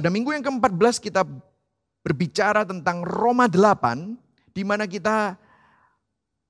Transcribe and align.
pada 0.00 0.08
minggu 0.08 0.32
yang 0.32 0.40
ke-14 0.40 0.96
kita 0.96 1.28
berbicara 2.00 2.64
tentang 2.64 3.04
Roma 3.04 3.44
8, 3.44 4.16
di 4.56 4.64
mana 4.64 4.88
kita 4.88 5.36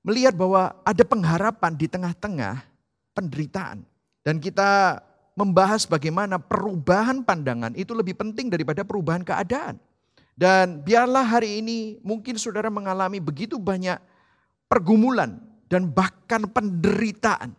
melihat 0.06 0.38
bahwa 0.38 0.70
ada 0.86 1.02
pengharapan 1.02 1.74
di 1.74 1.90
tengah-tengah 1.90 2.62
penderitaan. 3.10 3.82
Dan 4.22 4.38
kita 4.38 5.02
membahas 5.34 5.82
bagaimana 5.82 6.38
perubahan 6.38 7.26
pandangan 7.26 7.74
itu 7.74 7.90
lebih 7.90 8.14
penting 8.14 8.54
daripada 8.54 8.86
perubahan 8.86 9.26
keadaan. 9.26 9.82
Dan 10.38 10.86
biarlah 10.86 11.26
hari 11.26 11.58
ini 11.58 11.98
mungkin 12.06 12.38
saudara 12.38 12.70
mengalami 12.70 13.18
begitu 13.18 13.58
banyak 13.58 13.98
pergumulan 14.70 15.42
dan 15.66 15.90
bahkan 15.90 16.46
penderitaan. 16.46 17.50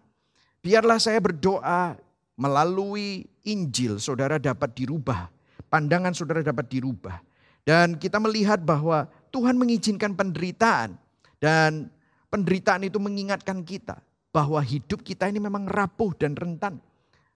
Biarlah 0.64 1.04
saya 1.04 1.20
berdoa 1.20 2.00
melalui 2.40 3.28
Injil 3.44 4.00
saudara 4.00 4.40
dapat 4.40 4.72
dirubah. 4.72 5.41
Pandangan 5.72 6.12
saudara 6.12 6.44
dapat 6.44 6.68
dirubah. 6.68 7.24
Dan 7.64 7.96
kita 7.96 8.20
melihat 8.20 8.60
bahwa 8.60 9.08
Tuhan 9.32 9.56
mengizinkan 9.56 10.12
penderitaan. 10.12 11.00
Dan 11.40 11.88
penderitaan 12.28 12.84
itu 12.84 13.00
mengingatkan 13.00 13.64
kita 13.64 14.04
bahwa 14.36 14.60
hidup 14.60 15.00
kita 15.00 15.32
ini 15.32 15.40
memang 15.40 15.72
rapuh 15.72 16.12
dan 16.20 16.36
rentan. 16.36 16.84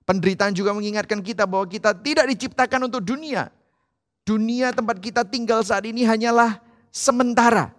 Penderitaan 0.04 0.52
juga 0.52 0.76
mengingatkan 0.76 1.24
kita 1.24 1.48
bahwa 1.48 1.64
kita 1.66 1.96
tidak 1.96 2.28
diciptakan 2.36 2.92
untuk 2.92 3.02
dunia. 3.08 3.48
Dunia 4.28 4.76
tempat 4.76 5.00
kita 5.00 5.24
tinggal 5.24 5.64
saat 5.64 5.88
ini 5.88 6.04
hanyalah 6.04 6.60
sementara. 6.92 7.72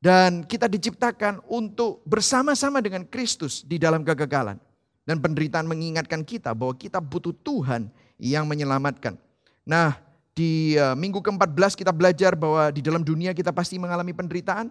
Dan 0.00 0.44
kita 0.44 0.68
diciptakan 0.68 1.40
untuk 1.48 2.00
bersama-sama 2.08 2.80
dengan 2.80 3.04
Kristus 3.04 3.64
di 3.64 3.76
dalam 3.76 4.00
kegagalan. 4.00 4.56
Dan 5.04 5.20
penderitaan 5.20 5.68
mengingatkan 5.68 6.24
kita 6.24 6.56
bahwa 6.56 6.72
kita 6.76 7.00
butuh 7.00 7.36
Tuhan 7.44 7.92
yang 8.16 8.48
menyelamatkan. 8.48 9.16
Nah, 9.64 9.96
di 10.36 10.76
uh, 10.76 10.92
minggu 10.92 11.24
ke-14 11.24 11.72
kita 11.78 11.92
belajar 11.94 12.36
bahwa 12.36 12.68
di 12.68 12.84
dalam 12.84 13.00
dunia 13.00 13.32
kita 13.32 13.50
pasti 13.50 13.80
mengalami 13.80 14.12
penderitaan. 14.12 14.68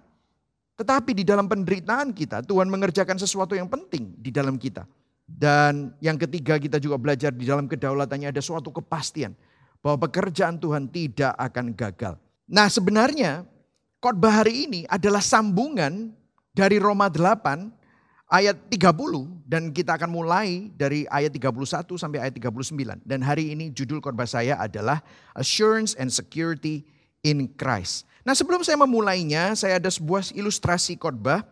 Tetapi 0.74 1.14
di 1.14 1.24
dalam 1.26 1.46
penderitaan 1.46 2.14
kita, 2.14 2.42
Tuhan 2.42 2.66
mengerjakan 2.66 3.18
sesuatu 3.18 3.54
yang 3.54 3.70
penting 3.70 4.14
di 4.18 4.34
dalam 4.34 4.58
kita. 4.58 4.86
Dan 5.24 5.96
yang 6.04 6.20
ketiga 6.20 6.60
kita 6.60 6.78
juga 6.78 7.00
belajar 7.00 7.32
di 7.32 7.48
dalam 7.48 7.70
kedaulatannya 7.70 8.34
ada 8.34 8.42
suatu 8.44 8.74
kepastian 8.74 9.34
bahwa 9.80 10.08
pekerjaan 10.08 10.60
Tuhan 10.60 10.92
tidak 10.92 11.34
akan 11.36 11.72
gagal. 11.74 12.16
Nah 12.48 12.68
sebenarnya 12.68 13.48
khotbah 14.04 14.44
hari 14.44 14.68
ini 14.68 14.82
adalah 14.92 15.24
sambungan 15.24 16.12
dari 16.52 16.78
Roma 16.78 17.08
8 17.08 17.83
ayat 18.34 18.58
30 18.74 19.46
dan 19.46 19.70
kita 19.70 19.94
akan 19.94 20.10
mulai 20.10 20.74
dari 20.74 21.06
ayat 21.14 21.30
31 21.38 21.86
sampai 22.02 22.18
ayat 22.18 22.34
39. 22.34 23.06
Dan 23.06 23.22
hari 23.22 23.54
ini 23.54 23.70
judul 23.70 24.02
khotbah 24.02 24.26
saya 24.26 24.58
adalah 24.58 25.06
Assurance 25.38 25.94
and 26.02 26.10
Security 26.10 26.82
in 27.22 27.46
Christ. 27.54 28.10
Nah 28.26 28.34
sebelum 28.34 28.66
saya 28.66 28.82
memulainya, 28.82 29.54
saya 29.54 29.78
ada 29.78 29.94
sebuah 29.94 30.34
ilustrasi 30.34 30.98
khotbah 30.98 31.46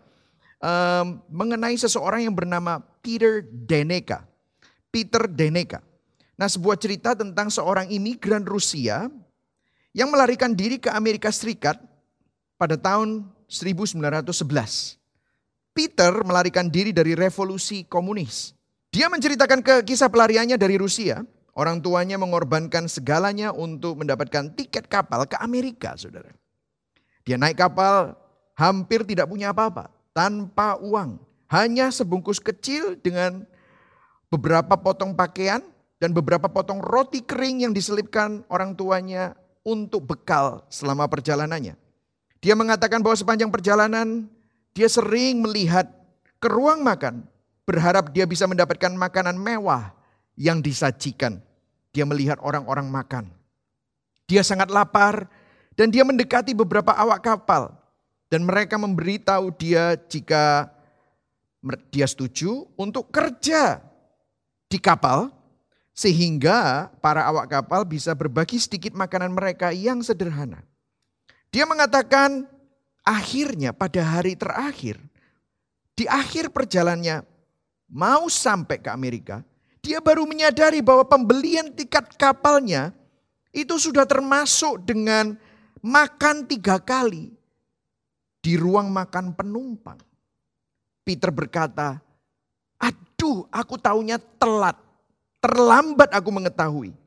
um, 0.58 1.22
mengenai 1.30 1.78
seseorang 1.78 2.26
yang 2.26 2.34
bernama 2.34 2.82
Peter 3.06 3.46
Deneka. 3.46 4.26
Peter 4.90 5.30
Deneka. 5.30 5.86
Nah 6.34 6.50
sebuah 6.50 6.82
cerita 6.82 7.14
tentang 7.14 7.54
seorang 7.54 7.94
imigran 7.94 8.42
Rusia 8.42 9.06
yang 9.94 10.09
melarikan 10.09 10.58
diri 10.58 10.82
ke 10.82 10.90
Amerika 10.90 11.30
Serikat 11.30 11.78
pada 12.58 12.74
tahun 12.74 13.30
1911. 13.46 15.00
Peter 15.72 16.11
melarikan 16.27 16.67
diri 16.67 16.91
dari 16.91 17.16
revolusi 17.16 17.88
komunis. 17.88 18.52
Dia 18.91 19.08
menceritakan 19.08 19.64
ke 19.64 19.75
kisah 19.88 20.11
pelariannya 20.11 20.59
dari 20.59 20.75
Rusia. 20.75 21.23
Orang 21.52 21.83
tuanya 21.83 22.16
mengorbankan 22.16 22.88
segalanya 22.88 23.51
untuk 23.51 24.00
mendapatkan 24.00 24.56
tiket 24.56 24.88
kapal 24.88 25.28
ke 25.28 25.35
Amerika, 25.40 25.96
saudara. 26.00 26.31
Dia 27.28 27.35
naik 27.35 27.59
kapal 27.59 28.16
hampir 28.56 29.03
tidak 29.03 29.28
punya 29.28 29.51
apa-apa 29.51 29.91
tanpa 30.16 30.79
uang. 30.79 31.19
Hanya 31.51 31.91
sebungkus 31.91 32.40
kecil 32.40 32.96
dengan 33.00 33.44
beberapa 34.31 34.79
potong 34.79 35.12
pakaian 35.12 35.59
dan 36.00 36.16
beberapa 36.16 36.47
potong 36.47 36.79
roti 36.79 37.19
kering 37.19 37.67
yang 37.67 37.73
diselipkan 37.75 38.47
orang 38.47 38.72
tuanya 38.72 39.35
untuk 39.62 40.07
bekal 40.07 40.63
selama 40.72 41.06
perjalanannya. 41.12 41.75
Dia 42.41 42.56
mengatakan 42.56 43.03
bahwa 43.03 43.13
sepanjang 43.13 43.51
perjalanan 43.51 44.25
dia 44.72 44.88
sering 44.88 45.44
melihat 45.44 45.88
ke 46.40 46.48
ruang 46.48 46.82
makan, 46.82 47.28
berharap 47.68 48.12
dia 48.16 48.24
bisa 48.24 48.48
mendapatkan 48.48 48.92
makanan 48.96 49.36
mewah 49.36 49.92
yang 50.40 50.64
disajikan. 50.64 51.44
Dia 51.92 52.08
melihat 52.08 52.40
orang-orang 52.40 52.88
makan. 52.88 53.26
Dia 54.32 54.48
sangat 54.48 54.72
lapar 54.72 55.28
dan 55.76 55.92
dia 55.92 56.08
mendekati 56.08 56.56
beberapa 56.56 56.96
awak 56.96 57.20
kapal 57.20 57.76
dan 58.32 58.48
mereka 58.48 58.80
memberitahu 58.80 59.52
dia 59.59 60.00
jika 60.08 60.72
dia 61.92 62.08
setuju 62.08 62.64
untuk 62.80 63.12
kerja 63.12 63.84
di 64.72 64.80
kapal 64.80 65.30
sehingga 65.92 66.88
para 67.03 67.28
awak 67.28 67.52
kapal 67.52 67.84
bisa 67.84 68.16
berbagi 68.16 68.56
sedikit 68.56 68.96
makanan 68.96 69.36
mereka 69.36 69.76
yang 69.76 70.00
sederhana. 70.00 70.64
Dia 71.52 71.68
mengatakan 71.68 72.48
akhirnya 73.01 73.73
pada 73.73 74.01
hari 74.01 74.38
terakhir 74.38 75.01
di 76.01 76.09
akhir 76.09 76.50
perjalanannya 76.50 77.22
mau 77.91 78.25
sampai 78.31 78.81
ke 78.81 78.89
Amerika, 78.89 79.45
dia 79.84 80.01
baru 80.01 80.25
menyadari 80.25 80.79
bahwa 80.79 81.06
pembelian 81.06 81.69
tiket 81.69 82.16
kapalnya 82.16 82.90
itu 83.51 83.75
sudah 83.75 84.07
termasuk 84.07 84.81
dengan 84.88 85.35
makan 85.84 86.47
tiga 86.47 86.79
kali 86.79 87.29
di 88.41 88.57
ruang 88.57 88.90
makan 88.90 89.35
penumpang. 89.38 90.00
Peter 91.06 91.29
berkata, 91.29 92.01
aduh 92.81 93.45
aku 93.53 93.78
taunya 93.78 94.17
telat, 94.41 94.78
terlambat 95.38 96.09
aku 96.17 96.29
mengetahui. 96.34 96.97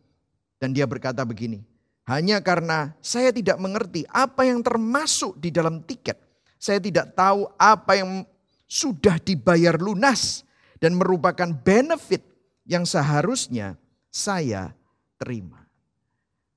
Dan 0.62 0.70
dia 0.70 0.86
berkata 0.86 1.26
begini, 1.26 1.66
hanya 2.04 2.40
karena 2.44 2.92
saya 3.00 3.32
tidak 3.32 3.56
mengerti 3.56 4.04
apa 4.12 4.44
yang 4.44 4.60
termasuk 4.60 5.40
di 5.40 5.48
dalam 5.48 5.80
tiket. 5.84 6.20
Saya 6.60 6.80
tidak 6.80 7.16
tahu 7.16 7.48
apa 7.56 8.00
yang 8.00 8.24
sudah 8.68 9.20
dibayar 9.20 9.76
lunas 9.76 10.44
dan 10.80 10.96
merupakan 10.96 11.48
benefit 11.48 12.24
yang 12.64 12.84
seharusnya 12.88 13.76
saya 14.08 14.72
terima. 15.20 15.64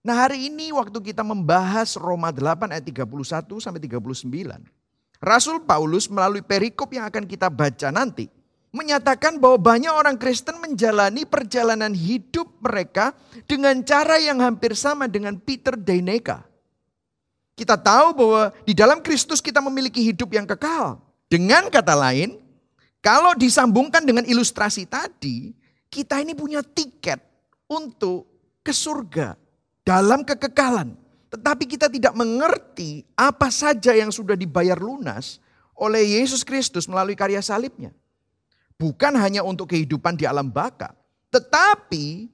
Nah 0.03 0.15
hari 0.15 0.47
ini 0.47 0.71
waktu 0.71 1.03
kita 1.03 1.23
membahas 1.23 1.99
Roma 1.99 2.31
8 2.31 2.71
ayat 2.71 2.85
31 2.87 3.59
sampai 3.59 3.81
39. 3.83 4.23
Rasul 5.19 5.63
Paulus 5.67 6.07
melalui 6.07 6.45
perikop 6.45 6.93
yang 6.95 7.09
akan 7.09 7.27
kita 7.27 7.51
baca 7.51 7.91
nanti. 7.91 8.31
Menyatakan 8.75 9.39
bahwa 9.39 9.55
banyak 9.57 9.89
orang 9.89 10.19
Kristen 10.19 10.59
menjalani 10.59 11.23
perjalanan 11.23 11.95
hidup 11.95 12.51
mereka 12.59 13.16
dengan 13.47 13.79
cara 13.81 14.19
yang 14.19 14.44
hampir 14.44 14.75
sama 14.75 15.07
dengan 15.07 15.39
Peter 15.39 15.73
Deineka. 15.79 16.44
Kita 17.57 17.73
tahu 17.73 18.07
bahwa 18.13 18.44
di 18.67 18.77
dalam 18.77 19.01
Kristus 19.01 19.41
kita 19.41 19.63
memiliki 19.63 20.03
hidup 20.03 20.29
yang 20.29 20.45
kekal. 20.45 21.01
Dengan 21.25 21.73
kata 21.73 21.95
lain, 21.97 22.38
kalau 23.01 23.33
disambungkan 23.33 24.06
dengan 24.06 24.27
ilustrasi 24.27 24.85
tadi, 24.85 25.56
kita 25.88 26.22
ini 26.22 26.38
punya 26.38 26.61
tiket 26.61 27.17
untuk 27.66 28.27
ke 28.61 28.75
surga 28.75 29.39
dalam 29.88 30.27
kekekalan. 30.27 30.94
Tetapi 31.27 31.63
kita 31.67 31.88
tidak 31.91 32.16
mengerti 32.16 33.03
apa 33.16 33.51
saja 33.51 33.91
yang 33.95 34.11
sudah 34.11 34.35
dibayar 34.35 34.79
lunas 34.79 35.39
oleh 35.75 36.19
Yesus 36.19 36.44
Kristus 36.44 36.88
melalui 36.88 37.15
karya 37.15 37.44
salibnya. 37.44 37.91
Bukan 38.77 39.13
hanya 39.18 39.41
untuk 39.41 39.74
kehidupan 39.74 40.13
di 40.13 40.29
alam 40.29 40.53
baka. 40.53 40.94
Tetapi 41.33 42.29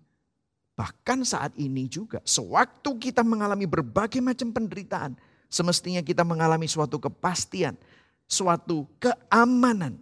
bahkan 0.76 1.24
saat 1.24 1.56
ini 1.56 1.88
juga 1.88 2.20
sewaktu 2.28 3.00
kita 3.00 3.24
mengalami 3.24 3.64
berbagai 3.64 4.20
macam 4.20 4.52
penderitaan. 4.52 5.16
Semestinya 5.48 6.04
kita 6.04 6.28
mengalami 6.28 6.68
suatu 6.68 7.00
kepastian, 7.00 7.80
suatu 8.28 8.90
keamanan. 9.00 9.96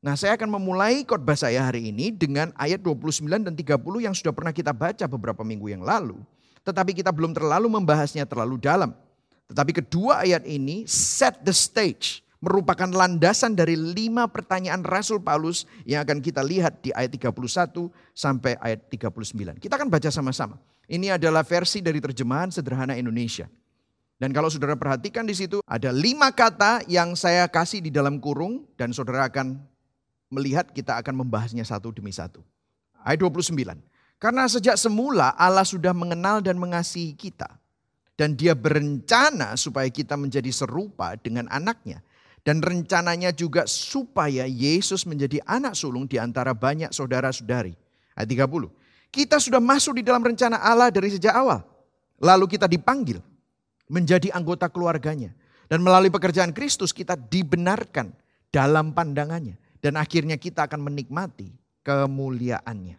Nah 0.00 0.16
saya 0.16 0.34
akan 0.34 0.56
memulai 0.56 1.04
khotbah 1.04 1.36
saya 1.36 1.60
hari 1.60 1.92
ini 1.92 2.08
dengan 2.08 2.50
ayat 2.56 2.80
29 2.80 3.44
dan 3.44 3.52
30 3.52 3.78
yang 4.00 4.16
sudah 4.16 4.32
pernah 4.32 4.50
kita 4.50 4.72
baca 4.72 5.04
beberapa 5.04 5.44
minggu 5.44 5.70
yang 5.70 5.84
lalu. 5.84 6.16
Tetapi 6.64 6.96
kita 6.96 7.12
belum 7.12 7.36
terlalu 7.36 7.68
membahasnya 7.68 8.24
terlalu 8.24 8.56
dalam. 8.56 8.96
Tetapi 9.52 9.84
kedua 9.84 10.24
ayat 10.24 10.48
ini 10.48 10.88
set 10.88 11.44
the 11.44 11.52
stage. 11.52 12.24
Merupakan 12.40 12.88
landasan 12.88 13.52
dari 13.52 13.76
lima 13.76 14.24
pertanyaan 14.24 14.80
Rasul 14.80 15.20
Paulus 15.20 15.68
yang 15.84 16.00
akan 16.08 16.24
kita 16.24 16.40
lihat 16.40 16.80
di 16.80 16.88
ayat 16.96 17.12
31 17.12 17.36
sampai 18.16 18.56
ayat 18.64 18.88
39. 18.88 19.60
Kita 19.60 19.76
akan 19.76 19.92
baca 19.92 20.08
sama-sama. 20.08 20.56
Ini 20.88 21.20
adalah 21.20 21.44
versi 21.44 21.84
dari 21.84 22.00
terjemahan 22.00 22.48
sederhana 22.48 22.96
Indonesia. 22.96 23.44
Dan 24.16 24.32
kalau 24.32 24.48
saudara 24.48 24.72
perhatikan 24.72 25.28
di 25.28 25.36
situ 25.36 25.60
ada 25.68 25.92
lima 25.92 26.32
kata 26.32 26.84
yang 26.88 27.12
saya 27.12 27.44
kasih 27.44 27.84
di 27.84 27.92
dalam 27.92 28.16
kurung 28.20 28.64
dan 28.76 28.92
saudara 28.92 29.28
akan 29.28 29.60
melihat 30.32 30.72
kita 30.72 30.96
akan 30.96 31.24
membahasnya 31.24 31.64
satu 31.64 31.92
demi 31.92 32.12
satu. 32.12 32.40
Ayat 33.04 33.20
29. 33.20 33.52
Karena 34.20 34.44
sejak 34.44 34.76
semula 34.76 35.32
Allah 35.36 35.64
sudah 35.64 35.96
mengenal 35.96 36.44
dan 36.44 36.60
mengasihi 36.60 37.16
kita. 37.16 37.48
Dan 38.16 38.36
dia 38.36 38.52
berencana 38.52 39.56
supaya 39.56 39.88
kita 39.88 40.12
menjadi 40.20 40.52
serupa 40.52 41.16
dengan 41.16 41.48
anaknya. 41.48 42.04
Dan 42.40 42.64
rencananya 42.64 43.36
juga 43.36 43.68
supaya 43.68 44.48
Yesus 44.48 45.04
menjadi 45.04 45.44
anak 45.44 45.76
sulung 45.76 46.08
di 46.08 46.16
antara 46.16 46.56
banyak 46.56 46.88
saudara-saudari. 46.88 47.76
Ayat 48.16 48.28
30. 48.32 49.12
Kita 49.12 49.36
sudah 49.36 49.60
masuk 49.60 50.00
di 50.00 50.02
dalam 50.06 50.24
rencana 50.24 50.56
Allah 50.62 50.88
dari 50.88 51.12
sejak 51.12 51.36
awal. 51.36 51.60
Lalu 52.20 52.46
kita 52.56 52.64
dipanggil 52.64 53.20
menjadi 53.92 54.32
anggota 54.32 54.72
keluarganya. 54.72 55.36
Dan 55.70 55.84
melalui 55.84 56.10
pekerjaan 56.10 56.50
Kristus 56.50 56.90
kita 56.90 57.14
dibenarkan 57.14 58.10
dalam 58.48 58.96
pandangannya. 58.96 59.60
Dan 59.80 60.00
akhirnya 60.00 60.40
kita 60.40 60.64
akan 60.64 60.80
menikmati 60.80 61.52
kemuliaannya. 61.84 62.96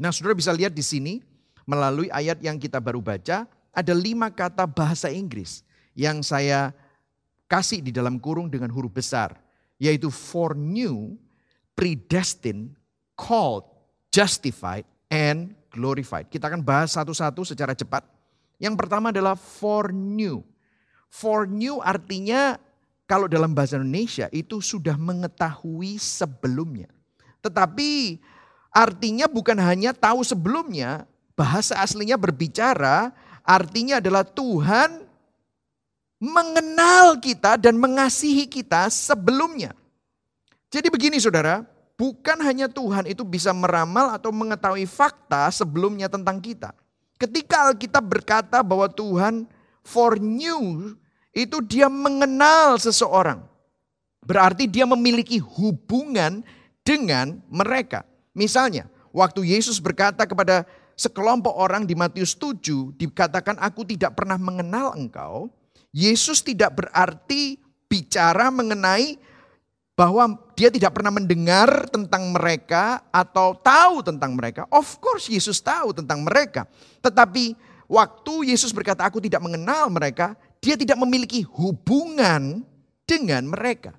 Nah 0.00 0.10
saudara 0.12 0.36
bisa 0.36 0.52
lihat 0.52 0.72
di 0.72 0.80
sini 0.80 1.20
melalui 1.68 2.08
ayat 2.08 2.40
yang 2.40 2.56
kita 2.56 2.80
baru 2.80 3.04
baca 3.04 3.44
ada 3.70 3.92
lima 3.92 4.32
kata 4.32 4.64
bahasa 4.64 5.12
Inggris 5.12 5.62
yang 5.92 6.24
saya 6.24 6.72
kasih 7.50 7.82
di 7.82 7.90
dalam 7.90 8.22
kurung 8.22 8.46
dengan 8.46 8.70
huruf 8.70 8.94
besar. 8.94 9.34
Yaitu 9.82 10.12
for 10.12 10.54
new, 10.54 11.18
predestined, 11.74 12.78
called, 13.18 13.66
justified, 14.14 14.86
and 15.10 15.58
glorified. 15.74 16.30
Kita 16.30 16.46
akan 16.46 16.62
bahas 16.62 16.94
satu-satu 16.94 17.42
secara 17.42 17.74
cepat. 17.74 18.06
Yang 18.62 18.78
pertama 18.78 19.10
adalah 19.10 19.34
for 19.34 19.90
new. 19.90 20.46
For 21.10 21.50
new 21.50 21.82
artinya 21.82 22.60
kalau 23.10 23.26
dalam 23.26 23.50
bahasa 23.50 23.74
Indonesia 23.80 24.30
itu 24.30 24.62
sudah 24.62 24.94
mengetahui 24.94 25.98
sebelumnya. 25.98 26.86
Tetapi 27.42 28.20
Artinya 28.70 29.26
bukan 29.26 29.58
hanya 29.58 29.90
tahu 29.90 30.22
sebelumnya, 30.22 31.02
bahasa 31.34 31.74
aslinya 31.82 32.14
berbicara 32.14 33.10
artinya 33.42 33.98
adalah 33.98 34.22
Tuhan 34.22 35.09
mengenal 36.20 37.16
kita 37.16 37.56
dan 37.56 37.80
mengasihi 37.80 38.44
kita 38.44 38.92
sebelumnya. 38.92 39.72
Jadi 40.68 40.92
begini 40.92 41.16
saudara, 41.16 41.64
bukan 41.96 42.38
hanya 42.44 42.68
Tuhan 42.68 43.08
itu 43.08 43.24
bisa 43.24 43.50
meramal 43.56 44.12
atau 44.14 44.30
mengetahui 44.30 44.84
fakta 44.84 45.48
sebelumnya 45.50 46.06
tentang 46.06 46.38
kita. 46.38 46.76
Ketika 47.16 47.72
Alkitab 47.72 48.04
berkata 48.04 48.60
bahwa 48.60 48.86
Tuhan 48.86 49.48
for 49.82 50.20
new 50.20 50.94
itu 51.34 51.58
dia 51.64 51.88
mengenal 51.88 52.76
seseorang. 52.76 53.42
Berarti 54.20 54.68
dia 54.68 54.84
memiliki 54.84 55.40
hubungan 55.40 56.44
dengan 56.84 57.40
mereka. 57.48 58.04
Misalnya, 58.36 58.86
waktu 59.10 59.48
Yesus 59.48 59.80
berkata 59.80 60.28
kepada 60.28 60.68
sekelompok 60.94 61.56
orang 61.56 61.88
di 61.88 61.96
Matius 61.96 62.36
7, 62.36 62.94
dikatakan 63.00 63.56
aku 63.56 63.88
tidak 63.88 64.20
pernah 64.20 64.36
mengenal 64.36 64.92
engkau. 64.92 65.48
Yesus 65.90 66.42
tidak 66.42 66.78
berarti 66.78 67.58
bicara 67.90 68.48
mengenai 68.54 69.18
bahwa 69.98 70.38
dia 70.56 70.72
tidak 70.72 70.96
pernah 70.96 71.12
mendengar 71.12 71.84
tentang 71.92 72.32
mereka 72.32 73.04
atau 73.12 73.52
tahu 73.52 74.00
tentang 74.00 74.32
mereka. 74.32 74.64
Of 74.72 74.96
course 74.96 75.28
Yesus 75.28 75.60
tahu 75.60 75.92
tentang 75.92 76.24
mereka. 76.24 76.64
Tetapi 77.04 77.52
waktu 77.84 78.48
Yesus 78.48 78.72
berkata 78.72 79.04
aku 79.04 79.20
tidak 79.20 79.44
mengenal 79.44 79.92
mereka, 79.92 80.38
dia 80.62 80.78
tidak 80.78 80.96
memiliki 81.04 81.44
hubungan 81.44 82.64
dengan 83.04 83.44
mereka. 83.44 83.92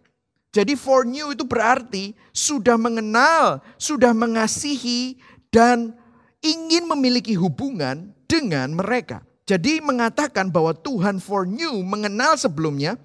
Jadi 0.52 0.76
for 0.76 1.08
new 1.08 1.32
itu 1.32 1.46
berarti 1.48 2.18
sudah 2.36 2.76
mengenal, 2.76 3.64
sudah 3.80 4.12
mengasihi 4.12 5.16
dan 5.48 5.96
ingin 6.44 6.90
memiliki 6.92 7.38
hubungan 7.38 8.12
dengan 8.26 8.74
mereka. 8.76 9.24
Jadi 9.52 9.84
mengatakan 9.84 10.48
bahwa 10.48 10.72
Tuhan 10.72 11.20
for 11.20 11.44
new 11.44 11.84
mengenal 11.84 12.40
sebelumnya 12.40 12.96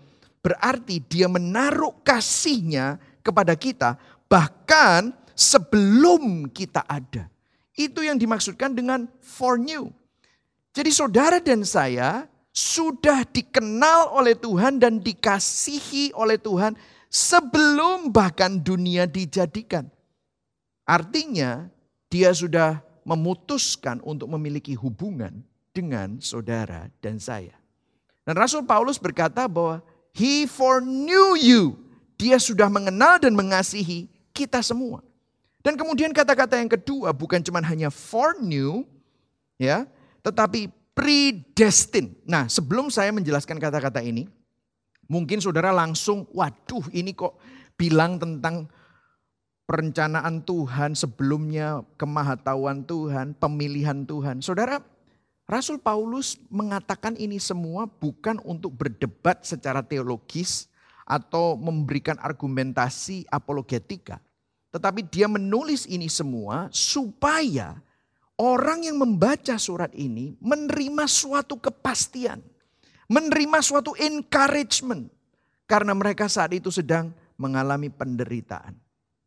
berarti 0.46 1.02
dia 1.02 1.26
menaruh 1.26 1.90
kasihnya 2.06 3.02
kepada 3.18 3.58
kita 3.58 3.98
bahkan 4.30 5.10
sebelum 5.34 6.46
kita 6.46 6.86
ada. 6.86 7.26
Itu 7.74 8.06
yang 8.06 8.14
dimaksudkan 8.14 8.78
dengan 8.78 9.10
for 9.18 9.58
new. 9.58 9.90
Jadi 10.70 10.94
saudara 10.94 11.42
dan 11.42 11.66
saya 11.66 12.30
sudah 12.54 13.26
dikenal 13.26 14.14
oleh 14.14 14.38
Tuhan 14.38 14.78
dan 14.78 15.02
dikasihi 15.02 16.14
oleh 16.14 16.38
Tuhan 16.38 16.78
sebelum 17.10 18.14
bahkan 18.14 18.62
dunia 18.62 19.10
dijadikan. 19.10 19.90
Artinya 20.86 21.66
dia 22.06 22.30
sudah 22.30 22.78
memutuskan 23.02 23.98
untuk 24.06 24.30
memiliki 24.30 24.78
hubungan 24.78 25.42
dengan 25.76 26.16
saudara 26.24 26.88
dan 27.04 27.20
saya. 27.20 27.52
Dan 28.24 28.40
Rasul 28.40 28.64
Paulus 28.64 28.96
berkata 28.96 29.44
bahwa 29.44 29.84
he 30.16 30.48
foreknew 30.48 31.36
you. 31.36 31.76
Dia 32.16 32.40
sudah 32.40 32.72
mengenal 32.72 33.20
dan 33.20 33.36
mengasihi 33.36 34.08
kita 34.32 34.64
semua. 34.64 35.04
Dan 35.60 35.76
kemudian 35.76 36.16
kata-kata 36.16 36.56
yang 36.56 36.72
kedua 36.72 37.12
bukan 37.12 37.44
cuma 37.44 37.60
hanya 37.60 37.92
foreknew 37.92 38.88
ya, 39.60 39.84
tetapi 40.24 40.72
predestined. 40.96 42.16
Nah, 42.24 42.48
sebelum 42.48 42.88
saya 42.88 43.12
menjelaskan 43.12 43.60
kata-kata 43.60 44.00
ini, 44.00 44.24
Mungkin 45.06 45.38
saudara 45.38 45.70
langsung, 45.70 46.26
waduh 46.34 46.82
ini 46.90 47.14
kok 47.14 47.38
bilang 47.78 48.18
tentang 48.18 48.66
perencanaan 49.66 50.42
Tuhan 50.42 50.98
sebelumnya, 50.98 51.86
kemahatauan 51.94 52.82
Tuhan, 52.86 53.38
pemilihan 53.38 54.02
Tuhan. 54.02 54.42
Saudara, 54.42 54.82
Rasul 55.46 55.78
Paulus 55.78 56.34
mengatakan 56.50 57.14
ini 57.14 57.38
semua 57.38 57.86
bukan 57.86 58.42
untuk 58.42 58.74
berdebat 58.74 59.46
secara 59.46 59.78
teologis 59.82 60.66
atau 61.06 61.54
memberikan 61.54 62.18
argumentasi 62.18 63.30
apologetika. 63.30 64.18
Tetapi 64.74 65.06
dia 65.06 65.30
menulis 65.30 65.86
ini 65.86 66.10
semua 66.10 66.66
supaya 66.74 67.78
orang 68.36 68.90
yang 68.90 68.98
membaca 68.98 69.54
surat 69.54 69.94
ini 69.94 70.34
menerima 70.42 71.06
suatu 71.06 71.56
kepastian 71.62 72.42
menerima 73.06 73.58
suatu 73.62 73.94
encouragement 73.96 75.06
karena 75.66 75.94
mereka 75.94 76.26
saat 76.26 76.54
itu 76.54 76.70
sedang 76.70 77.14
mengalami 77.38 77.90
penderitaan. 77.90 78.74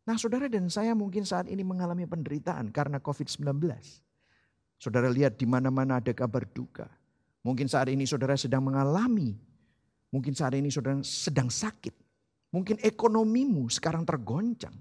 Nah, 0.04 0.16
saudara 0.16 0.48
dan 0.48 0.66
saya 0.72 0.96
mungkin 0.96 1.24
saat 1.24 1.46
ini 1.48 1.60
mengalami 1.60 2.08
penderitaan 2.08 2.72
karena 2.72 2.98
COVID-19. 2.98 3.68
Saudara 4.80 5.12
lihat 5.12 5.36
di 5.36 5.44
mana-mana 5.44 6.00
ada 6.00 6.08
kabar 6.16 6.48
duka. 6.48 6.88
Mungkin 7.44 7.68
saat 7.68 7.92
ini 7.92 8.08
saudara 8.08 8.32
sedang 8.32 8.64
mengalami, 8.64 9.36
mungkin 10.08 10.32
saat 10.32 10.56
ini 10.56 10.72
saudara 10.72 10.96
sedang 11.04 11.52
sakit. 11.52 11.92
Mungkin 12.56 12.80
ekonomimu 12.80 13.68
sekarang 13.68 14.08
tergoncang. 14.08 14.72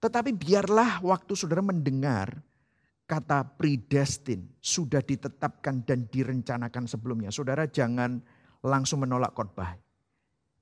Tetapi 0.00 0.32
biarlah 0.32 1.04
waktu 1.04 1.32
saudara 1.36 1.60
mendengar 1.60 2.40
kata 3.06 3.44
predestin 3.54 4.48
sudah 4.58 5.04
ditetapkan 5.04 5.84
dan 5.84 6.08
direncanakan 6.08 6.88
sebelumnya. 6.88 7.28
Saudara 7.28 7.68
jangan 7.68 8.18
langsung 8.64 9.04
menolak 9.04 9.36
khotbah. 9.36 9.76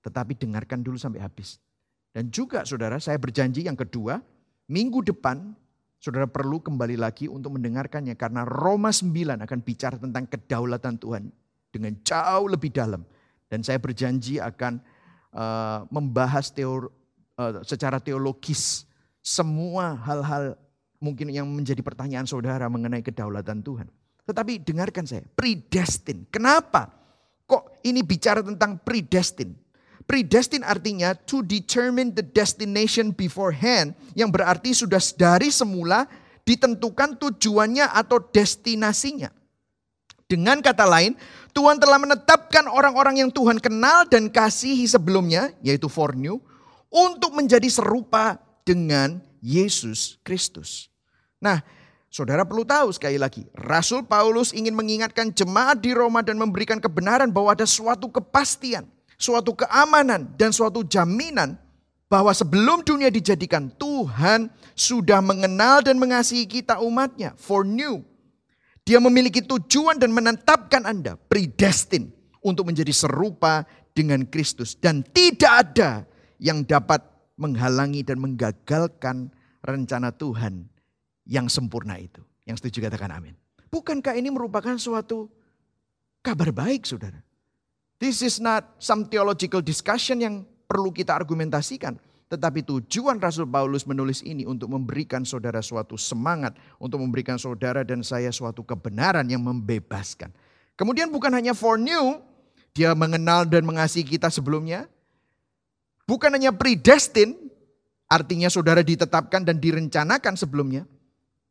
Tetapi 0.05 0.37
dengarkan 0.37 0.85
dulu 0.85 1.00
sampai 1.00 1.25
habis. 1.25 1.57
Dan 2.12 2.29
juga 2.29 2.67
saudara 2.69 3.00
saya 3.00 3.17
berjanji 3.17 3.64
yang 3.64 3.75
kedua, 3.75 4.21
minggu 4.69 5.03
depan 5.03 5.57
saudara 6.04 6.28
perlu 6.28 6.61
kembali 6.61 7.00
lagi 7.00 7.32
untuk 7.32 7.56
mendengarkannya. 7.56 8.12
Karena 8.20 8.44
Roma 8.44 8.92
9 8.92 9.40
akan 9.40 9.58
bicara 9.64 9.96
tentang 9.96 10.28
kedaulatan 10.28 11.00
Tuhan 11.00 11.32
dengan 11.73 11.96
jauh 12.04 12.52
lebih 12.52 12.68
dalam. 12.68 13.08
Dan 13.49 13.64
saya 13.64 13.80
berjanji 13.80 14.37
akan 14.37 14.84
uh, 15.32 15.88
membahas 15.88 16.52
teori, 16.52 16.92
uh, 17.40 17.64
secara 17.64 18.04
teologis 18.04 18.84
semua 19.25 19.96
hal-hal 20.04 20.61
mungkin 21.00 21.32
yang 21.32 21.49
menjadi 21.49 21.80
pertanyaan 21.80 22.28
saudara 22.28 22.68
mengenai 22.68 23.00
kedaulatan 23.00 23.64
Tuhan. 23.64 23.88
Tetapi 24.28 24.61
dengarkan 24.61 25.08
saya, 25.08 25.25
predestin. 25.32 26.28
Kenapa? 26.28 26.92
Kok 27.49 27.80
ini 27.84 28.04
bicara 28.04 28.44
tentang 28.44 28.76
predestin? 28.80 29.56
Predestin 30.04 30.61
artinya 30.61 31.16
to 31.16 31.40
determine 31.40 32.12
the 32.12 32.20
destination 32.20 33.08
beforehand 33.08 33.96
yang 34.12 34.28
berarti 34.28 34.76
sudah 34.76 35.00
dari 35.16 35.49
semula 35.49 36.04
ditentukan 36.44 37.16
tujuannya 37.16 37.88
atau 37.88 38.20
destinasinya. 38.20 39.32
Dengan 40.28 40.61
kata 40.61 40.84
lain, 40.84 41.16
Tuhan 41.52 41.76
telah 41.80 42.00
menetapkan 42.00 42.68
orang-orang 42.68 43.25
yang 43.25 43.30
Tuhan 43.32 43.61
kenal 43.61 44.08
dan 44.08 44.28
kasihi 44.28 44.84
sebelumnya, 44.88 45.52
yaitu 45.61 45.88
foreknew, 45.88 46.40
untuk 46.88 47.37
menjadi 47.37 47.68
serupa 47.68 48.40
dengan 48.64 49.20
Yesus 49.44 50.16
Kristus. 50.25 50.88
Nah, 51.38 51.61
saudara 52.08 52.49
perlu 52.49 52.64
tahu 52.64 52.88
sekali 52.96 53.20
lagi, 53.20 53.44
Rasul 53.52 54.08
Paulus 54.08 54.56
ingin 54.56 54.73
mengingatkan 54.73 55.28
jemaat 55.28 55.84
di 55.84 55.92
Roma 55.92 56.25
dan 56.25 56.40
memberikan 56.40 56.80
kebenaran 56.80 57.28
bahwa 57.28 57.52
ada 57.52 57.68
suatu 57.68 58.08
kepastian, 58.08 58.88
suatu 59.16 59.54
keamanan, 59.56 60.30
dan 60.38 60.50
suatu 60.50 60.83
jaminan 60.87 61.59
bahwa 62.06 62.30
sebelum 62.30 62.87
dunia 62.87 63.11
dijadikan 63.11 63.73
Tuhan 63.75 64.47
sudah 64.78 65.18
mengenal 65.18 65.83
dan 65.83 65.99
mengasihi 65.99 66.47
kita 66.47 66.78
umatnya. 66.78 67.35
For 67.35 67.66
new. 67.66 68.04
Dia 68.85 69.00
memiliki 69.00 69.40
tujuan 69.40 69.97
dan 69.97 70.12
menetapkan 70.12 70.85
Anda 70.85 71.16
predestin 71.16 72.12
untuk 72.44 72.68
menjadi 72.68 72.92
serupa 72.92 73.64
dengan 73.97 74.28
Kristus. 74.28 74.76
Dan 74.76 75.00
tidak 75.00 75.52
ada 75.73 75.90
yang 76.37 76.61
dapat 76.68 77.00
menghalangi 77.40 78.04
dan 78.04 78.21
menggagalkan 78.21 79.33
rencana 79.64 80.12
Tuhan 80.12 80.68
yang 81.25 81.49
sempurna 81.49 81.97
itu. 81.97 82.21
Yang 82.44 82.61
setuju 82.61 82.92
katakan 82.92 83.16
amin. 83.16 83.33
Bukankah 83.73 84.14
ini 84.21 84.28
merupakan 84.28 84.76
suatu 84.76 85.33
kabar 86.21 86.52
baik 86.52 86.85
saudara? 86.85 87.24
This 88.04 88.20
is 88.20 88.37
not 88.37 88.76
some 88.76 89.08
theological 89.08 89.64
discussion 89.64 90.20
yang 90.20 90.44
perlu 90.68 90.92
kita 90.92 91.16
argumentasikan. 91.16 91.96
Tetapi 92.28 92.61
tujuan 92.61 93.16
Rasul 93.16 93.49
Paulus 93.49 93.88
menulis 93.88 94.20
ini 94.20 94.44
untuk 94.44 94.76
memberikan 94.76 95.25
saudara 95.25 95.64
suatu 95.64 95.96
semangat, 95.96 96.52
untuk 96.76 97.00
memberikan 97.00 97.40
saudara 97.40 97.80
dan 97.80 98.04
saya 98.04 98.28
suatu 98.28 98.61
kebenaran 98.61 99.25
yang 99.25 99.40
membebaskan. 99.40 100.28
Kemudian 100.76 101.08
bukan 101.08 101.32
hanya 101.32 101.56
for 101.56 101.80
new, 101.80 102.20
dia 102.76 102.92
mengenal 102.92 103.49
dan 103.49 103.64
mengasihi 103.64 104.04
kita 104.04 104.28
sebelumnya. 104.28 104.84
Bukan 106.04 106.28
hanya 106.28 106.52
predestin, 106.52 107.32
artinya 108.04 108.52
saudara 108.52 108.84
ditetapkan 108.84 109.49
dan 109.49 109.56
direncanakan 109.56 110.37
sebelumnya. 110.37 110.84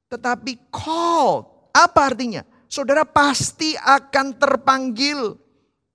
Tetapi 0.05 0.69
called, 0.69 1.74
apa 1.74 2.13
artinya? 2.13 2.45
Saudara 2.69 3.10
pasti 3.10 3.74
akan 3.74 4.38
terpanggil. 4.38 5.41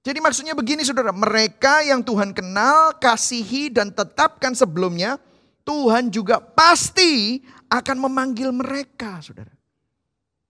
Jadi 0.08 0.24
maksudnya 0.24 0.56
begini 0.56 0.80
saudara, 0.88 1.12
mereka 1.12 1.84
yang 1.84 2.00
Tuhan 2.00 2.32
kenal, 2.32 2.96
kasihi 2.96 3.68
dan 3.68 3.92
tetapkan 3.92 4.56
sebelumnya, 4.56 5.20
Tuhan 5.68 6.08
juga 6.08 6.40
pasti 6.40 7.44
akan 7.68 8.08
memanggil 8.08 8.48
mereka 8.48 9.20
saudara. 9.20 9.52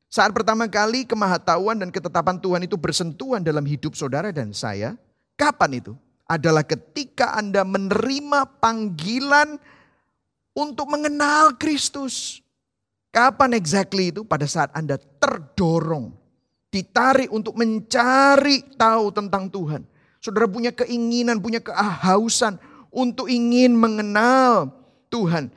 Saat 0.07 0.31
pertama 0.31 0.71
kali 0.71 1.03
kemahatauan 1.03 1.75
dan 1.75 1.91
ketetapan 1.91 2.39
Tuhan 2.39 2.71
itu 2.71 2.79
bersentuhan 2.79 3.43
dalam 3.43 3.67
hidup 3.67 3.99
saudara 3.99 4.31
dan 4.31 4.55
saya, 4.55 4.95
kapan 5.35 5.83
itu? 5.83 5.99
Adalah 6.31 6.63
ketika 6.63 7.35
Anda 7.35 7.67
menerima 7.67 8.63
panggilan 8.63 9.59
untuk 10.55 10.87
mengenal 10.87 11.59
Kristus. 11.59 12.47
Kapan 13.11 13.59
exactly 13.59 14.15
itu? 14.15 14.23
Pada 14.23 14.47
saat 14.47 14.71
Anda 14.71 15.03
terdorong 15.19 16.15
ditarik 16.69 17.33
untuk 17.33 17.57
mencari 17.57 18.61
tahu 18.77 19.13
tentang 19.13 19.49
Tuhan. 19.49 19.83
Saudara 20.21 20.51
punya 20.51 20.75
keinginan, 20.75 21.41
punya 21.41 21.63
kehausan 21.63 22.59
untuk 22.93 23.31
ingin 23.31 23.73
mengenal 23.73 24.73
Tuhan. 25.09 25.49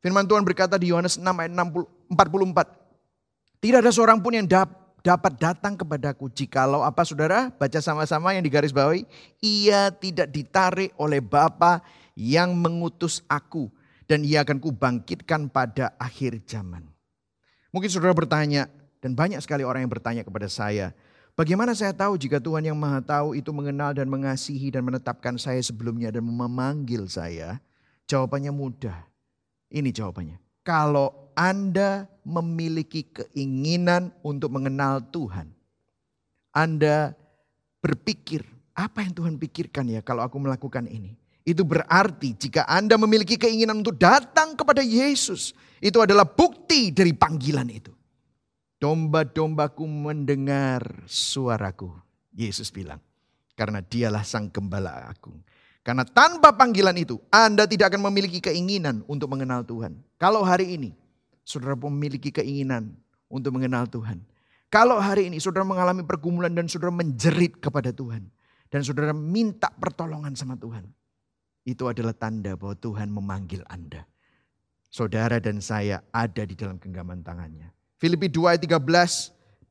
Firman 0.00 0.28
Tuhan 0.28 0.44
berkata 0.44 0.80
di 0.80 0.92
Yohanes 0.92 1.20
6 1.20 1.24
ayat 1.24 1.52
44. 1.52 3.60
Tidak 3.60 3.78
ada 3.80 3.92
seorang 3.92 4.24
pun 4.24 4.32
yang 4.32 4.48
dapat 4.48 5.32
datang 5.36 5.76
kepadaku 5.76 6.32
jikalau 6.32 6.80
apa 6.80 7.04
saudara 7.04 7.52
baca 7.52 7.80
sama-sama 7.80 8.32
yang 8.32 8.44
digaris 8.44 8.72
bawahi 8.72 9.04
ia 9.40 9.92
tidak 9.92 10.32
ditarik 10.32 10.92
oleh 10.96 11.20
Bapa 11.20 11.84
yang 12.16 12.56
mengutus 12.56 13.20
aku 13.28 13.68
dan 14.08 14.26
ia 14.26 14.42
akan 14.42 14.58
kubangkitkan 14.58 15.52
pada 15.52 15.94
akhir 16.00 16.42
zaman. 16.42 16.82
Mungkin 17.70 17.86
saudara 17.86 18.10
bertanya, 18.10 18.66
dan 19.00 19.16
banyak 19.16 19.40
sekali 19.40 19.64
orang 19.64 19.88
yang 19.88 19.92
bertanya 19.92 20.20
kepada 20.20 20.44
saya, 20.46 20.92
bagaimana 21.32 21.72
saya 21.72 21.96
tahu 21.96 22.20
jika 22.20 22.36
Tuhan 22.36 22.68
yang 22.68 22.76
Maha 22.76 23.00
Tahu 23.00 23.32
itu 23.32 23.48
mengenal 23.48 23.96
dan 23.96 24.06
mengasihi 24.12 24.68
dan 24.68 24.84
menetapkan 24.84 25.40
saya 25.40 25.60
sebelumnya 25.64 26.12
dan 26.12 26.24
memanggil 26.28 27.08
saya? 27.08 27.58
Jawabannya 28.04 28.52
mudah. 28.52 29.08
Ini 29.72 29.88
jawabannya. 29.88 30.36
Kalau 30.60 31.32
Anda 31.32 32.04
memiliki 32.28 33.08
keinginan 33.08 34.12
untuk 34.20 34.52
mengenal 34.52 35.00
Tuhan, 35.08 35.48
Anda 36.52 37.16
berpikir, 37.80 38.44
apa 38.76 39.00
yang 39.00 39.16
Tuhan 39.16 39.34
pikirkan 39.40 39.88
ya 39.88 40.04
kalau 40.04 40.20
aku 40.20 40.36
melakukan 40.36 40.84
ini? 40.84 41.16
Itu 41.40 41.64
berarti 41.64 42.36
jika 42.36 42.68
Anda 42.68 43.00
memiliki 43.00 43.40
keinginan 43.40 43.80
untuk 43.80 43.96
datang 43.96 44.52
kepada 44.52 44.84
Yesus, 44.84 45.56
itu 45.80 45.96
adalah 45.96 46.28
bukti 46.28 46.92
dari 46.92 47.16
panggilan 47.16 47.64
itu. 47.72 47.96
Domba-dombaku 48.80 49.84
mendengar 49.84 51.04
suaraku. 51.04 51.92
Yesus 52.32 52.72
bilang. 52.72 52.98
Karena 53.52 53.84
dialah 53.84 54.24
sang 54.24 54.48
gembala 54.48 55.04
agung. 55.04 55.44
Karena 55.84 56.08
tanpa 56.08 56.56
panggilan 56.56 56.96
itu, 56.96 57.20
Anda 57.28 57.68
tidak 57.68 57.92
akan 57.92 58.08
memiliki 58.08 58.40
keinginan 58.40 59.04
untuk 59.04 59.28
mengenal 59.28 59.68
Tuhan. 59.68 60.00
Kalau 60.16 60.40
hari 60.40 60.80
ini, 60.80 60.96
saudara 61.44 61.76
memiliki 61.76 62.32
keinginan 62.32 62.96
untuk 63.28 63.52
mengenal 63.52 63.84
Tuhan. 63.84 64.24
Kalau 64.70 65.02
hari 65.02 65.26
ini 65.26 65.42
saudara 65.42 65.66
mengalami 65.66 66.06
pergumulan 66.06 66.54
dan 66.54 66.70
saudara 66.70 66.94
menjerit 66.94 67.58
kepada 67.58 67.90
Tuhan. 67.90 68.30
Dan 68.70 68.86
saudara 68.86 69.10
minta 69.10 69.66
pertolongan 69.74 70.38
sama 70.38 70.54
Tuhan. 70.54 70.86
Itu 71.66 71.90
adalah 71.90 72.14
tanda 72.14 72.54
bahwa 72.54 72.78
Tuhan 72.78 73.10
memanggil 73.10 73.66
Anda. 73.66 74.06
Saudara 74.86 75.42
dan 75.42 75.58
saya 75.58 76.06
ada 76.14 76.46
di 76.46 76.54
dalam 76.54 76.78
genggaman 76.78 77.26
tangannya. 77.26 77.79
Filipi 78.00 78.32
2 78.32 78.56
ayat 78.56 78.64
13 78.64 78.80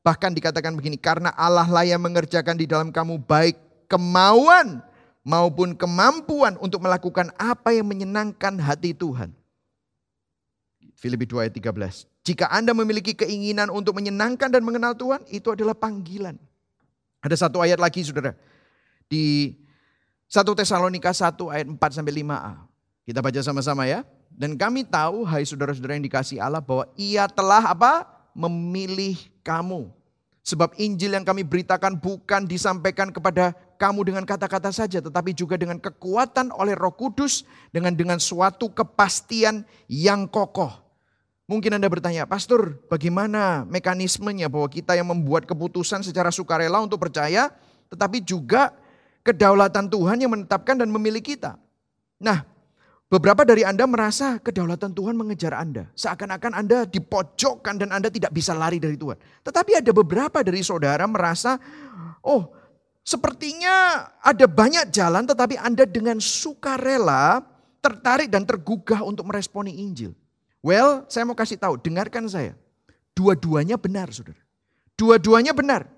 bahkan 0.06 0.30
dikatakan 0.30 0.72
begini, 0.78 0.94
karena 0.94 1.34
Allah 1.34 1.66
lah 1.66 1.82
yang 1.82 1.98
mengerjakan 1.98 2.54
di 2.54 2.64
dalam 2.64 2.94
kamu 2.94 3.18
baik 3.26 3.58
kemauan 3.90 4.80
maupun 5.26 5.74
kemampuan 5.74 6.54
untuk 6.62 6.80
melakukan 6.80 7.34
apa 7.36 7.74
yang 7.74 7.90
menyenangkan 7.90 8.56
hati 8.62 8.94
Tuhan. 8.94 9.34
Filipi 10.94 11.26
2 11.26 11.48
ayat 11.48 11.54
13. 11.58 12.06
Jika 12.22 12.46
Anda 12.52 12.70
memiliki 12.70 13.18
keinginan 13.18 13.66
untuk 13.72 13.98
menyenangkan 13.98 14.52
dan 14.52 14.62
mengenal 14.62 14.94
Tuhan, 14.94 15.26
itu 15.32 15.50
adalah 15.50 15.74
panggilan. 15.74 16.38
Ada 17.20 17.48
satu 17.48 17.58
ayat 17.60 17.82
lagi 17.82 18.06
saudara. 18.06 18.36
Di 19.10 19.56
1 20.30 20.46
Tesalonika 20.54 21.10
1 21.10 21.34
ayat 21.50 21.66
4 21.66 21.96
sampai 21.98 22.14
5a. 22.22 22.52
Kita 23.08 23.18
baca 23.18 23.40
sama-sama 23.42 23.90
ya. 23.90 24.06
Dan 24.30 24.54
kami 24.54 24.86
tahu, 24.86 25.26
hai 25.26 25.42
saudara-saudara 25.42 25.98
yang 25.98 26.06
dikasih 26.06 26.38
Allah, 26.38 26.62
bahwa 26.62 26.86
ia 26.94 27.26
telah 27.26 27.74
apa? 27.74 28.19
Memilih 28.34 29.18
kamu. 29.42 29.90
Sebab 30.40 30.74
Injil 30.80 31.14
yang 31.14 31.22
kami 31.22 31.44
beritakan 31.44 32.00
bukan 32.00 32.48
disampaikan 32.48 33.12
kepada 33.12 33.52
kamu 33.76 34.08
dengan 34.08 34.24
kata-kata 34.24 34.72
saja, 34.72 34.98
tetapi 34.98 35.36
juga 35.36 35.60
dengan 35.60 35.76
kekuatan 35.76 36.52
oleh 36.52 36.72
Roh 36.74 36.96
Kudus, 36.96 37.44
dengan 37.70 37.92
dengan 37.92 38.16
suatu 38.18 38.72
kepastian 38.72 39.62
yang 39.86 40.26
kokoh. 40.26 40.72
Mungkin 41.50 41.76
Anda 41.76 41.90
bertanya, 41.90 42.30
Pastor, 42.30 42.78
bagaimana 42.86 43.66
mekanismenya 43.66 44.46
bahwa 44.46 44.70
kita 44.70 44.94
yang 44.94 45.10
membuat 45.10 45.50
keputusan 45.50 46.06
secara 46.06 46.30
sukarela 46.30 46.78
untuk 46.78 47.02
percaya, 47.02 47.50
tetapi 47.90 48.22
juga 48.22 48.70
kedaulatan 49.26 49.90
Tuhan 49.90 50.18
yang 50.22 50.30
menetapkan 50.30 50.78
dan 50.78 50.88
memilih 50.88 51.20
kita. 51.20 51.58
Nah, 52.22 52.46
Beberapa 53.10 53.42
dari 53.42 53.66
Anda 53.66 53.90
merasa 53.90 54.38
kedaulatan 54.38 54.94
Tuhan 54.94 55.18
mengejar 55.18 55.50
Anda. 55.50 55.90
Seakan-akan 55.98 56.54
Anda 56.54 56.86
dipojokkan 56.86 57.74
dan 57.74 57.90
Anda 57.90 58.06
tidak 58.06 58.30
bisa 58.30 58.54
lari 58.54 58.78
dari 58.78 58.94
Tuhan. 58.94 59.18
Tetapi 59.42 59.82
ada 59.82 59.90
beberapa 59.90 60.46
dari 60.46 60.62
saudara 60.62 61.02
merasa, 61.10 61.58
oh 62.22 62.54
sepertinya 63.02 64.06
ada 64.22 64.46
banyak 64.46 64.94
jalan 64.94 65.26
tetapi 65.26 65.58
Anda 65.58 65.90
dengan 65.90 66.22
sukarela 66.22 67.42
tertarik 67.82 68.30
dan 68.30 68.46
tergugah 68.46 69.02
untuk 69.02 69.26
meresponi 69.26 69.82
Injil. 69.82 70.14
Well, 70.62 71.02
saya 71.10 71.26
mau 71.26 71.34
kasih 71.34 71.58
tahu, 71.58 71.82
dengarkan 71.82 72.30
saya. 72.30 72.54
Dua-duanya 73.18 73.74
benar, 73.74 74.14
saudara. 74.14 74.38
Dua-duanya 74.94 75.50
benar. 75.50 75.90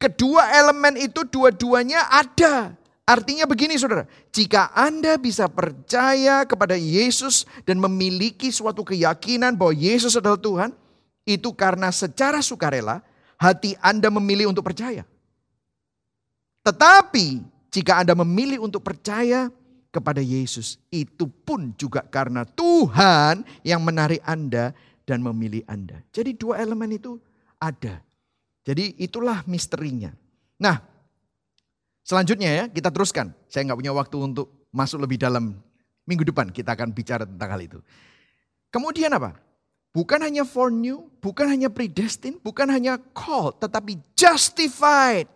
Kedua 0.00 0.48
elemen 0.48 0.96
itu 0.96 1.28
dua-duanya 1.28 2.08
ada. 2.08 2.72
Artinya 3.04 3.44
begini 3.44 3.76
saudara, 3.76 4.08
jika 4.32 4.72
Anda 4.72 5.20
bisa 5.20 5.44
percaya 5.44 6.48
kepada 6.48 6.72
Yesus 6.72 7.44
dan 7.68 7.76
memiliki 7.76 8.48
suatu 8.48 8.80
keyakinan 8.80 9.60
bahwa 9.60 9.76
Yesus 9.76 10.16
adalah 10.16 10.40
Tuhan, 10.40 10.72
itu 11.28 11.52
karena 11.52 11.92
secara 11.92 12.40
sukarela 12.40 13.04
hati 13.36 13.76
Anda 13.84 14.08
memilih 14.08 14.48
untuk 14.48 14.64
percaya. 14.64 15.04
Tetapi 16.64 17.44
jika 17.68 18.00
Anda 18.00 18.16
memilih 18.16 18.64
untuk 18.64 18.80
percaya 18.80 19.52
kepada 19.92 20.24
Yesus, 20.24 20.80
itu 20.88 21.28
pun 21.28 21.76
juga 21.76 22.00
karena 22.08 22.48
Tuhan 22.48 23.44
yang 23.68 23.84
menarik 23.84 24.24
Anda 24.24 24.72
dan 25.04 25.20
memilih 25.20 25.60
Anda. 25.68 26.00
Jadi 26.08 26.40
dua 26.40 26.56
elemen 26.56 26.88
itu 26.96 27.20
ada. 27.60 28.00
Jadi 28.64 28.96
itulah 28.96 29.44
misterinya. 29.44 30.08
Nah, 30.56 30.93
Selanjutnya 32.04 32.50
ya, 32.52 32.64
kita 32.68 32.92
teruskan. 32.92 33.32
Saya 33.48 33.64
nggak 33.64 33.80
punya 33.80 33.96
waktu 33.96 34.16
untuk 34.20 34.68
masuk 34.68 35.00
lebih 35.08 35.16
dalam. 35.16 35.56
Minggu 36.04 36.28
depan 36.28 36.52
kita 36.52 36.76
akan 36.76 36.92
bicara 36.92 37.24
tentang 37.24 37.48
hal 37.48 37.60
itu. 37.64 37.80
Kemudian 38.68 39.08
apa? 39.16 39.40
Bukan 39.94 40.20
hanya 40.20 40.44
for 40.44 40.68
new, 40.68 41.08
bukan 41.24 41.48
hanya 41.48 41.72
predestined, 41.72 42.42
bukan 42.44 42.68
hanya 42.68 43.00
called, 43.16 43.56
tetapi 43.62 43.96
justified. 44.12 45.30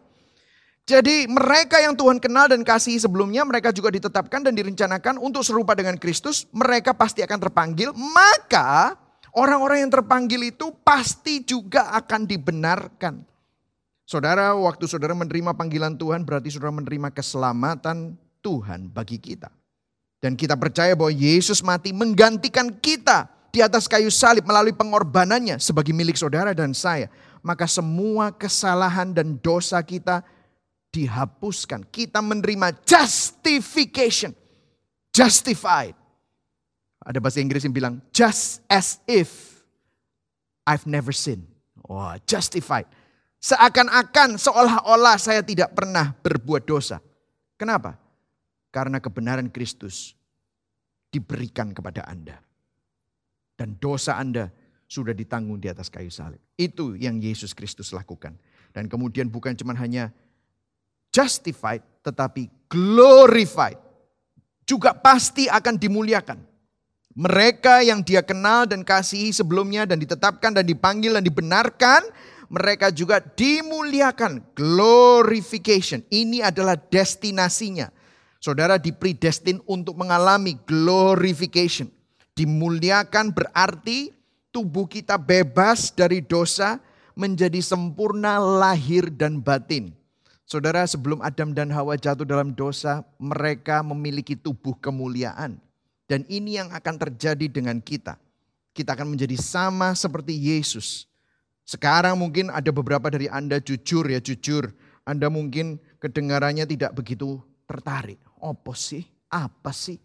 Jadi 0.88 1.28
mereka 1.28 1.78
yang 1.78 1.92
Tuhan 1.92 2.16
kenal 2.16 2.48
dan 2.48 2.64
kasih 2.64 2.96
sebelumnya, 2.96 3.44
mereka 3.44 3.70
juga 3.70 3.92
ditetapkan 3.92 4.40
dan 4.40 4.56
direncanakan 4.56 5.20
untuk 5.20 5.44
serupa 5.44 5.76
dengan 5.76 6.00
Kristus. 6.00 6.48
Mereka 6.50 6.96
pasti 6.96 7.20
akan 7.20 7.38
terpanggil, 7.38 7.92
maka 7.92 8.96
orang-orang 9.36 9.84
yang 9.84 9.92
terpanggil 9.92 10.48
itu 10.48 10.72
pasti 10.80 11.44
juga 11.44 11.92
akan 11.92 12.24
dibenarkan. 12.24 13.27
Saudara, 14.08 14.56
waktu 14.56 14.88
saudara 14.88 15.12
menerima 15.12 15.52
panggilan 15.52 15.92
Tuhan 15.92 16.24
berarti 16.24 16.48
saudara 16.48 16.72
menerima 16.72 17.12
keselamatan 17.12 18.16
Tuhan 18.40 18.88
bagi 18.88 19.20
kita. 19.20 19.52
Dan 20.16 20.32
kita 20.32 20.56
percaya 20.56 20.96
bahwa 20.96 21.12
Yesus 21.12 21.60
mati 21.60 21.92
menggantikan 21.92 22.72
kita 22.72 23.28
di 23.52 23.60
atas 23.60 23.84
kayu 23.84 24.08
salib 24.08 24.48
melalui 24.48 24.72
pengorbanannya 24.72 25.60
sebagai 25.60 25.92
milik 25.92 26.16
saudara 26.16 26.56
dan 26.56 26.72
saya. 26.72 27.12
Maka 27.44 27.68
semua 27.68 28.32
kesalahan 28.32 29.12
dan 29.12 29.36
dosa 29.44 29.76
kita 29.84 30.24
dihapuskan. 30.88 31.84
Kita 31.92 32.24
menerima 32.24 32.80
justification. 32.88 34.32
Justified. 35.12 35.92
Ada 37.04 37.20
bahasa 37.20 37.44
Inggris 37.44 37.60
yang 37.60 37.76
bilang 37.76 38.00
just 38.16 38.64
as 38.72 39.04
if 39.04 39.60
I've 40.64 40.88
never 40.88 41.12
sinned. 41.12 41.44
Wah, 41.84 42.16
justified. 42.24 42.88
Seakan-akan 43.38 44.34
seolah-olah 44.34 45.16
saya 45.16 45.46
tidak 45.46 45.70
pernah 45.78 46.10
berbuat 46.10 46.66
dosa. 46.66 46.98
Kenapa? 47.54 47.94
Karena 48.74 48.98
kebenaran 48.98 49.46
Kristus 49.50 50.18
diberikan 51.14 51.70
kepada 51.70 52.02
Anda. 52.06 52.42
Dan 53.54 53.78
dosa 53.78 54.18
Anda 54.18 54.50
sudah 54.90 55.14
ditanggung 55.14 55.62
di 55.62 55.70
atas 55.70 55.86
kayu 55.86 56.10
salib. 56.10 56.40
Itu 56.58 56.98
yang 56.98 57.18
Yesus 57.22 57.54
Kristus 57.54 57.94
lakukan. 57.94 58.34
Dan 58.74 58.90
kemudian 58.90 59.30
bukan 59.30 59.54
cuma 59.54 59.74
hanya 59.78 60.10
justified 61.14 61.82
tetapi 62.02 62.48
glorified. 62.66 63.78
Juga 64.68 64.92
pasti 64.92 65.48
akan 65.48 65.74
dimuliakan. 65.80 66.38
Mereka 67.18 67.82
yang 67.82 68.04
dia 68.06 68.22
kenal 68.22 68.62
dan 68.68 68.86
kasihi 68.86 69.34
sebelumnya 69.34 69.82
dan 69.88 69.98
ditetapkan 69.98 70.54
dan 70.54 70.62
dipanggil 70.62 71.18
dan 71.18 71.24
dibenarkan, 71.26 72.06
mereka 72.48 72.88
juga 72.88 73.20
dimuliakan. 73.20 74.40
Glorification. 74.56 76.04
Ini 76.08 76.48
adalah 76.48 76.76
destinasinya. 76.76 77.92
Saudara 78.40 78.80
dipredestin 78.80 79.60
untuk 79.68 80.00
mengalami 80.00 80.56
glorification. 80.64 81.92
Dimuliakan 82.32 83.34
berarti 83.34 84.14
tubuh 84.54 84.88
kita 84.88 85.20
bebas 85.20 85.92
dari 85.92 86.24
dosa 86.24 86.80
menjadi 87.18 87.58
sempurna 87.58 88.38
lahir 88.38 89.10
dan 89.10 89.42
batin. 89.42 89.90
Saudara, 90.48 90.86
sebelum 90.88 91.20
Adam 91.20 91.52
dan 91.52 91.68
Hawa 91.68 91.98
jatuh 91.98 92.24
dalam 92.24 92.56
dosa, 92.56 93.04
mereka 93.20 93.84
memiliki 93.84 94.32
tubuh 94.32 94.72
kemuliaan. 94.80 95.60
Dan 96.08 96.24
ini 96.30 96.56
yang 96.56 96.72
akan 96.72 96.94
terjadi 96.96 97.52
dengan 97.52 97.84
kita. 97.84 98.16
Kita 98.72 98.96
akan 98.96 99.12
menjadi 99.12 99.36
sama 99.36 99.92
seperti 99.92 100.32
Yesus. 100.32 101.07
Sekarang 101.68 102.16
mungkin 102.16 102.48
ada 102.48 102.72
beberapa 102.72 103.12
dari 103.12 103.28
Anda 103.28 103.60
jujur 103.60 104.08
ya, 104.08 104.24
jujur. 104.24 104.72
Anda 105.04 105.28
mungkin 105.28 105.76
kedengarannya 106.00 106.64
tidak 106.64 106.96
begitu 106.96 107.44
tertarik. 107.68 108.16
Apa 108.40 108.72
sih? 108.72 109.04
Apa 109.28 109.76
sih? 109.76 110.00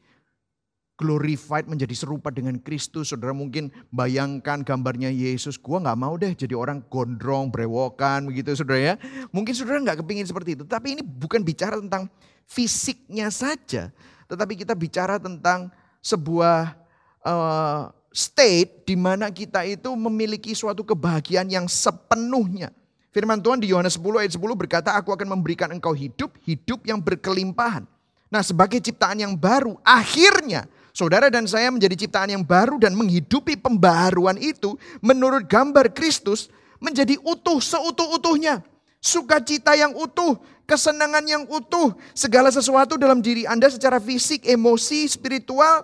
glorified 0.93 1.65
menjadi 1.65 1.91
serupa 1.97 2.29
dengan 2.29 2.55
Kristus. 2.61 3.11
Saudara 3.11 3.33
mungkin 3.33 3.73
bayangkan 3.89 4.61
gambarnya 4.61 5.09
Yesus. 5.09 5.57
Gua 5.57 5.81
nggak 5.81 5.99
mau 5.99 6.13
deh 6.15 6.31
jadi 6.37 6.53
orang 6.53 6.85
gondrong, 6.87 7.49
brewokan 7.49 8.29
begitu 8.29 8.53
saudara 8.53 8.79
ya. 8.79 8.95
Mungkin 9.33 9.53
saudara 9.57 9.81
nggak 9.81 10.05
kepingin 10.05 10.23
seperti 10.23 10.55
itu. 10.55 10.63
Tapi 10.63 10.95
ini 10.95 11.03
bukan 11.03 11.41
bicara 11.41 11.81
tentang 11.81 12.07
fisiknya 12.45 13.27
saja. 13.33 13.89
Tetapi 14.29 14.53
kita 14.63 14.77
bicara 14.77 15.17
tentang 15.19 15.73
sebuah 15.99 16.77
uh, 17.25 17.91
state 18.13 18.85
di 18.85 18.93
mana 18.93 19.33
kita 19.33 19.65
itu 19.65 19.89
memiliki 19.97 20.53
suatu 20.53 20.85
kebahagiaan 20.85 21.49
yang 21.49 21.65
sepenuhnya. 21.65 22.69
Firman 23.09 23.41
Tuhan 23.41 23.61
di 23.61 23.73
Yohanes 23.73 23.97
10 23.97 24.21
ayat 24.21 24.33
10 24.37 24.41
berkata, 24.53 24.93
aku 24.93 25.13
akan 25.13 25.37
memberikan 25.37 25.69
engkau 25.73 25.93
hidup, 25.93 26.33
hidup 26.45 26.85
yang 26.85 27.01
berkelimpahan. 27.01 27.85
Nah 28.29 28.41
sebagai 28.41 28.81
ciptaan 28.81 29.21
yang 29.21 29.33
baru, 29.33 29.77
akhirnya 29.85 30.65
Saudara 30.93 31.33
dan 31.33 31.49
saya 31.49 31.73
menjadi 31.73 32.05
ciptaan 32.05 32.29
yang 32.29 32.45
baru 32.45 32.77
dan 32.77 32.93
menghidupi 32.93 33.57
pembaharuan 33.57 34.37
itu 34.37 34.77
menurut 35.01 35.49
gambar 35.49 35.89
Kristus 35.89 36.53
menjadi 36.77 37.17
utuh 37.25 37.57
seutuh-utuhnya. 37.57 38.61
Sukacita 39.01 39.73
yang 39.73 39.97
utuh, 39.97 40.37
kesenangan 40.69 41.25
yang 41.25 41.43
utuh, 41.49 41.97
segala 42.13 42.53
sesuatu 42.53 42.95
dalam 42.95 43.25
diri 43.25 43.43
Anda 43.49 43.73
secara 43.73 43.97
fisik, 43.97 44.45
emosi, 44.45 45.09
spiritual, 45.09 45.81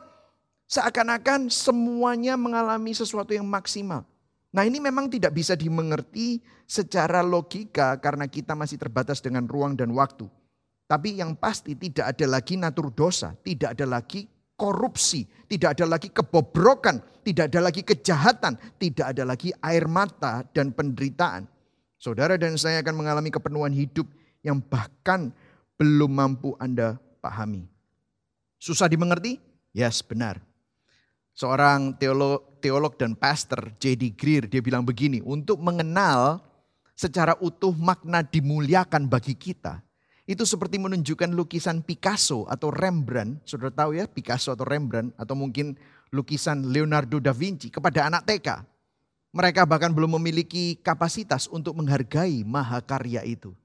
seakan-akan 0.69 1.49
semuanya 1.49 2.37
mengalami 2.37 2.93
sesuatu 2.93 3.33
yang 3.33 3.49
maksimal. 3.49 4.05
Nah 4.53 4.65
ini 4.65 4.77
memang 4.77 5.09
tidak 5.09 5.33
bisa 5.33 5.57
dimengerti 5.57 6.41
secara 6.69 7.25
logika 7.25 7.97
karena 7.97 8.29
kita 8.29 8.53
masih 8.53 8.77
terbatas 8.77 9.21
dengan 9.21 9.49
ruang 9.49 9.73
dan 9.73 9.89
waktu. 9.93 10.29
Tapi 10.89 11.21
yang 11.21 11.37
pasti 11.37 11.77
tidak 11.77 12.17
ada 12.17 12.25
lagi 12.25 12.57
natur 12.57 12.89
dosa, 12.89 13.33
tidak 13.45 13.77
ada 13.77 13.85
lagi 13.85 14.25
korupsi, 14.57 15.25
tidak 15.45 15.77
ada 15.77 15.85
lagi 15.85 16.09
kebobrokan, 16.09 16.97
tidak 17.21 17.53
ada 17.53 17.59
lagi 17.69 17.85
kejahatan, 17.85 18.57
tidak 18.81 19.13
ada 19.13 19.21
lagi 19.21 19.53
air 19.61 19.85
mata 19.85 20.41
dan 20.49 20.73
penderitaan. 20.73 21.45
Saudara 22.01 22.41
dan 22.41 22.57
saya 22.57 22.81
akan 22.81 23.05
mengalami 23.05 23.29
kepenuhan 23.29 23.69
hidup 23.69 24.09
yang 24.41 24.57
bahkan 24.65 25.29
belum 25.77 26.09
mampu 26.09 26.57
Anda 26.57 26.97
pahami. 27.21 27.69
Susah 28.57 28.89
dimengerti? 28.89 29.37
Yes, 29.77 30.01
benar. 30.01 30.48
Seorang 31.39 31.95
teolog, 31.95 32.59
teolog 32.59 32.99
dan 32.99 33.15
pastor 33.15 33.71
J.D. 33.79 34.11
Greer 34.19 34.43
dia 34.51 34.59
bilang 34.59 34.83
begini, 34.83 35.23
untuk 35.23 35.63
mengenal 35.63 36.43
secara 36.99 37.31
utuh 37.39 37.71
makna 37.71 38.19
dimuliakan 38.27 39.07
bagi 39.07 39.39
kita, 39.39 39.79
itu 40.27 40.43
seperti 40.43 40.83
menunjukkan 40.83 41.31
lukisan 41.31 41.79
Picasso 41.79 42.43
atau 42.43 42.75
Rembrandt. 42.75 43.47
Saudara 43.47 43.71
tahu 43.71 43.95
ya 43.95 44.03
Picasso 44.11 44.51
atau 44.51 44.67
Rembrandt 44.67 45.15
atau 45.15 45.31
mungkin 45.31 45.79
lukisan 46.11 46.75
Leonardo 46.75 47.23
da 47.23 47.31
Vinci 47.31 47.71
kepada 47.71 48.11
anak 48.11 48.27
TK. 48.27 48.59
Mereka 49.31 49.63
bahkan 49.63 49.95
belum 49.95 50.19
memiliki 50.19 50.75
kapasitas 50.83 51.47
untuk 51.47 51.71
menghargai 51.79 52.43
mahakarya 52.43 53.23
itu. 53.23 53.55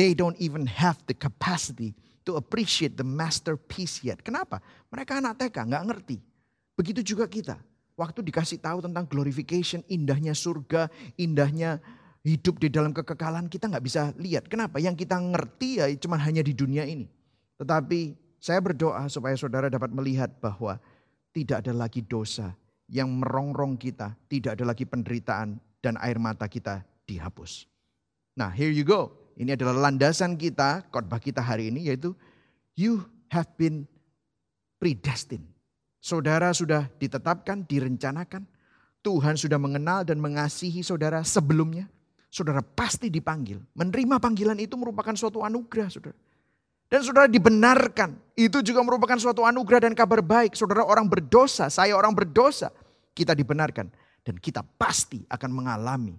They 0.00 0.16
don't 0.16 0.40
even 0.40 0.64
have 0.64 0.96
the 1.04 1.12
capacity 1.12 1.92
to 2.24 2.40
appreciate 2.40 2.96
the 2.96 3.04
masterpiece 3.04 4.00
yet. 4.00 4.24
Kenapa? 4.24 4.64
Mereka 4.88 5.20
anak 5.20 5.44
TK, 5.44 5.68
nggak 5.68 5.84
ngerti. 5.92 6.31
Begitu 6.76 7.14
juga 7.14 7.28
kita. 7.28 7.60
Waktu 7.92 8.24
dikasih 8.24 8.58
tahu 8.64 8.80
tentang 8.80 9.04
glorification, 9.04 9.84
indahnya 9.86 10.32
surga, 10.32 10.88
indahnya 11.20 11.78
hidup 12.24 12.62
di 12.62 12.72
dalam 12.72 12.94
kekekalan 12.96 13.50
kita 13.50 13.68
nggak 13.68 13.84
bisa 13.84 14.14
lihat. 14.16 14.48
Kenapa? 14.48 14.80
Yang 14.80 15.04
kita 15.06 15.20
ngerti 15.20 15.82
ya 15.82 15.86
cuma 16.00 16.16
hanya 16.16 16.40
di 16.40 16.56
dunia 16.56 16.88
ini. 16.88 17.04
Tetapi 17.60 18.16
saya 18.40 18.58
berdoa 18.58 19.06
supaya 19.12 19.36
saudara 19.36 19.68
dapat 19.68 19.92
melihat 19.92 20.32
bahwa 20.40 20.80
tidak 21.36 21.62
ada 21.62 21.72
lagi 21.76 22.00
dosa 22.02 22.56
yang 22.88 23.12
merongrong 23.12 23.76
kita, 23.76 24.16
tidak 24.26 24.56
ada 24.58 24.64
lagi 24.72 24.88
penderitaan 24.88 25.60
dan 25.84 25.94
air 26.00 26.16
mata 26.16 26.48
kita 26.48 26.82
dihapus. 27.04 27.68
Nah, 28.32 28.48
here 28.48 28.72
you 28.72 28.82
go. 28.88 29.12
Ini 29.36 29.56
adalah 29.56 29.88
landasan 29.88 30.36
kita, 30.40 30.88
khotbah 30.88 31.20
kita 31.20 31.44
hari 31.44 31.68
ini 31.68 31.92
yaitu 31.92 32.16
you 32.76 33.04
have 33.28 33.48
been 33.60 33.84
predestined. 34.80 35.51
Saudara 36.02 36.50
sudah 36.50 36.90
ditetapkan, 36.98 37.62
direncanakan. 37.62 38.42
Tuhan 39.02 39.38
sudah 39.38 39.58
mengenal 39.58 40.02
dan 40.02 40.18
mengasihi 40.18 40.82
saudara 40.82 41.22
sebelumnya 41.22 41.86
saudara 42.32 42.64
pasti 42.64 43.12
dipanggil. 43.12 43.60
Menerima 43.76 44.16
panggilan 44.16 44.56
itu 44.56 44.72
merupakan 44.80 45.12
suatu 45.12 45.44
anugerah, 45.44 45.92
saudara. 45.92 46.16
Dan 46.88 47.00
saudara 47.04 47.28
dibenarkan, 47.28 48.16
itu 48.36 48.64
juga 48.64 48.80
merupakan 48.80 49.16
suatu 49.20 49.44
anugerah 49.44 49.88
dan 49.88 49.92
kabar 49.92 50.24
baik. 50.24 50.56
Saudara 50.56 50.84
orang 50.84 51.08
berdosa, 51.08 51.68
saya 51.68 51.92
orang 51.92 52.16
berdosa, 52.16 52.72
kita 53.12 53.36
dibenarkan. 53.36 53.92
Dan 54.24 54.40
kita 54.40 54.64
pasti 54.64 55.20
akan 55.28 55.50
mengalami 55.52 56.16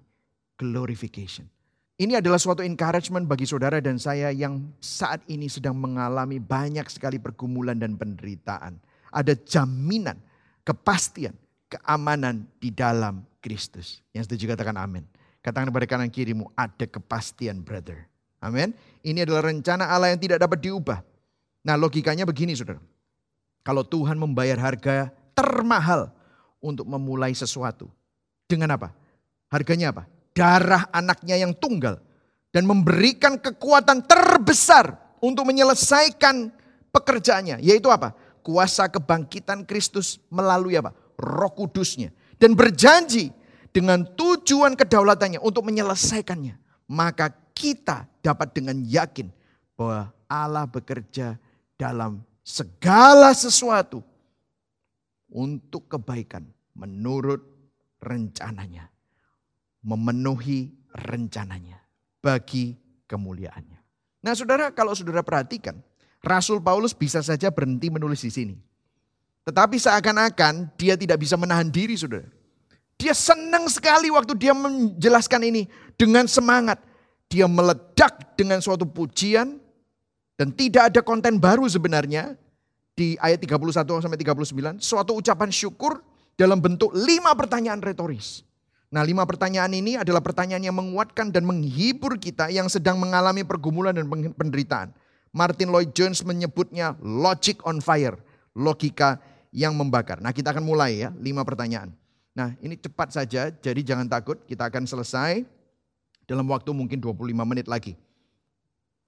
glorification. 0.57 1.49
Ini 1.93 2.19
adalah 2.19 2.41
suatu 2.41 2.65
encouragement 2.65 3.29
bagi 3.29 3.45
saudara 3.45 3.77
dan 3.77 4.01
saya 4.01 4.33
yang 4.33 4.73
saat 4.81 5.21
ini 5.29 5.45
sedang 5.45 5.77
mengalami 5.77 6.41
banyak 6.41 6.89
sekali 6.89 7.21
pergumulan 7.21 7.77
dan 7.77 7.93
penderitaan. 7.93 8.81
Ada 9.13 9.37
jaminan, 9.37 10.17
kepastian, 10.65 11.37
keamanan 11.69 12.49
di 12.57 12.73
dalam 12.73 13.21
Kristus. 13.37 14.01
Yang 14.09 14.33
setuju 14.33 14.57
katakan 14.57 14.73
amin. 14.81 15.05
Katakan 15.45 15.69
kepada 15.69 15.85
kanan 15.85 16.09
kirimu, 16.09 16.49
ada 16.57 16.89
kepastian 16.89 17.61
brother. 17.61 18.09
Amin. 18.41 18.73
Ini 19.05 19.23
adalah 19.23 19.47
rencana 19.47 19.87
Allah 19.87 20.11
yang 20.15 20.19
tidak 20.19 20.41
dapat 20.41 20.59
diubah. 20.63 20.99
Nah 21.63 21.75
logikanya 21.79 22.27
begini 22.27 22.55
saudara. 22.57 22.81
Kalau 23.63 23.87
Tuhan 23.87 24.19
membayar 24.19 24.59
harga 24.59 25.11
termahal 25.31 26.11
untuk 26.59 26.87
memulai 26.87 27.31
sesuatu. 27.31 27.87
Dengan 28.47 28.75
apa? 28.75 28.91
Harganya 29.47 29.95
apa? 29.95 30.03
Darah 30.35 30.87
anaknya 30.91 31.39
yang 31.39 31.55
tunggal. 31.55 31.99
dan 32.53 32.69
memberikan 32.69 33.41
kekuatan 33.41 34.05
terbesar 34.05 34.93
untuk 35.17 35.49
menyelesaikan 35.49 36.53
pekerjaannya. 36.93 37.57
Yaitu 37.65 37.89
apa? 37.89 38.13
Kuasa 38.43 38.91
kebangkitan 38.91 39.63
Kristus 39.63 40.19
melalui 40.27 40.75
apa? 40.75 40.91
Roh 41.15 41.51
kudusnya. 41.55 42.11
Dan 42.35 42.59
berjanji 42.59 43.31
dengan 43.71 44.03
tujuan 44.03 44.75
kedaulatannya 44.75 45.39
untuk 45.39 45.63
menyelesaikannya. 45.63 46.59
Maka 46.91 47.31
kita 47.55 48.05
dapat 48.19 48.51
dengan 48.51 48.83
yakin 48.83 49.31
bahwa 49.79 50.11
Allah 50.27 50.67
bekerja 50.67 51.39
dalam 51.79 52.21
segala 52.43 53.31
sesuatu 53.31 54.03
untuk 55.31 55.87
kebaikan 55.87 56.43
menurut 56.75 57.41
rencananya. 58.03 58.91
Memenuhi 59.83 60.71
rencananya 60.95 61.79
bagi 62.23 62.77
kemuliaannya. 63.03 63.79
Nah 64.23 64.31
saudara 64.31 64.71
kalau 64.71 64.95
saudara 64.95 65.19
perhatikan, 65.19 65.75
Rasul 66.23 66.63
Paulus 66.63 66.95
bisa 66.95 67.19
saja 67.19 67.51
berhenti 67.51 67.91
menulis 67.91 68.23
di 68.23 68.31
sini. 68.31 68.55
Tetapi 69.43 69.75
seakan-akan 69.75 70.71
dia 70.79 70.95
tidak 70.95 71.19
bisa 71.19 71.35
menahan 71.35 71.67
diri 71.67 71.99
saudara. 71.99 72.31
Dia 72.95 73.11
senang 73.11 73.67
sekali 73.67 74.07
waktu 74.07 74.31
dia 74.39 74.55
menjelaskan 74.55 75.43
ini 75.43 75.67
dengan 75.99 76.23
semangat. 76.31 76.79
Dia 77.27 77.43
meledak 77.51 78.39
dengan 78.39 78.63
suatu 78.63 78.87
pujian 78.87 79.59
dan 80.39 80.47
tidak 80.55 80.95
ada 80.95 81.03
konten 81.03 81.35
baru 81.35 81.67
sebenarnya 81.67 82.39
di 82.95 83.19
ayat 83.19 83.43
31 83.43 83.83
sampai 84.07 84.15
39. 84.15 84.79
Suatu 84.79 85.19
ucapan 85.19 85.51
syukur 85.51 85.99
dalam 86.39 86.63
bentuk 86.63 86.95
lima 86.95 87.35
pertanyaan 87.35 87.83
retoris. 87.83 88.47
Nah 88.93 89.01
lima 89.01 89.25
pertanyaan 89.25 89.73
ini 89.73 89.97
adalah 89.97 90.21
pertanyaan 90.21 90.61
yang 90.61 90.77
menguatkan 90.77 91.33
dan 91.33 91.43
menghibur 91.43 92.15
kita 92.21 92.53
yang 92.53 92.69
sedang 92.69 93.01
mengalami 93.01 93.41
pergumulan 93.41 93.91
dan 93.91 94.05
penderitaan. 94.37 94.93
Martin 95.33 95.73
Lloyd 95.73 95.97
Jones 95.97 96.21
menyebutnya 96.21 96.93
logic 97.01 97.65
on 97.65 97.81
fire, 97.81 98.21
logika 98.53 99.17
yang 99.49 99.73
membakar. 99.73 100.21
Nah 100.21 100.29
kita 100.29 100.53
akan 100.53 100.61
mulai 100.61 101.01
ya, 101.01 101.09
lima 101.17 101.41
pertanyaan. 101.41 101.89
Nah 102.37 102.53
ini 102.61 102.77
cepat 102.77 103.17
saja, 103.17 103.49
jadi 103.49 103.81
jangan 103.81 104.05
takut, 104.05 104.37
kita 104.45 104.69
akan 104.69 104.85
selesai 104.85 105.41
dalam 106.29 106.45
waktu 106.45 106.69
mungkin 106.69 107.01
25 107.01 107.33
menit 107.49 107.65
lagi. 107.65 107.97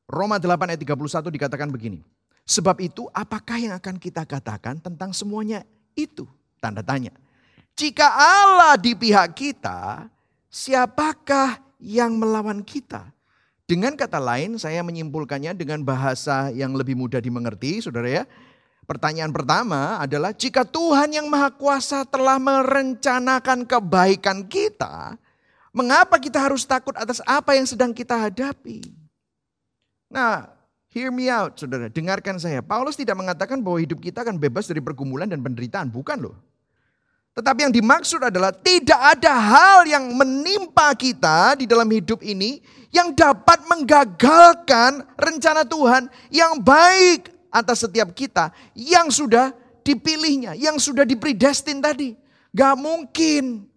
Roma 0.09 0.41
8 0.41 0.73
ayat 0.73 0.81
31 0.81 1.29
dikatakan 1.29 1.69
begini. 1.69 2.01
Sebab 2.45 2.77
itu 2.77 3.09
apakah 3.09 3.57
yang 3.57 3.73
akan 3.73 3.97
kita 3.97 4.21
katakan 4.21 4.77
tentang 4.77 5.09
semuanya 5.13 5.65
itu? 5.97 6.29
Tanda 6.61 6.85
tanya. 6.85 7.09
Jika 7.73 8.05
Allah 8.05 8.77
di 8.77 8.93
pihak 8.93 9.33
kita, 9.33 10.05
siapakah 10.49 11.57
yang 11.81 12.13
melawan 12.17 12.61
kita? 12.61 13.14
Dengan 13.65 13.97
kata 13.97 14.21
lain, 14.21 14.61
saya 14.61 14.85
menyimpulkannya 14.85 15.57
dengan 15.57 15.81
bahasa 15.81 16.53
yang 16.53 16.77
lebih 16.77 16.93
mudah 16.93 17.17
dimengerti, 17.17 17.81
saudara 17.81 18.05
ya. 18.05 18.23
Pertanyaan 18.85 19.33
pertama 19.33 19.97
adalah 19.97 20.29
jika 20.29 20.61
Tuhan 20.61 21.09
yang 21.09 21.25
Maha 21.25 21.49
Kuasa 21.49 22.05
telah 22.05 22.37
merencanakan 22.37 23.65
kebaikan 23.65 24.45
kita, 24.45 25.17
mengapa 25.73 26.21
kita 26.21 26.37
harus 26.37 26.61
takut 26.61 26.93
atas 26.93 27.25
apa 27.25 27.57
yang 27.57 27.65
sedang 27.65 27.89
kita 27.89 28.13
hadapi? 28.13 28.85
Nah, 30.13 30.45
hear 30.93 31.09
me 31.09 31.25
out, 31.33 31.57
saudara. 31.57 31.89
Dengarkan 31.89 32.37
saya. 32.37 32.61
Paulus 32.61 32.93
tidak 32.93 33.17
mengatakan 33.17 33.65
bahwa 33.65 33.81
hidup 33.81 33.97
kita 33.97 34.21
akan 34.21 34.37
bebas 34.37 34.69
dari 34.69 34.85
pergumulan 34.85 35.25
dan 35.25 35.41
penderitaan. 35.41 35.89
Bukan 35.89 36.21
loh. 36.21 36.37
Tetapi 37.35 37.67
yang 37.67 37.73
dimaksud 37.75 38.23
adalah 38.23 38.55
tidak 38.55 38.95
ada 38.95 39.35
hal 39.35 39.83
yang 39.83 40.07
menimpa 40.15 40.95
kita 40.95 41.59
di 41.59 41.67
dalam 41.67 41.91
hidup 41.91 42.23
ini 42.23 42.63
yang 42.95 43.11
dapat 43.11 43.59
menggagalkan 43.67 45.03
rencana 45.19 45.67
Tuhan 45.67 46.07
yang 46.31 46.63
baik 46.63 47.27
atas 47.51 47.83
setiap 47.83 48.15
kita 48.15 48.55
yang 48.71 49.11
sudah 49.11 49.51
dipilihnya, 49.83 50.55
yang 50.55 50.79
sudah 50.79 51.03
dipredestin 51.03 51.83
tadi. 51.83 52.15
Gak 52.55 52.79
mungkin. 52.79 53.67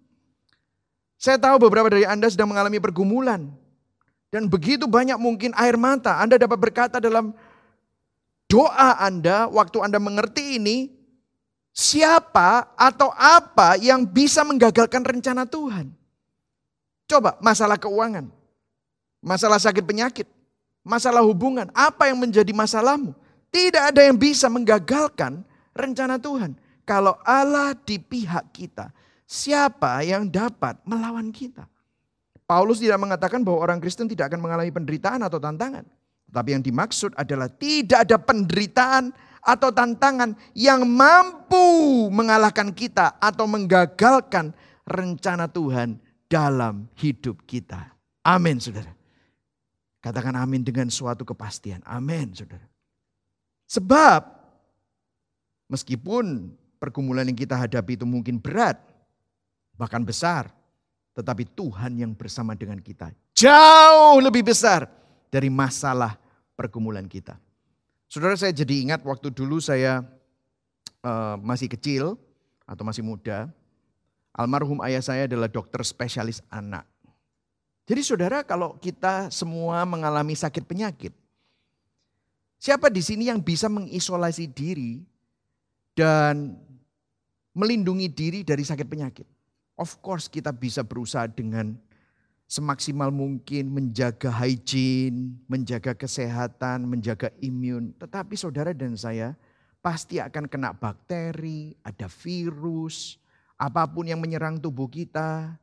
Saya 1.19 1.35
tahu 1.35 1.67
beberapa 1.67 1.91
dari 1.91 2.07
Anda 2.07 2.31
sedang 2.31 2.55
mengalami 2.55 2.79
pergumulan. 2.79 3.51
Dan 4.31 4.47
begitu 4.47 4.87
banyak 4.87 5.19
mungkin 5.19 5.51
air 5.59 5.75
mata. 5.75 6.23
Anda 6.23 6.39
dapat 6.39 6.63
berkata 6.63 7.03
dalam 7.03 7.35
doa 8.47 9.03
Anda 9.03 9.51
waktu 9.51 9.83
Anda 9.83 9.99
mengerti 9.99 10.63
ini, 10.63 10.95
siapa 11.79 12.75
atau 12.75 13.15
apa 13.15 13.79
yang 13.79 14.03
bisa 14.03 14.43
menggagalkan 14.43 15.07
rencana 15.07 15.47
Tuhan. 15.47 15.95
Coba 17.07 17.39
masalah 17.39 17.79
keuangan, 17.79 18.27
masalah 19.23 19.63
sakit 19.63 19.87
penyakit, 19.87 20.27
masalah 20.83 21.23
hubungan, 21.23 21.71
apa 21.71 22.11
yang 22.11 22.19
menjadi 22.19 22.51
masalahmu? 22.51 23.15
Tidak 23.49 23.95
ada 23.95 24.03
yang 24.03 24.19
bisa 24.19 24.51
menggagalkan 24.51 25.47
rencana 25.73 26.19
Tuhan. 26.19 26.59
Kalau 26.83 27.17
Allah 27.23 27.73
di 27.79 27.97
pihak 27.97 28.51
kita, 28.53 28.91
siapa 29.25 30.03
yang 30.03 30.27
dapat 30.27 30.83
melawan 30.83 31.31
kita? 31.31 31.65
Paulus 32.45 32.83
tidak 32.83 33.01
mengatakan 33.01 33.41
bahwa 33.47 33.61
orang 33.61 33.79
Kristen 33.81 34.11
tidak 34.11 34.35
akan 34.35 34.41
mengalami 34.41 34.73
penderitaan 34.73 35.21
atau 35.25 35.41
tantangan. 35.41 35.87
Tapi 36.29 36.49
yang 36.53 36.61
dimaksud 36.65 37.17
adalah 37.17 37.49
tidak 37.49 38.05
ada 38.05 38.21
penderitaan 38.21 39.13
atau 39.43 39.71
tantangan 39.71 40.35
yang 40.53 40.85
mampu 40.85 42.09
mengalahkan 42.11 42.75
kita 42.75 43.17
atau 43.19 43.45
menggagalkan 43.47 44.53
rencana 44.85 45.47
Tuhan 45.47 46.01
dalam 46.29 46.89
hidup 46.97 47.43
kita. 47.49 47.95
Amin, 48.25 48.61
saudara. 48.61 48.93
Katakan 49.99 50.37
amin 50.39 50.63
dengan 50.63 50.89
suatu 50.93 51.27
kepastian. 51.27 51.83
Amin, 51.83 52.31
saudara. 52.33 52.65
Sebab 53.69 54.25
meskipun 55.69 56.55
pergumulan 56.81 57.29
yang 57.29 57.37
kita 57.37 57.59
hadapi 57.59 57.99
itu 58.01 58.07
mungkin 58.09 58.41
berat, 58.41 58.81
bahkan 59.77 60.01
besar, 60.01 60.49
tetapi 61.19 61.45
Tuhan 61.53 61.99
yang 61.99 62.13
bersama 62.15 62.55
dengan 62.55 62.79
kita 62.79 63.11
jauh 63.39 64.19
lebih 64.19 64.51
besar 64.51 64.91
dari 65.31 65.47
masalah 65.47 66.19
pergumulan 66.59 67.07
kita. 67.07 67.39
Saudara 68.09 68.33
saya 68.41 68.57
jadi 68.57 68.89
ingat 68.89 69.05
waktu 69.05 69.29
dulu 69.29 69.61
saya 69.61 70.01
uh, 71.05 71.37
masih 71.45 71.69
kecil 71.69 72.17
atau 72.65 72.81
masih 72.81 73.05
muda, 73.05 73.53
almarhum 74.33 74.81
ayah 74.81 75.05
saya 75.05 75.29
adalah 75.29 75.45
dokter 75.45 75.85
spesialis 75.85 76.41
anak. 76.49 76.89
Jadi 77.85 78.01
saudara 78.05 78.41
kalau 78.45 78.81
kita 78.81 79.29
semua 79.29 79.85
mengalami 79.85 80.33
sakit 80.33 80.65
penyakit, 80.65 81.13
siapa 82.57 82.89
di 82.89 83.05
sini 83.05 83.29
yang 83.29 83.45
bisa 83.45 83.69
mengisolasi 83.69 84.49
diri 84.49 85.05
dan 85.93 86.57
melindungi 87.53 88.09
diri 88.09 88.41
dari 88.41 88.65
sakit 88.65 88.89
penyakit? 88.89 89.29
Of 89.77 90.01
course 90.01 90.33
kita 90.33 90.53
bisa 90.53 90.81
berusaha 90.81 91.29
dengan 91.29 91.77
semaksimal 92.49 93.13
mungkin 93.13 93.69
menjaga 93.69 94.33
hygiene, 94.33 95.37
menjaga 95.45 95.93
kesehatan, 95.93 96.89
menjaga 96.89 97.29
imun. 97.45 97.93
Tetapi 98.01 98.35
saudara 98.41 98.73
dan 98.73 98.97
saya 98.97 99.37
pasti 99.85 100.17
akan 100.17 100.49
kena 100.49 100.73
bakteri, 100.73 101.77
ada 101.85 102.09
virus, 102.09 103.21
apa 103.61 103.85
pun 103.85 104.09
yang 104.09 104.19
menyerang 104.19 104.57
tubuh 104.57 104.89
kita. 104.89 105.61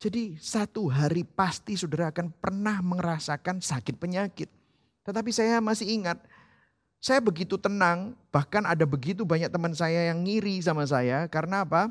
Jadi 0.00 0.38
satu 0.40 0.88
hari 0.88 1.26
pasti 1.26 1.76
saudara 1.76 2.08
akan 2.14 2.32
pernah 2.32 2.78
merasakan 2.80 3.60
sakit 3.60 3.98
penyakit. 3.98 4.48
Tetapi 5.04 5.28
saya 5.34 5.58
masih 5.58 5.98
ingat, 5.98 6.16
saya 7.02 7.18
begitu 7.20 7.58
tenang, 7.58 8.14
bahkan 8.32 8.64
ada 8.64 8.86
begitu 8.86 9.26
banyak 9.26 9.50
teman 9.50 9.74
saya 9.74 10.08
yang 10.14 10.24
ngiri 10.24 10.62
sama 10.62 10.86
saya. 10.86 11.26
Karena 11.26 11.66
apa? 11.66 11.90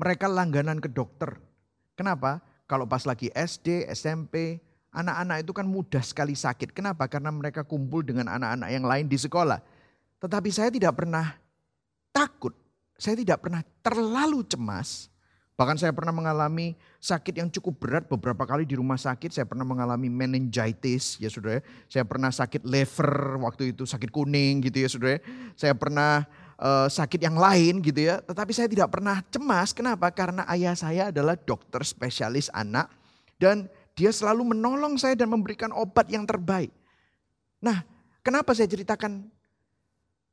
Mereka 0.00 0.30
langganan 0.30 0.80
ke 0.80 0.88
dokter. 0.88 1.36
Kenapa? 1.96 2.40
Kalau 2.66 2.84
pas 2.86 3.06
lagi 3.06 3.30
SD, 3.30 3.86
SMP, 3.94 4.58
anak-anak 4.90 5.46
itu 5.46 5.52
kan 5.54 5.66
mudah 5.66 6.02
sekali 6.02 6.34
sakit. 6.34 6.74
Kenapa? 6.74 7.06
Karena 7.06 7.30
mereka 7.30 7.62
kumpul 7.62 8.02
dengan 8.02 8.26
anak-anak 8.26 8.68
yang 8.74 8.84
lain 8.84 9.06
di 9.06 9.14
sekolah. 9.14 9.62
Tetapi 10.18 10.50
saya 10.50 10.74
tidak 10.74 10.98
pernah 10.98 11.38
takut. 12.10 12.52
Saya 12.98 13.14
tidak 13.14 13.44
pernah 13.44 13.60
terlalu 13.84 14.42
cemas. 14.48 15.12
Bahkan 15.56 15.80
saya 15.80 15.92
pernah 15.96 16.12
mengalami 16.12 16.76
sakit 17.00 17.40
yang 17.40 17.48
cukup 17.48 17.80
berat 17.80 18.04
beberapa 18.08 18.44
kali 18.44 18.68
di 18.68 18.76
rumah 18.76 19.00
sakit. 19.00 19.32
Saya 19.32 19.48
pernah 19.48 19.64
mengalami 19.64 20.12
meningitis 20.12 21.16
ya 21.16 21.32
saudara. 21.32 21.64
Saya 21.88 22.04
pernah 22.04 22.28
sakit 22.28 22.64
liver 22.64 23.40
waktu 23.40 23.72
itu 23.72 23.88
sakit 23.88 24.12
kuning 24.12 24.60
gitu 24.68 24.84
ya 24.84 24.88
saudara. 24.88 25.16
Saya 25.56 25.72
pernah 25.72 26.28
uh, 26.60 26.88
sakit 26.88 27.20
yang 27.20 27.36
lain 27.36 27.80
gitu 27.84 28.08
ya. 28.08 28.20
Tetapi 28.24 28.52
saya 28.52 28.68
tidak 28.68 28.88
pernah 28.92 29.20
cemas. 29.28 29.72
Kenapa? 29.76 30.08
Karena 30.12 30.44
ayah 30.52 30.76
saya 30.76 31.12
adalah 31.12 31.36
dokter 31.36 31.84
spesialis 31.84 32.48
anak 32.52 32.90
dan 33.36 33.68
dia 33.96 34.12
selalu 34.12 34.52
menolong 34.52 35.00
saya 35.00 35.16
dan 35.16 35.32
memberikan 35.32 35.72
obat 35.72 36.08
yang 36.12 36.28
terbaik. 36.28 36.68
Nah, 37.64 37.80
kenapa 38.20 38.52
saya 38.52 38.68
ceritakan 38.68 39.24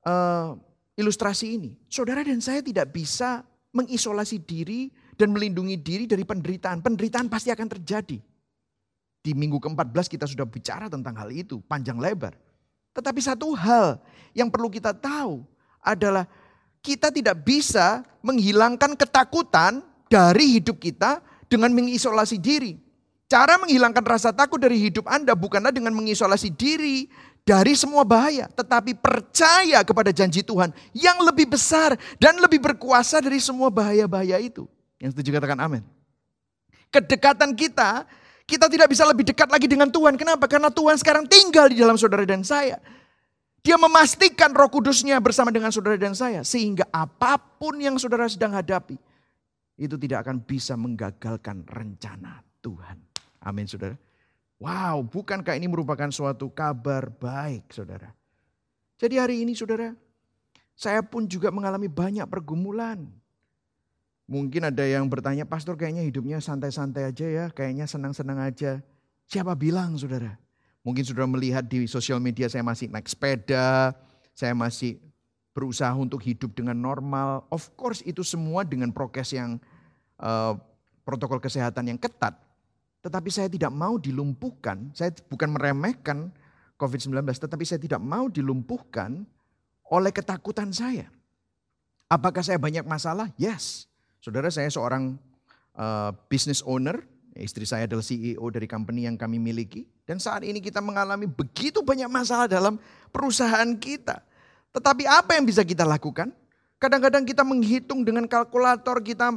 uh, 0.04 0.60
ilustrasi 1.00 1.56
ini? 1.56 1.72
Saudara 1.88 2.24
dan 2.28 2.44
saya 2.44 2.60
tidak 2.60 2.92
bisa 2.92 3.48
mengisolasi 3.72 4.44
diri 4.44 4.92
dan 5.16 5.32
melindungi 5.32 5.80
diri 5.80 6.06
dari 6.06 6.28
penderitaan. 6.28 6.84
Penderitaan 6.84 7.32
pasti 7.32 7.50
akan 7.56 7.68
terjadi. 7.80 8.20
Di 9.24 9.32
minggu 9.32 9.56
ke-14 9.64 10.12
kita 10.12 10.28
sudah 10.28 10.44
bicara 10.44 10.92
tentang 10.92 11.16
hal 11.16 11.32
itu, 11.32 11.64
panjang 11.64 11.96
lebar. 11.96 12.36
Tetapi 12.92 13.20
satu 13.24 13.56
hal 13.56 14.04
yang 14.36 14.52
perlu 14.52 14.68
kita 14.68 14.92
tahu 14.92 15.48
adalah 15.84 16.26
kita 16.84 17.12
tidak 17.12 17.44
bisa 17.44 18.04
menghilangkan 18.24 18.96
ketakutan 18.96 19.84
dari 20.08 20.60
hidup 20.60 20.80
kita 20.80 21.20
dengan 21.48 21.72
mengisolasi 21.72 22.40
diri. 22.40 22.80
Cara 23.28 23.58
menghilangkan 23.58 24.04
rasa 24.04 24.30
takut 24.30 24.62
dari 24.62 24.78
hidup 24.78 25.10
Anda 25.10 25.34
bukanlah 25.34 25.74
dengan 25.74 25.96
mengisolasi 25.96 26.54
diri 26.54 27.08
dari 27.44 27.76
semua 27.76 28.08
bahaya, 28.08 28.48
tetapi 28.52 28.96
percaya 28.96 29.84
kepada 29.84 30.14
janji 30.16 30.46
Tuhan 30.46 30.72
yang 30.96 31.18
lebih 31.24 31.52
besar 31.52 31.98
dan 32.22 32.40
lebih 32.40 32.62
berkuasa 32.62 33.20
dari 33.20 33.42
semua 33.42 33.68
bahaya-bahaya 33.68 34.40
itu. 34.40 34.64
Yang 35.02 35.18
setuju 35.18 35.40
katakan 35.40 35.60
amin. 35.60 35.84
Kedekatan 36.94 37.58
kita 37.58 38.06
kita 38.44 38.68
tidak 38.68 38.92
bisa 38.92 39.08
lebih 39.08 39.24
dekat 39.24 39.48
lagi 39.48 39.68
dengan 39.72 39.88
Tuhan. 39.88 40.20
Kenapa? 40.20 40.46
Karena 40.52 40.68
Tuhan 40.68 41.00
sekarang 41.00 41.26
tinggal 41.26 41.72
di 41.72 41.80
dalam 41.80 41.96
saudara 41.96 42.28
dan 42.28 42.44
saya. 42.44 42.80
Dia 43.64 43.80
memastikan 43.80 44.52
roh 44.52 44.68
kudusnya 44.68 45.24
bersama 45.24 45.48
dengan 45.48 45.72
saudara 45.72 45.96
dan 45.96 46.12
saya. 46.12 46.44
Sehingga 46.44 46.84
apa 46.92 47.40
pun 47.40 47.80
yang 47.80 47.96
saudara 47.96 48.28
sedang 48.28 48.52
hadapi. 48.52 49.00
Itu 49.80 49.96
tidak 49.96 50.28
akan 50.28 50.44
bisa 50.44 50.76
menggagalkan 50.76 51.64
rencana 51.64 52.44
Tuhan. 52.60 53.00
Amin 53.40 53.64
saudara. 53.64 53.96
Wow, 54.60 55.08
bukankah 55.08 55.56
ini 55.56 55.72
merupakan 55.72 56.12
suatu 56.12 56.52
kabar 56.52 57.08
baik 57.08 57.72
saudara. 57.72 58.12
Jadi 59.00 59.16
hari 59.20 59.36
ini 59.48 59.56
saudara, 59.56 59.96
saya 60.76 61.00
pun 61.04 61.28
juga 61.28 61.52
mengalami 61.52 61.88
banyak 61.88 62.28
pergumulan. 62.28 63.00
Mungkin 64.28 64.72
ada 64.72 64.84
yang 64.88 65.08
bertanya, 65.12 65.44
pastor 65.44 65.76
kayaknya 65.76 66.04
hidupnya 66.08 66.40
santai-santai 66.40 67.12
aja 67.12 67.28
ya, 67.28 67.46
kayaknya 67.52 67.88
senang-senang 67.88 68.40
aja. 68.40 68.80
Siapa 69.28 69.56
bilang 69.56 70.00
saudara? 70.00 70.43
Mungkin 70.84 71.08
saudara 71.08 71.26
melihat 71.26 71.64
di 71.64 71.88
sosial 71.88 72.20
media 72.20 72.52
saya 72.52 72.60
masih 72.60 72.92
naik 72.92 73.08
sepeda, 73.08 73.96
saya 74.36 74.52
masih 74.52 75.00
berusaha 75.56 75.96
untuk 75.96 76.20
hidup 76.20 76.52
dengan 76.52 76.76
normal. 76.76 77.48
Of 77.48 77.72
course 77.80 78.04
itu 78.04 78.20
semua 78.22 78.68
dengan 78.68 78.92
prokes 78.92 79.32
yang 79.32 79.64
uh, 80.20 80.60
protokol 81.08 81.40
kesehatan 81.40 81.88
yang 81.88 82.00
ketat. 82.00 82.36
Tetapi 83.00 83.30
saya 83.32 83.48
tidak 83.48 83.72
mau 83.72 83.96
dilumpuhkan, 83.96 84.92
saya 84.96 85.12
bukan 85.28 85.56
meremehkan 85.56 86.32
COVID-19, 86.80 87.24
tetapi 87.36 87.64
saya 87.64 87.80
tidak 87.80 88.00
mau 88.04 88.28
dilumpuhkan 88.28 89.24
oleh 89.92 90.12
ketakutan 90.12 90.72
saya. 90.72 91.08
Apakah 92.08 92.44
saya 92.44 92.60
banyak 92.60 92.84
masalah? 92.84 93.32
Yes. 93.36 93.88
Saudara 94.24 94.48
saya 94.48 94.72
seorang 94.72 95.20
uh, 95.76 96.16
business 96.32 96.64
owner, 96.64 97.04
istri 97.38 97.66
saya 97.66 97.90
adalah 97.90 98.06
CEO 98.06 98.46
dari 98.54 98.70
company 98.70 99.10
yang 99.10 99.18
kami 99.18 99.42
miliki. 99.42 99.90
Dan 100.06 100.22
saat 100.22 100.46
ini 100.46 100.62
kita 100.62 100.84
mengalami 100.84 101.26
begitu 101.26 101.82
banyak 101.82 102.10
masalah 102.10 102.46
dalam 102.46 102.78
perusahaan 103.10 103.70
kita. 103.78 104.22
Tetapi 104.74 105.06
apa 105.06 105.38
yang 105.38 105.46
bisa 105.46 105.62
kita 105.66 105.86
lakukan? 105.86 106.34
Kadang-kadang 106.78 107.24
kita 107.24 107.46
menghitung 107.46 108.04
dengan 108.04 108.28
kalkulator, 108.28 109.00
kita 109.00 109.32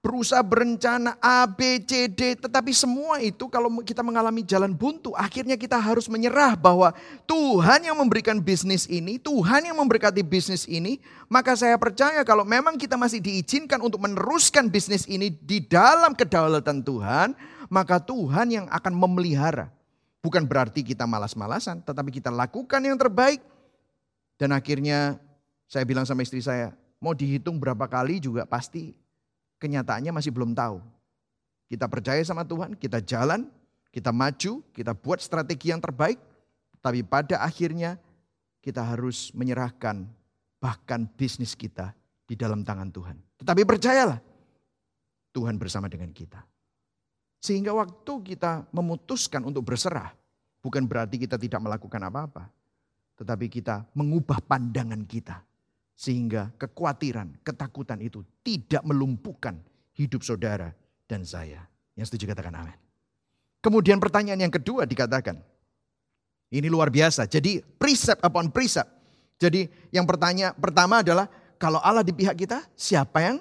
berusaha 0.00 0.40
berencana 0.40 1.20
A, 1.20 1.44
B, 1.44 1.80
C, 1.84 2.08
D. 2.08 2.36
Tetapi 2.36 2.72
semua 2.72 3.20
itu 3.20 3.46
kalau 3.52 3.68
kita 3.84 4.00
mengalami 4.00 4.40
jalan 4.40 4.72
buntu, 4.72 5.12
akhirnya 5.12 5.60
kita 5.60 5.76
harus 5.76 6.08
menyerah 6.08 6.56
bahwa 6.56 6.96
Tuhan 7.28 7.84
yang 7.84 7.96
memberikan 8.00 8.40
bisnis 8.40 8.88
ini, 8.88 9.20
Tuhan 9.20 9.68
yang 9.68 9.76
memberkati 9.76 10.24
bisnis 10.24 10.64
ini. 10.66 10.98
Maka 11.28 11.54
saya 11.54 11.76
percaya 11.76 12.24
kalau 12.24 12.42
memang 12.42 12.80
kita 12.80 12.96
masih 12.96 13.20
diizinkan 13.20 13.78
untuk 13.84 14.00
meneruskan 14.00 14.72
bisnis 14.72 15.04
ini 15.06 15.30
di 15.30 15.62
dalam 15.62 16.16
kedaulatan 16.16 16.80
Tuhan, 16.82 17.36
maka 17.68 18.00
Tuhan 18.00 18.50
yang 18.50 18.66
akan 18.72 18.92
memelihara. 18.96 19.70
Bukan 20.20 20.44
berarti 20.44 20.84
kita 20.84 21.08
malas-malasan, 21.08 21.80
tetapi 21.80 22.12
kita 22.12 22.28
lakukan 22.28 22.80
yang 22.84 22.96
terbaik. 22.96 23.40
Dan 24.36 24.56
akhirnya 24.56 25.20
saya 25.68 25.84
bilang 25.84 26.04
sama 26.08 26.24
istri 26.24 26.40
saya, 26.40 26.72
mau 27.00 27.12
dihitung 27.12 27.60
berapa 27.60 27.84
kali 27.88 28.20
juga 28.20 28.44
pasti 28.48 28.96
kenyataannya 29.60 30.10
masih 30.10 30.32
belum 30.32 30.56
tahu. 30.56 30.80
Kita 31.70 31.86
percaya 31.86 32.18
sama 32.26 32.42
Tuhan, 32.42 32.74
kita 32.74 32.98
jalan, 33.04 33.46
kita 33.94 34.10
maju, 34.10 34.64
kita 34.74 34.96
buat 34.96 35.22
strategi 35.22 35.70
yang 35.70 35.78
terbaik, 35.78 36.18
tapi 36.82 37.04
pada 37.06 37.38
akhirnya 37.44 38.00
kita 38.64 38.82
harus 38.82 39.30
menyerahkan 39.36 40.08
bahkan 40.58 41.06
bisnis 41.14 41.54
kita 41.54 41.94
di 42.26 42.34
dalam 42.34 42.66
tangan 42.66 42.90
Tuhan. 42.90 43.16
Tetapi 43.38 43.62
percayalah, 43.62 44.18
Tuhan 45.30 45.60
bersama 45.60 45.86
dengan 45.86 46.10
kita. 46.10 46.42
Sehingga 47.40 47.70
waktu 47.72 48.34
kita 48.34 48.68
memutuskan 48.74 49.46
untuk 49.46 49.64
berserah, 49.64 50.10
bukan 50.60 50.84
berarti 50.84 51.16
kita 51.16 51.38
tidak 51.38 51.62
melakukan 51.62 52.02
apa-apa. 52.02 52.50
Tetapi 53.16 53.46
kita 53.46 53.86
mengubah 53.94 54.42
pandangan 54.44 55.06
kita 55.06 55.49
sehingga 56.00 56.48
kekhawatiran, 56.56 57.44
ketakutan 57.44 58.00
itu 58.00 58.24
tidak 58.40 58.80
melumpuhkan 58.88 59.60
hidup 59.92 60.24
saudara 60.24 60.72
dan 61.04 61.28
saya. 61.28 61.68
Yang 61.92 62.16
setuju 62.16 62.32
katakan 62.32 62.56
amin. 62.56 62.72
Kemudian 63.60 64.00
pertanyaan 64.00 64.40
yang 64.40 64.54
kedua 64.54 64.88
dikatakan. 64.88 65.36
Ini 66.48 66.72
luar 66.72 66.88
biasa. 66.88 67.28
Jadi 67.28 67.60
precept 67.60 68.24
upon 68.24 68.48
precept. 68.48 68.88
Jadi 69.36 69.68
yang 69.92 70.08
pertanyaan 70.08 70.56
pertama 70.56 71.04
adalah 71.04 71.28
kalau 71.60 71.76
Allah 71.84 72.00
di 72.00 72.16
pihak 72.16 72.32
kita, 72.32 72.64
siapa 72.72 73.20
yang 73.20 73.36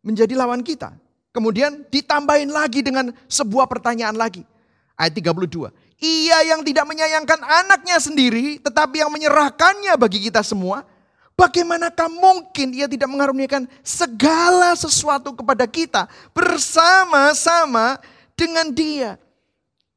menjadi 0.00 0.32
lawan 0.32 0.64
kita? 0.64 0.96
Kemudian 1.28 1.84
ditambahin 1.92 2.48
lagi 2.48 2.80
dengan 2.80 3.12
sebuah 3.28 3.68
pertanyaan 3.68 4.16
lagi. 4.16 4.48
Ayat 4.96 5.12
32. 5.12 5.70
Ia 6.00 6.56
yang 6.56 6.64
tidak 6.64 6.88
menyayangkan 6.88 7.44
anaknya 7.44 8.00
sendiri, 8.00 8.56
tetapi 8.64 9.04
yang 9.04 9.12
menyerahkannya 9.12 9.94
bagi 10.00 10.24
kita 10.24 10.40
semua, 10.40 10.88
Bagaimanakah 11.38 12.10
mungkin 12.10 12.74
ia 12.74 12.90
tidak 12.90 13.06
mengaruniakan 13.06 13.70
segala 13.86 14.74
sesuatu 14.74 15.30
kepada 15.38 15.70
kita 15.70 16.10
bersama-sama 16.34 18.02
dengan 18.34 18.74
dia? 18.74 19.14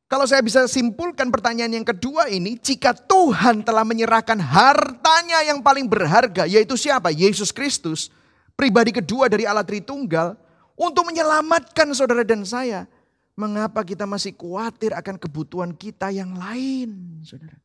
Kalau 0.05 0.29
saya 0.29 0.45
bisa 0.45 0.69
simpulkan 0.69 1.33
pertanyaan 1.33 1.81
yang 1.81 1.87
kedua 1.87 2.29
ini, 2.29 2.61
jika 2.61 2.93
Tuhan 2.93 3.65
telah 3.65 3.81
menyerahkan 3.81 4.37
hartanya 4.37 5.41
yang 5.41 5.65
paling 5.65 5.89
berharga, 5.89 6.45
yaitu 6.45 6.77
siapa? 6.77 7.09
Yesus 7.09 7.49
Kristus, 7.49 8.13
pribadi 8.53 8.93
kedua 8.93 9.25
dari 9.25 9.49
Allah 9.49 9.65
Tritunggal, 9.65 10.37
untuk 10.77 11.09
menyelamatkan 11.09 11.89
saudara 11.97 12.21
dan 12.21 12.45
saya. 12.45 12.85
Mengapa 13.33 13.81
kita 13.81 14.05
masih 14.05 14.35
khawatir 14.37 14.93
akan 14.93 15.17
kebutuhan 15.17 15.73
kita 15.73 16.13
yang 16.13 16.35
lain, 16.37 17.23
saudara? 17.25 17.57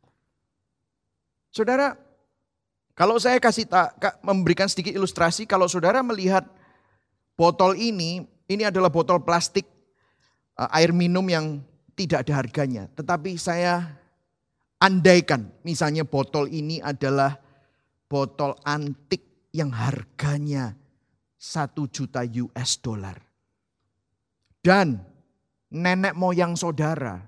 Saudara, 1.50 2.05
kalau 2.96 3.20
saya 3.20 3.36
kasih 3.36 3.68
tak, 3.68 3.92
memberikan 4.24 4.64
sedikit 4.72 4.96
ilustrasi, 4.96 5.44
kalau 5.44 5.68
saudara 5.68 6.00
melihat 6.00 6.48
botol 7.36 7.76
ini, 7.76 8.24
ini 8.48 8.62
adalah 8.64 8.88
botol 8.88 9.20
plastik 9.20 9.68
uh, 10.56 10.72
air 10.72 10.96
minum 10.96 11.28
yang 11.28 11.60
tidak 11.92 12.24
ada 12.24 12.40
harganya. 12.40 12.88
Tetapi 12.96 13.36
saya 13.36 13.84
andaikan, 14.80 15.52
misalnya 15.60 16.08
botol 16.08 16.48
ini 16.48 16.80
adalah 16.80 17.36
botol 18.08 18.56
antik 18.64 19.52
yang 19.52 19.68
harganya 19.76 20.72
satu 21.36 21.92
juta 21.92 22.24
US 22.24 22.80
dollar. 22.80 23.20
Dan 24.64 24.96
nenek 25.68 26.16
moyang 26.16 26.56
saudara 26.56 27.20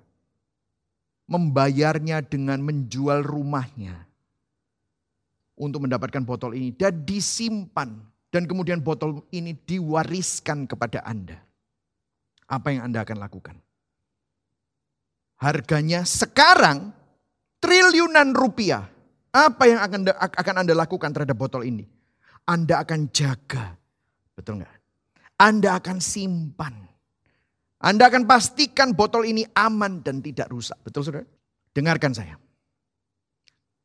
membayarnya 1.28 2.24
dengan 2.24 2.64
menjual 2.64 3.20
rumahnya 3.20 4.07
untuk 5.58 5.84
mendapatkan 5.84 6.22
botol 6.22 6.54
ini 6.54 6.72
dan 6.72 7.02
disimpan 7.02 7.98
dan 8.28 8.44
kemudian 8.44 8.80
botol 8.80 9.24
ini 9.32 9.56
diwariskan 9.56 10.68
kepada 10.68 11.02
Anda. 11.04 11.40
Apa 12.48 12.72
yang 12.72 12.88
Anda 12.88 13.04
akan 13.04 13.18
lakukan? 13.20 13.56
Harganya 15.38 16.02
sekarang 16.02 16.92
triliunan 17.60 18.32
rupiah. 18.32 18.88
Apa 19.28 19.68
yang 19.68 19.80
akan 19.84 20.00
akan 20.16 20.54
Anda 20.64 20.72
lakukan 20.72 21.12
terhadap 21.12 21.36
botol 21.36 21.62
ini? 21.62 21.84
Anda 22.48 22.80
akan 22.80 23.12
jaga. 23.12 23.76
Betul 24.32 24.64
nggak? 24.64 24.74
Anda 25.38 25.76
akan 25.76 25.98
simpan. 26.00 26.74
Anda 27.78 28.10
akan 28.10 28.26
pastikan 28.26 28.96
botol 28.96 29.28
ini 29.28 29.46
aman 29.54 30.02
dan 30.02 30.18
tidak 30.18 30.50
rusak. 30.50 30.80
Betul 30.82 31.06
saudara? 31.06 31.28
Dengarkan 31.70 32.10
saya. 32.10 32.34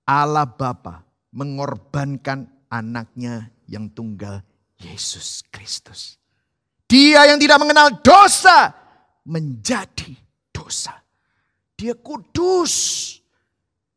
Allah 0.04 0.50
Bapa 0.50 1.13
mengorbankan 1.34 2.46
anaknya 2.70 3.50
yang 3.66 3.90
tunggal 3.90 4.46
Yesus 4.78 5.42
Kristus. 5.50 6.22
Dia 6.86 7.26
yang 7.26 7.42
tidak 7.42 7.58
mengenal 7.58 7.90
dosa 8.06 8.70
menjadi 9.26 10.14
dosa. 10.54 10.94
Dia 11.74 11.98
kudus. 11.98 12.74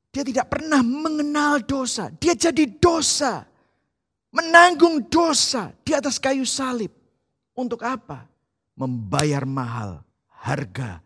Dia 0.09 0.25
tidak 0.25 0.49
pernah 0.49 0.81
mengenal 0.81 1.61
dosa. 1.61 2.09
Dia 2.17 2.33
jadi 2.33 2.65
dosa. 2.81 3.45
Menanggung 4.33 5.05
dosa 5.13 5.77
di 5.85 5.93
atas 5.93 6.17
kayu 6.17 6.49
salib. 6.49 6.89
Untuk 7.53 7.85
apa? 7.85 8.25
Membayar 8.77 9.45
mahal 9.45 10.05
harga 10.41 11.01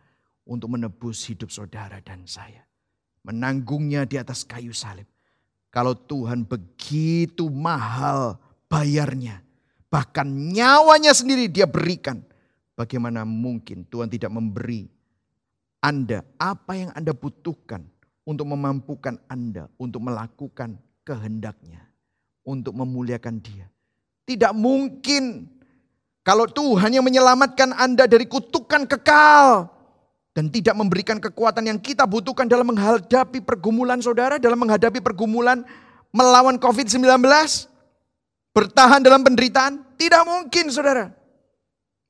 untuk 0.46 0.78
menebus 0.78 1.26
hidup 1.26 1.50
saudara 1.50 1.98
dan 2.02 2.22
saya. 2.26 2.62
Menanggungnya 3.26 4.06
di 4.06 4.18
atas 4.18 4.46
kayu 4.46 4.70
salib. 4.74 5.06
Kalau 5.70 5.94
Tuhan 5.94 6.42
begitu 6.42 7.46
mahal 7.46 8.38
bayarnya. 8.66 9.38
Bahkan 9.90 10.26
nyawanya 10.26 11.14
sendiri 11.14 11.46
dia 11.46 11.66
berikan. 11.66 12.22
Bagaimana 12.74 13.22
mungkin 13.22 13.86
Tuhan 13.86 14.10
tidak 14.10 14.34
memberi 14.34 14.90
Anda 15.82 16.26
apa 16.40 16.72
yang 16.74 16.90
Anda 16.94 17.14
butuhkan 17.14 17.86
untuk 18.26 18.46
memampukan 18.50 19.18
Anda 19.30 19.70
untuk 19.78 20.02
melakukan 20.06 20.74
kehendaknya. 21.06 21.86
Untuk 22.42 22.74
memuliakan 22.74 23.36
dia. 23.38 23.68
Tidak 24.26 24.50
mungkin 24.56 25.46
kalau 26.26 26.46
Tuhan 26.50 26.94
yang 26.94 27.04
menyelamatkan 27.06 27.74
Anda 27.74 28.10
dari 28.10 28.26
kutukan 28.26 28.86
kekal 28.86 29.70
dan 30.30 30.46
tidak 30.46 30.78
memberikan 30.78 31.18
kekuatan 31.18 31.66
yang 31.66 31.78
kita 31.78 32.06
butuhkan 32.06 32.46
dalam 32.46 32.70
menghadapi 32.70 33.42
pergumulan 33.42 33.98
saudara, 33.98 34.38
dalam 34.38 34.58
menghadapi 34.62 35.02
pergumulan 35.02 35.66
melawan 36.14 36.58
COVID-19, 36.58 37.22
bertahan 38.54 39.02
dalam 39.02 39.26
penderitaan, 39.26 39.82
tidak 39.98 40.22
mungkin 40.26 40.70
saudara. 40.70 41.10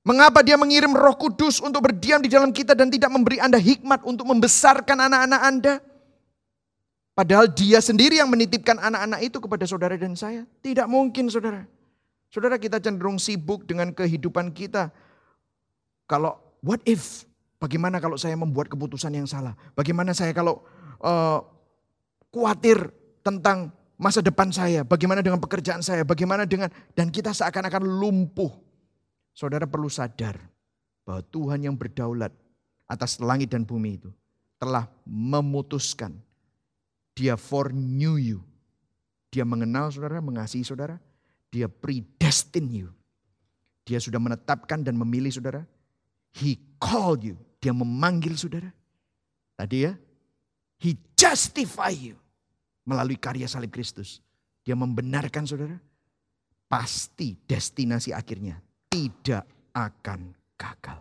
Mengapa 0.00 0.40
dia 0.40 0.56
mengirim 0.56 0.96
roh 0.96 1.12
kudus 1.12 1.60
untuk 1.60 1.84
berdiam 1.84 2.24
di 2.24 2.32
dalam 2.32 2.48
kita 2.56 2.72
dan 2.72 2.88
tidak 2.88 3.12
memberi 3.12 3.36
Anda 3.36 3.60
hikmat 3.60 4.00
untuk 4.08 4.24
membesarkan 4.24 4.96
anak-anak 4.96 5.40
Anda? 5.44 5.74
Padahal 7.12 7.52
dia 7.52 7.84
sendiri 7.84 8.16
yang 8.16 8.32
menitipkan 8.32 8.80
anak-anak 8.80 9.20
itu 9.20 9.36
kepada 9.44 9.68
saudara 9.68 9.92
dan 10.00 10.16
saya. 10.16 10.48
Tidak 10.64 10.88
mungkin 10.88 11.28
saudara. 11.28 11.68
Saudara 12.32 12.56
kita 12.56 12.80
cenderung 12.80 13.20
sibuk 13.20 13.68
dengan 13.68 13.92
kehidupan 13.92 14.56
kita. 14.56 14.88
Kalau 16.08 16.40
what 16.64 16.80
if? 16.88 17.28
Bagaimana 17.60 18.00
kalau 18.00 18.16
saya 18.16 18.34
membuat 18.40 18.72
keputusan 18.72 19.12
yang 19.12 19.28
salah? 19.28 19.52
Bagaimana 19.76 20.16
saya 20.16 20.32
kalau 20.32 20.64
uh, 21.04 21.44
khawatir 22.32 22.88
tentang 23.20 23.68
masa 24.00 24.24
depan 24.24 24.48
saya? 24.48 24.80
Bagaimana 24.80 25.20
dengan 25.20 25.44
pekerjaan 25.44 25.84
saya? 25.84 26.08
Bagaimana 26.08 26.48
dengan 26.48 26.72
dan 26.96 27.12
kita 27.12 27.36
seakan-akan 27.36 27.84
lumpuh. 27.84 28.48
Saudara 29.36 29.68
perlu 29.68 29.92
sadar 29.92 30.40
bahwa 31.04 31.20
Tuhan 31.28 31.68
yang 31.68 31.76
berdaulat 31.76 32.32
atas 32.88 33.20
langit 33.20 33.52
dan 33.52 33.68
bumi 33.68 34.00
itu 34.00 34.10
telah 34.56 34.88
memutuskan 35.04 36.16
dia 37.20 37.36
foreknew 37.36 38.16
you. 38.16 38.40
Dia 39.28 39.44
mengenal 39.44 39.92
saudara, 39.92 40.24
mengasihi 40.24 40.64
saudara, 40.64 40.96
dia 41.52 41.68
predestined 41.68 42.72
you. 42.72 42.88
Dia 43.84 44.00
sudah 44.00 44.16
menetapkan 44.16 44.80
dan 44.80 44.96
memilih 44.96 45.28
saudara. 45.28 45.68
He 46.32 46.56
called 46.80 47.20
you. 47.26 47.36
Dia 47.60 47.76
memanggil 47.76 48.34
saudara. 48.34 48.72
Tadi 49.54 49.84
ya. 49.84 49.92
He 50.80 50.96
justify 51.12 51.92
you. 51.92 52.16
Melalui 52.88 53.20
karya 53.20 53.44
salib 53.44 53.70
Kristus. 53.70 54.24
Dia 54.64 54.72
membenarkan 54.72 55.44
saudara. 55.44 55.76
Pasti 56.66 57.36
destinasi 57.44 58.16
akhirnya 58.16 58.56
tidak 58.88 59.44
akan 59.76 60.32
gagal. 60.56 60.98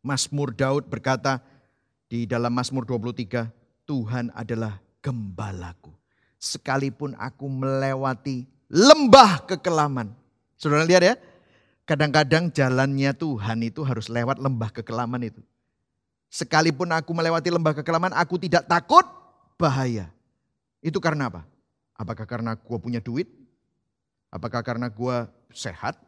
Mazmur 0.00 0.50
Daud 0.56 0.88
berkata 0.88 1.44
di 2.08 2.24
dalam 2.24 2.50
Mazmur 2.50 2.88
23, 2.88 3.46
Tuhan 3.84 4.32
adalah 4.32 4.80
gembalaku. 5.04 5.92
Sekalipun 6.40 7.12
aku 7.20 7.46
melewati 7.46 8.48
lembah 8.72 9.44
kekelaman. 9.44 10.08
Saudara 10.56 10.88
lihat 10.88 11.02
ya, 11.04 11.14
kadang-kadang 11.90 12.54
jalannya 12.54 13.10
Tuhan 13.18 13.66
itu 13.66 13.82
harus 13.82 14.06
lewat 14.06 14.38
lembah 14.38 14.70
kekelaman 14.70 15.26
itu. 15.26 15.42
Sekalipun 16.30 16.86
aku 16.94 17.10
melewati 17.10 17.50
lembah 17.50 17.74
kekelaman, 17.74 18.14
aku 18.14 18.38
tidak 18.38 18.62
takut 18.70 19.02
bahaya. 19.58 20.06
Itu 20.78 21.02
karena 21.02 21.26
apa? 21.26 21.42
Apakah 21.98 22.30
karena 22.30 22.54
gue 22.54 22.78
punya 22.78 23.02
duit? 23.02 23.26
Apakah 24.30 24.62
karena 24.62 24.86
gue 24.86 25.26
sehat? 25.50 25.98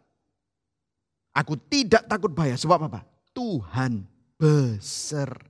Aku 1.34 1.58
tidak 1.58 2.06
takut 2.06 2.30
bahaya. 2.30 2.54
Sebab 2.54 2.86
apa? 2.86 3.02
Tuhan 3.34 4.06
besertaku. 4.38 5.42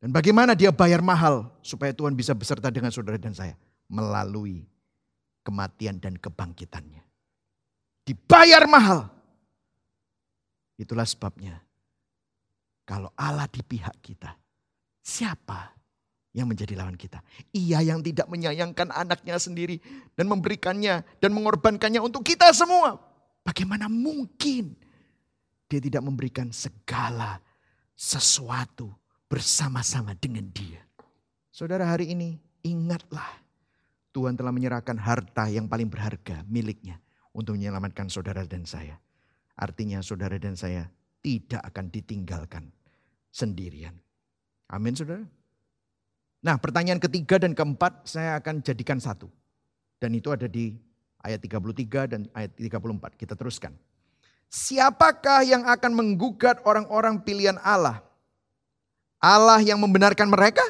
Dan 0.00 0.08
bagaimana 0.16 0.56
dia 0.56 0.72
bayar 0.72 1.04
mahal 1.04 1.52
supaya 1.60 1.92
Tuhan 1.92 2.16
bisa 2.16 2.32
beserta 2.32 2.72
dengan 2.72 2.88
saudara 2.88 3.20
dan 3.20 3.36
saya? 3.36 3.52
Melalui 3.92 4.64
kematian 5.48 5.96
dan 5.96 6.20
kebangkitannya. 6.20 7.00
Dibayar 8.04 8.68
mahal. 8.68 9.08
Itulah 10.76 11.08
sebabnya. 11.08 11.64
Kalau 12.84 13.08
Allah 13.16 13.48
di 13.48 13.64
pihak 13.64 13.96
kita, 14.04 14.36
siapa 15.00 15.72
yang 16.36 16.48
menjadi 16.48 16.76
lawan 16.76 16.96
kita? 17.00 17.24
Ia 17.56 17.80
yang 17.80 18.04
tidak 18.04 18.28
menyayangkan 18.28 18.92
anaknya 18.92 19.40
sendiri 19.40 19.80
dan 20.12 20.28
memberikannya 20.28 21.04
dan 21.20 21.30
mengorbankannya 21.32 22.00
untuk 22.00 22.24
kita 22.24 22.52
semua. 22.52 23.00
Bagaimana 23.44 23.88
mungkin 23.88 24.76
dia 25.68 25.80
tidak 25.80 26.04
memberikan 26.04 26.48
segala 26.52 27.40
sesuatu 27.92 28.88
bersama-sama 29.28 30.16
dengan 30.16 30.48
dia. 30.48 30.80
Saudara 31.52 31.92
hari 31.92 32.16
ini 32.16 32.40
ingatlah 32.64 33.47
Tuhan 34.12 34.34
telah 34.34 34.50
menyerahkan 34.50 34.96
harta 34.96 35.46
yang 35.52 35.68
paling 35.68 35.86
berharga 35.86 36.42
miliknya 36.48 36.98
untuk 37.36 37.54
menyelamatkan 37.60 38.08
saudara 38.08 38.42
dan 38.48 38.64
saya. 38.64 38.96
Artinya 39.58 40.00
saudara 40.00 40.38
dan 40.40 40.54
saya 40.54 40.88
tidak 41.20 41.60
akan 41.66 41.90
ditinggalkan 41.90 42.70
sendirian. 43.28 43.94
Amin 44.70 44.94
saudara. 44.96 45.26
Nah 46.44 46.56
pertanyaan 46.56 47.02
ketiga 47.02 47.36
dan 47.42 47.52
keempat 47.52 48.06
saya 48.06 48.38
akan 48.38 48.62
jadikan 48.62 49.02
satu. 49.02 49.28
Dan 49.98 50.14
itu 50.14 50.30
ada 50.30 50.46
di 50.46 50.78
ayat 51.26 51.42
33 51.42 52.12
dan 52.12 52.20
ayat 52.32 52.54
34. 52.54 53.18
Kita 53.18 53.34
teruskan. 53.34 53.74
Siapakah 54.48 55.44
yang 55.44 55.66
akan 55.66 55.92
menggugat 55.92 56.62
orang-orang 56.64 57.20
pilihan 57.20 57.60
Allah 57.60 58.00
Allah 59.18 59.58
yang 59.62 59.82
membenarkan 59.82 60.30
mereka? 60.30 60.62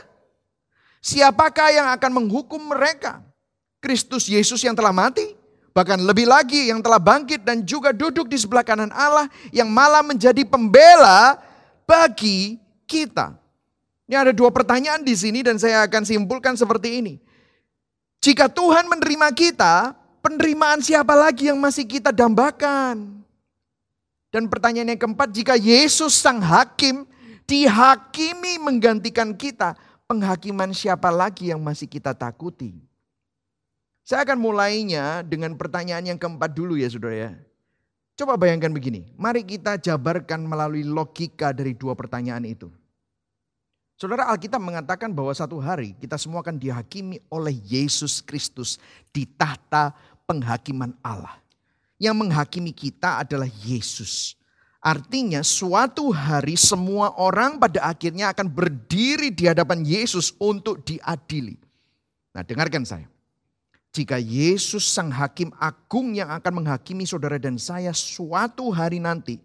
Siapakah 1.05 1.69
yang 1.71 1.89
akan 1.95 2.11
menghukum 2.25 2.59
mereka? 2.59 3.23
Kristus 3.79 4.27
Yesus 4.27 4.63
yang 4.63 4.75
telah 4.75 4.95
mati? 4.95 5.39
Bahkan 5.79 6.03
lebih 6.03 6.27
lagi 6.27 6.75
yang 6.75 6.83
telah 6.83 6.99
bangkit 6.99 7.47
dan 7.47 7.63
juga 7.63 7.95
duduk 7.95 8.27
di 8.27 8.35
sebelah 8.35 8.67
kanan 8.67 8.91
Allah 8.91 9.31
yang 9.55 9.71
malah 9.71 10.03
menjadi 10.03 10.43
pembela 10.43 11.39
bagi 11.87 12.59
kita. 12.83 13.39
Ini 14.09 14.17
ada 14.17 14.33
dua 14.35 14.51
pertanyaan 14.51 15.05
di 15.05 15.15
sini 15.15 15.45
dan 15.45 15.61
saya 15.61 15.85
akan 15.87 16.03
simpulkan 16.03 16.57
seperti 16.59 16.99
ini. 16.99 17.15
Jika 18.19 18.51
Tuhan 18.51 18.91
menerima 18.91 19.31
kita, 19.37 19.95
penerimaan 20.25 20.83
siapa 20.83 21.15
lagi 21.15 21.53
yang 21.53 21.61
masih 21.61 21.87
kita 21.87 22.11
dambakan? 22.11 23.23
Dan 24.35 24.51
pertanyaan 24.51 24.97
yang 24.97 25.01
keempat, 25.01 25.29
jika 25.31 25.55
Yesus 25.55 26.19
sang 26.19 26.43
hakim 26.43 27.07
dihakimi 27.47 28.59
menggantikan 28.61 29.33
kita, 29.33 29.79
penghakiman 30.11 30.75
siapa 30.75 31.09
lagi 31.09 31.55
yang 31.55 31.63
masih 31.63 31.87
kita 31.87 32.17
takuti? 32.17 32.88
Saya 34.09 34.25
akan 34.25 34.41
mulainya 34.41 35.21
dengan 35.21 35.53
pertanyaan 35.53 36.01
yang 36.01 36.17
keempat 36.17 36.57
dulu 36.57 36.81
ya 36.81 36.89
saudara 36.89 37.29
ya. 37.29 37.31
Coba 38.17 38.41
bayangkan 38.41 38.73
begini, 38.73 39.05
mari 39.21 39.45
kita 39.45 39.77
jabarkan 39.77 40.49
melalui 40.49 40.81
logika 40.81 41.53
dari 41.53 41.77
dua 41.77 41.93
pertanyaan 41.93 42.49
itu. 42.49 42.73
Saudara 44.01 44.33
Alkitab 44.33 44.65
mengatakan 44.65 45.13
bahwa 45.13 45.37
satu 45.37 45.61
hari 45.61 45.93
kita 46.01 46.17
semua 46.17 46.41
akan 46.41 46.57
dihakimi 46.57 47.21
oleh 47.29 47.53
Yesus 47.69 48.25
Kristus 48.25 48.81
di 49.13 49.29
tahta 49.29 49.93
penghakiman 50.25 50.97
Allah. 51.05 51.37
Yang 52.01 52.17
menghakimi 52.17 52.73
kita 52.73 53.21
adalah 53.21 53.53
Yesus. 53.61 54.41
Artinya 54.81 55.45
suatu 55.45 56.17
hari 56.17 56.57
semua 56.57 57.13
orang 57.21 57.61
pada 57.61 57.85
akhirnya 57.85 58.33
akan 58.33 58.49
berdiri 58.49 59.29
di 59.29 59.53
hadapan 59.53 59.85
Yesus 59.85 60.33
untuk 60.41 60.81
diadili. 60.81 61.61
Nah 62.33 62.41
dengarkan 62.41 62.89
saya. 62.89 63.18
Jika 63.89 64.21
Yesus 64.21 64.85
sang 64.85 65.09
hakim 65.09 65.49
agung 65.57 66.13
yang 66.13 66.29
akan 66.29 66.63
menghakimi 66.63 67.09
saudara 67.09 67.41
dan 67.41 67.57
saya 67.57 67.97
suatu 67.97 68.69
hari 68.69 69.01
nanti. 69.01 69.41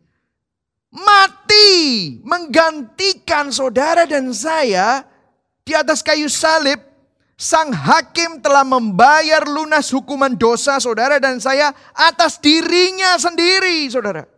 Mati 0.93 2.19
menggantikan 2.21 3.49
saudara 3.49 4.05
dan 4.05 4.29
saya 4.35 5.07
di 5.63 5.73
atas 5.73 6.03
kayu 6.03 6.27
salib. 6.27 6.77
Sang 7.33 7.73
hakim 7.73 8.39
telah 8.45 8.61
membayar 8.61 9.41
lunas 9.49 9.89
hukuman 9.89 10.37
dosa 10.37 10.77
saudara 10.77 11.17
dan 11.17 11.41
saya 11.41 11.73
atas 11.97 12.37
dirinya 12.37 13.17
sendiri 13.17 13.89
saudara. 13.89 14.29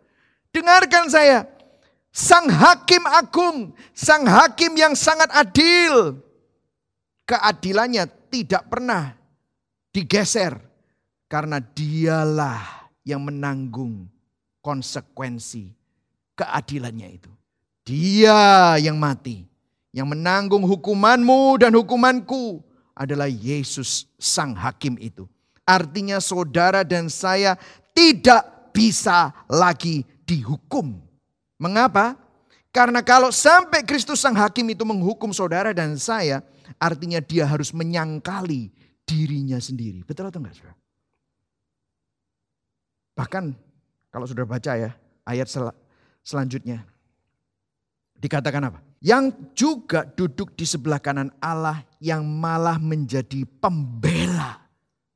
Dengarkan 0.48 1.12
saya. 1.12 1.44
Sang 2.08 2.48
hakim 2.48 3.04
agung, 3.04 3.76
sang 3.92 4.24
hakim 4.24 4.72
yang 4.80 4.96
sangat 4.96 5.28
adil. 5.36 6.16
Keadilannya 7.28 8.08
tidak 8.32 8.64
pernah 8.72 9.12
digeser. 9.96 10.60
Karena 11.26 11.58
dialah 11.58 12.92
yang 13.02 13.24
menanggung 13.24 14.06
konsekuensi 14.62 15.74
keadilannya 16.36 17.08
itu. 17.18 17.32
Dia 17.82 18.74
yang 18.78 18.94
mati, 18.94 19.42
yang 19.90 20.06
menanggung 20.06 20.62
hukumanmu 20.62 21.58
dan 21.58 21.74
hukumanku 21.74 22.62
adalah 22.94 23.26
Yesus 23.26 24.06
sang 24.20 24.54
hakim 24.54 24.94
itu. 25.02 25.26
Artinya 25.66 26.22
saudara 26.22 26.86
dan 26.86 27.10
saya 27.10 27.58
tidak 27.90 28.70
bisa 28.70 29.34
lagi 29.50 30.06
dihukum. 30.22 30.94
Mengapa? 31.58 32.14
Karena 32.70 33.02
kalau 33.02 33.34
sampai 33.34 33.82
Kristus 33.82 34.22
sang 34.22 34.38
hakim 34.38 34.70
itu 34.70 34.86
menghukum 34.86 35.34
saudara 35.34 35.74
dan 35.74 35.98
saya, 35.98 36.38
artinya 36.78 37.18
dia 37.18 37.48
harus 37.48 37.74
menyangkali 37.74 38.70
dirinya 39.06 39.56
sendiri. 39.62 40.02
Betul 40.02 40.28
atau 40.28 40.42
enggak 40.42 40.58
saudara? 40.58 40.76
Bahkan 43.16 43.44
kalau 44.12 44.26
sudah 44.28 44.44
baca 44.44 44.72
ya 44.76 44.90
ayat 45.24 45.48
sel 45.48 45.72
selanjutnya. 46.26 46.82
Dikatakan 48.16 48.68
apa? 48.68 48.80
Yang 48.98 49.36
juga 49.52 50.02
duduk 50.08 50.56
di 50.56 50.64
sebelah 50.64 50.98
kanan 50.98 51.30
Allah 51.38 51.84
yang 52.00 52.24
malah 52.24 52.80
menjadi 52.80 53.44
pembela 53.60 54.66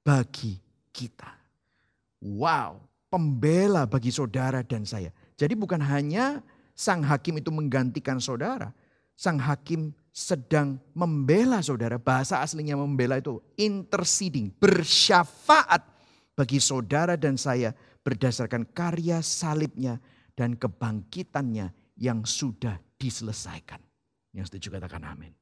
bagi 0.05 0.61
kita. 0.93 1.32
Wow, 2.20 2.84
pembela 3.09 3.88
bagi 3.88 4.12
saudara 4.12 4.61
dan 4.61 4.84
saya. 4.84 5.09
Jadi 5.41 5.57
bukan 5.57 5.80
hanya 5.80 6.45
sang 6.76 7.01
hakim 7.01 7.41
itu 7.41 7.49
menggantikan 7.49 8.20
saudara. 8.20 8.76
Sang 9.16 9.41
hakim 9.41 9.97
sedang 10.21 10.77
membela 10.93 11.64
saudara. 11.64 11.97
Bahasa 11.97 12.45
aslinya 12.45 12.77
membela 12.77 13.16
itu 13.16 13.41
interceding, 13.57 14.53
bersyafaat 14.61 15.81
bagi 16.37 16.61
saudara 16.61 17.16
dan 17.16 17.41
saya 17.41 17.73
berdasarkan 18.05 18.68
karya 18.77 19.25
salibnya 19.25 19.97
dan 20.37 20.61
kebangkitannya 20.61 21.73
yang 21.97 22.29
sudah 22.29 22.77
diselesaikan. 23.01 23.81
Yang 24.37 24.53
setuju 24.53 24.77
katakan 24.77 25.09
amin. 25.09 25.33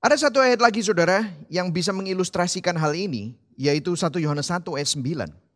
Ada 0.00 0.30
satu 0.30 0.40
ayat 0.40 0.62
lagi 0.62 0.80
saudara 0.80 1.26
yang 1.52 1.68
bisa 1.74 1.92
mengilustrasikan 1.92 2.72
hal 2.78 2.96
ini, 2.96 3.36
yaitu 3.58 3.92
1 3.92 4.16
Yohanes 4.16 4.48
1 4.48 4.64
ayat 4.78 4.88
9. 4.96 5.49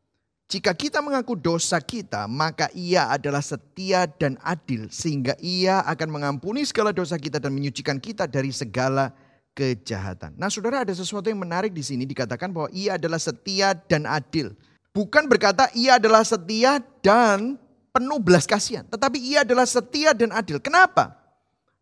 Jika 0.44 0.76
kita 0.76 1.00
mengaku 1.00 1.34
dosa 1.34 1.80
kita, 1.80 2.28
maka 2.28 2.68
ia 2.76 3.08
adalah 3.08 3.40
setia 3.40 4.04
dan 4.04 4.36
adil 4.44 4.92
sehingga 4.92 5.32
ia 5.40 5.80
akan 5.88 6.20
mengampuni 6.20 6.68
segala 6.68 6.92
dosa 6.92 7.16
kita 7.16 7.40
dan 7.40 7.50
menyucikan 7.50 7.96
kita 7.96 8.28
dari 8.28 8.52
segala 8.52 9.10
kejahatan. 9.56 10.36
Nah 10.36 10.52
saudara 10.52 10.84
ada 10.84 10.92
sesuatu 10.92 11.30
yang 11.32 11.40
menarik 11.40 11.72
di 11.72 11.80
sini 11.80 12.04
dikatakan 12.04 12.52
bahwa 12.52 12.68
ia 12.74 13.00
adalah 13.00 13.16
setia 13.16 13.72
dan 13.72 14.04
adil. 14.04 14.52
Bukan 14.92 15.26
berkata 15.26 15.72
ia 15.72 15.96
adalah 15.96 16.22
setia 16.22 16.82
dan 17.00 17.56
penuh 17.94 18.20
belas 18.20 18.44
kasihan. 18.44 18.84
Tetapi 18.90 19.18
ia 19.22 19.46
adalah 19.46 19.64
setia 19.64 20.12
dan 20.12 20.34
adil. 20.34 20.60
Kenapa? 20.60 21.14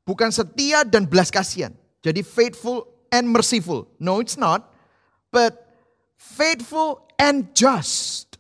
Bukan 0.07 0.31
setia 0.31 0.87
dan 0.87 1.09
belas 1.09 1.33
kasihan. 1.33 1.75
Jadi 2.05 2.23
faithful 2.23 2.87
and 3.11 3.27
merciful. 3.27 3.89
No 3.99 4.21
it's 4.23 4.39
not. 4.39 4.71
But 5.33 5.61
faithful 6.17 7.09
and 7.17 7.51
just. 7.57 8.32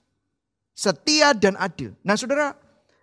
Setia 0.72 1.36
dan 1.36 1.54
adil. 1.60 1.92
Nah 2.00 2.16
saudara, 2.16 2.56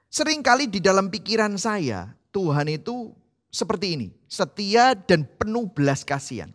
sering 0.09 0.41
kali 0.41 0.65
di 0.65 0.81
dalam 0.81 1.07
pikiran 1.13 1.53
saya, 1.55 2.13
Tuhan 2.33 2.65
itu 2.69 3.13
seperti 3.53 3.97
ini. 3.97 4.07
Setia 4.25 4.93
dan 4.97 5.25
penuh 5.37 5.69
belas 5.69 6.01
kasihan. 6.05 6.49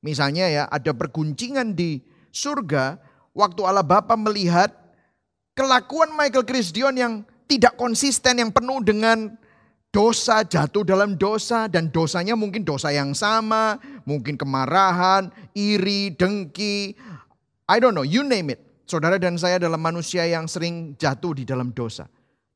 Misalnya 0.00 0.48
ya, 0.48 0.64
ada 0.72 0.96
perguncingan 0.96 1.76
di 1.76 2.00
surga, 2.32 2.96
waktu 3.36 3.60
Allah 3.68 3.84
Bapa 3.84 4.16
melihat 4.16 4.72
kelakuan 5.52 6.16
Michael 6.16 6.48
Christian 6.48 6.96
yang 6.96 7.12
tidak 7.44 7.76
konsisten, 7.76 8.40
yang 8.40 8.48
penuh 8.48 8.80
dengan 8.80 9.36
dosa, 9.92 10.40
jatuh 10.46 10.86
dalam 10.86 11.20
dosa, 11.20 11.68
dan 11.68 11.92
dosanya 11.92 12.32
mungkin 12.32 12.64
dosa 12.64 12.94
yang 12.94 13.12
sama, 13.12 13.76
mungkin 14.08 14.40
kemarahan, 14.40 15.28
iri, 15.52 16.14
dengki, 16.16 16.96
I 17.68 17.76
don't 17.76 17.92
know, 17.92 18.06
you 18.06 18.24
name 18.24 18.54
it. 18.54 18.69
Saudara 18.90 19.16
dan 19.22 19.38
saya 19.38 19.62
adalah 19.62 19.78
manusia 19.78 20.26
yang 20.26 20.50
sering 20.50 20.98
jatuh 20.98 21.38
di 21.38 21.46
dalam 21.46 21.70
dosa. 21.70 22.10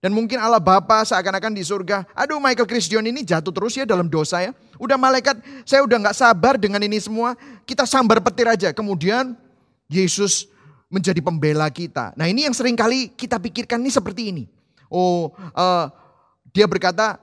Dan 0.05 0.13
mungkin 0.13 0.37
Allah 0.37 0.61
Bapa 0.61 1.01
seakan-akan 1.01 1.57
di 1.57 1.65
surga, 1.65 2.05
aduh 2.13 2.37
Michael 2.37 2.69
Christian 2.69 3.09
ini 3.09 3.25
jatuh 3.25 3.49
terus 3.55 3.73
ya 3.73 3.89
dalam 3.89 4.05
dosa 4.05 4.45
ya. 4.45 4.53
Udah 4.77 5.01
malaikat, 5.01 5.41
saya 5.65 5.81
udah 5.81 5.97
gak 6.11 6.19
sabar 6.19 6.61
dengan 6.61 6.83
ini 6.85 7.01
semua, 7.01 7.33
kita 7.65 7.89
sambar 7.89 8.21
petir 8.21 8.45
aja. 8.45 8.69
Kemudian 8.77 9.33
Yesus 9.89 10.45
menjadi 10.93 11.25
pembela 11.25 11.73
kita. 11.73 12.13
Nah 12.21 12.29
ini 12.29 12.45
yang 12.45 12.53
sering 12.53 12.77
kali 12.77 13.17
kita 13.17 13.41
pikirkan 13.41 13.81
ini 13.81 13.89
seperti 13.89 14.29
ini. 14.29 14.45
Oh, 14.93 15.33
uh, 15.57 15.89
dia 16.53 16.69
berkata, 16.69 17.17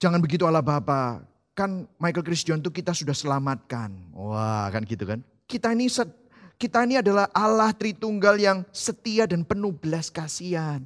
jangan 0.00 0.22
begitu 0.22 0.48
Allah 0.48 0.64
Bapa. 0.64 1.20
Kan 1.52 1.84
Michael 2.00 2.24
Christian 2.24 2.64
itu 2.64 2.72
kita 2.72 2.96
sudah 2.96 3.12
selamatkan. 3.12 3.92
Wah 4.16 4.72
kan 4.72 4.80
gitu 4.88 5.04
kan. 5.04 5.20
Kita 5.44 5.76
ini 5.76 5.92
kita 6.58 6.82
ini 6.84 6.98
adalah 6.98 7.30
Allah 7.30 7.70
Tritunggal 7.70 8.34
yang 8.36 8.58
setia 8.74 9.30
dan 9.30 9.46
penuh 9.46 9.70
belas 9.70 10.10
kasihan. 10.10 10.82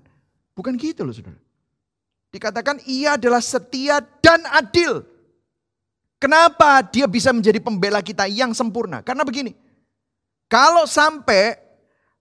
Bukan 0.53 0.77
gitu 0.77 1.03
loh 1.03 1.16
saudara. 1.16 1.41
Dikatakan 2.29 2.85
ia 2.85 3.16
adalah 3.16 3.41
setia 3.41 4.05
dan 4.20 4.45
adil. 4.53 5.05
Kenapa 6.20 6.85
dia 6.87 7.09
bisa 7.09 7.33
menjadi 7.33 7.59
pembela 7.59 8.05
kita 8.05 8.29
yang 8.29 8.53
sempurna? 8.53 9.01
Karena 9.01 9.25
begini. 9.25 9.57
Kalau 10.47 10.85
sampai 10.85 11.57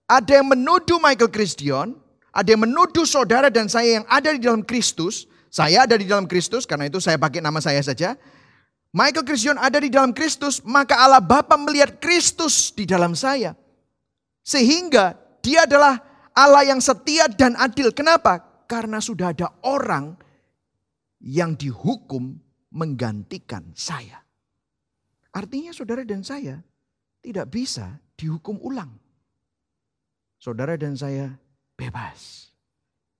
ada 0.07 0.31
yang 0.39 0.47
menuduh 0.51 0.97
Michael 0.97 1.29
Christian, 1.29 1.99
ada 2.31 2.47
yang 2.47 2.63
menuduh 2.63 3.03
saudara 3.03 3.51
dan 3.51 3.67
saya 3.67 4.01
yang 4.01 4.05
ada 4.07 4.31
di 4.31 4.39
dalam 4.39 4.63
Kristus. 4.63 5.27
Saya 5.51 5.83
ada 5.83 5.99
di 5.99 6.07
dalam 6.07 6.31
Kristus, 6.31 6.63
karena 6.63 6.87
itu 6.87 7.03
saya 7.03 7.19
pakai 7.19 7.43
nama 7.43 7.59
saya 7.59 7.83
saja. 7.83 8.15
Michael 8.91 9.23
Christian 9.23 9.55
ada 9.55 9.79
di 9.79 9.87
dalam 9.87 10.11
Kristus, 10.11 10.59
maka 10.67 10.99
Allah 10.99 11.23
Bapa 11.23 11.55
melihat 11.55 11.99
Kristus 12.03 12.75
di 12.75 12.83
dalam 12.83 13.15
saya. 13.15 13.55
Sehingga 14.43 15.15
dia 15.39 15.63
adalah 15.63 15.99
Allah 16.35 16.67
yang 16.67 16.83
setia 16.83 17.31
dan 17.31 17.55
adil. 17.55 17.95
Kenapa? 17.95 18.43
Karena 18.67 18.99
sudah 18.99 19.31
ada 19.31 19.47
orang 19.63 20.19
yang 21.23 21.55
dihukum 21.55 22.35
menggantikan 22.75 23.71
saya. 23.75 24.19
Artinya 25.31 25.71
saudara 25.71 26.03
dan 26.03 26.23
saya 26.27 26.59
tidak 27.23 27.47
bisa 27.47 27.95
dihukum 28.19 28.59
ulang 28.59 28.91
saudara 30.41 30.73
dan 30.73 30.97
saya 30.97 31.37
bebas. 31.77 32.49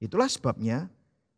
Itulah 0.02 0.26
sebabnya 0.26 0.90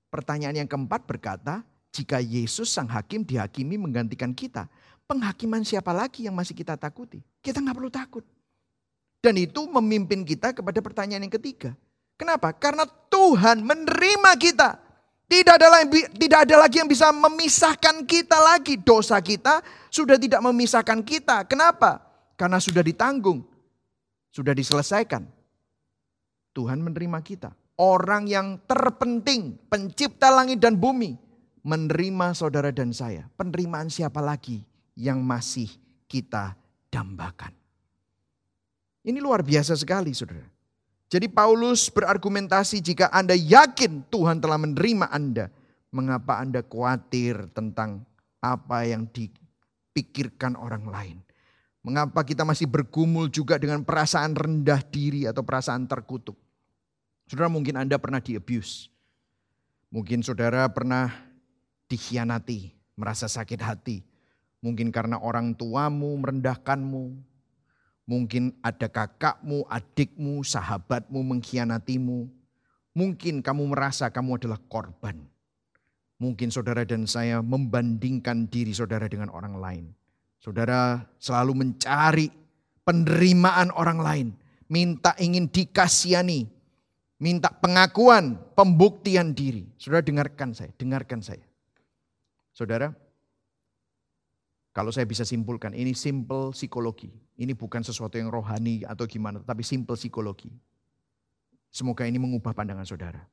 pertanyaan 0.07 0.63
yang 0.63 0.69
keempat 0.71 1.03
berkata, 1.03 1.67
jika 1.94 2.18
Yesus 2.18 2.74
sang 2.74 2.89
hakim 2.89 3.22
dihakimi 3.22 3.78
menggantikan 3.78 4.34
kita, 4.34 4.66
penghakiman 5.06 5.62
siapa 5.62 5.94
lagi 5.94 6.26
yang 6.26 6.34
masih 6.34 6.58
kita 6.58 6.74
takuti? 6.74 7.22
Kita 7.38 7.62
nggak 7.62 7.78
perlu 7.78 7.94
takut. 7.94 8.26
Dan 9.22 9.38
itu 9.38 9.70
memimpin 9.70 10.26
kita 10.26 10.52
kepada 10.58 10.82
pertanyaan 10.82 11.30
yang 11.30 11.36
ketiga. 11.38 11.78
Kenapa? 12.18 12.52
Karena 12.52 12.84
Tuhan 13.08 13.62
menerima 13.62 14.32
kita. 14.41 14.82
Tidak 15.24 15.54
ada, 15.56 15.70
lagi, 15.72 16.02
tidak 16.20 16.39
ada 16.46 16.56
lagi 16.68 16.84
yang 16.84 16.89
bisa 16.91 17.10
memisahkan 17.14 18.04
kita 18.04 18.38
lagi. 18.41 18.76
Dosa 18.76 19.18
kita 19.24 19.64
sudah 19.88 20.20
tidak 20.20 20.44
memisahkan 20.44 21.00
kita. 21.06 21.48
Kenapa? 21.48 22.04
Karena 22.36 22.60
sudah 22.60 22.84
ditanggung. 22.84 23.46
Sudah 24.34 24.52
diselesaikan. 24.52 25.24
Tuhan 26.54 26.84
menerima 26.84 27.22
kita. 27.24 27.56
Orang 27.80 28.30
yang 28.30 28.62
terpenting, 28.70 29.58
pencipta 29.72 30.30
langit 30.30 30.62
dan 30.62 30.78
bumi, 30.78 31.18
menerima 31.64 32.36
saudara 32.36 32.70
dan 32.70 32.91
saya. 32.91 33.26
Penerimaan 33.39 33.88
siapa 33.88 34.20
lagi 34.20 34.61
yang 34.93 35.24
masih 35.24 35.72
kita 36.05 36.53
dambakan. 36.91 37.55
Ini 39.03 39.20
luar 39.20 39.41
biasa 39.41 39.76
sekali 39.76 40.16
saudara. 40.16 40.45
Jadi 41.11 41.28
Paulus 41.28 41.91
berargumentasi 41.91 42.80
jika 42.80 43.11
Anda 43.11 43.36
yakin 43.36 44.07
Tuhan 44.07 44.39
telah 44.39 44.59
menerima 44.59 45.09
Anda. 45.11 45.49
Mengapa 45.93 46.41
Anda 46.41 46.66
khawatir 46.66 47.53
tentang 47.53 48.01
apa 48.41 48.88
yang 48.88 49.05
dipikirkan 49.14 50.57
orang 50.57 50.89
lain. 50.89 51.18
Mengapa 51.84 52.24
kita 52.24 52.47
masih 52.47 52.66
bergumul 52.66 53.28
juga 53.28 53.59
dengan 53.59 53.84
perasaan 53.84 54.34
rendah 54.34 54.82
diri 54.88 55.28
atau 55.28 55.43
perasaan 55.43 55.84
terkutuk. 55.86 56.39
Saudara 57.28 57.51
mungkin 57.51 57.76
Anda 57.76 57.99
pernah 57.99 58.24
di-abuse. 58.24 58.88
Mungkin 59.93 60.26
saudara 60.26 60.66
pernah 60.72 61.32
dikhianati, 61.89 62.73
merasa 62.95 63.27
sakit 63.27 63.59
hati. 63.59 64.03
Mungkin 64.63 64.91
karena 64.91 65.19
orang 65.19 65.55
tuamu 65.55 66.15
merendahkanmu. 66.19 67.34
Mungkin 68.03 68.51
ada 68.59 68.91
kakakmu, 68.91 69.63
adikmu, 69.67 70.43
sahabatmu 70.43 71.19
mengkhianatimu. 71.23 72.27
Mungkin 72.93 73.39
kamu 73.39 73.63
merasa 73.71 74.11
kamu 74.11 74.39
adalah 74.39 74.59
korban. 74.67 75.23
Mungkin 76.19 76.51
saudara 76.51 76.84
dan 76.88 77.07
saya 77.07 77.39
membandingkan 77.39 78.47
diri 78.47 78.71
saudara 78.75 79.07
dengan 79.07 79.31
orang 79.31 79.55
lain. 79.59 79.86
Saudara 80.39 81.03
selalu 81.19 81.55
mencari 81.55 82.27
penerimaan 82.84 83.71
orang 83.75 83.99
lain. 83.99 84.27
Minta 84.67 85.15
ingin 85.19 85.47
dikasihani 85.47 86.47
minta 87.23 87.47
pengakuan, 87.47 88.36
pembuktian 88.51 89.31
diri. 89.31 89.63
Saudara 89.79 90.03
dengarkan 90.03 90.51
saya, 90.51 90.75
dengarkan 90.75 91.23
saya. 91.23 91.39
Saudara, 92.54 92.93
kalau 94.74 94.93
saya 94.93 95.10
bisa 95.10 95.26
simpulkan, 95.26 95.74
ini 95.74 95.93
simple 95.97 96.54
psikologi. 96.54 97.10
Ini 97.34 97.58
bukan 97.58 97.82
sesuatu 97.82 98.18
yang 98.22 98.30
rohani 98.30 98.86
atau 98.86 99.10
gimana, 99.10 99.41
tapi 99.41 99.66
simple 99.66 99.97
psikologi. 99.97 100.54
Semoga 101.74 102.06
ini 102.06 102.22
mengubah 102.22 102.54
pandangan 102.54 102.86
saudara. 102.86 103.26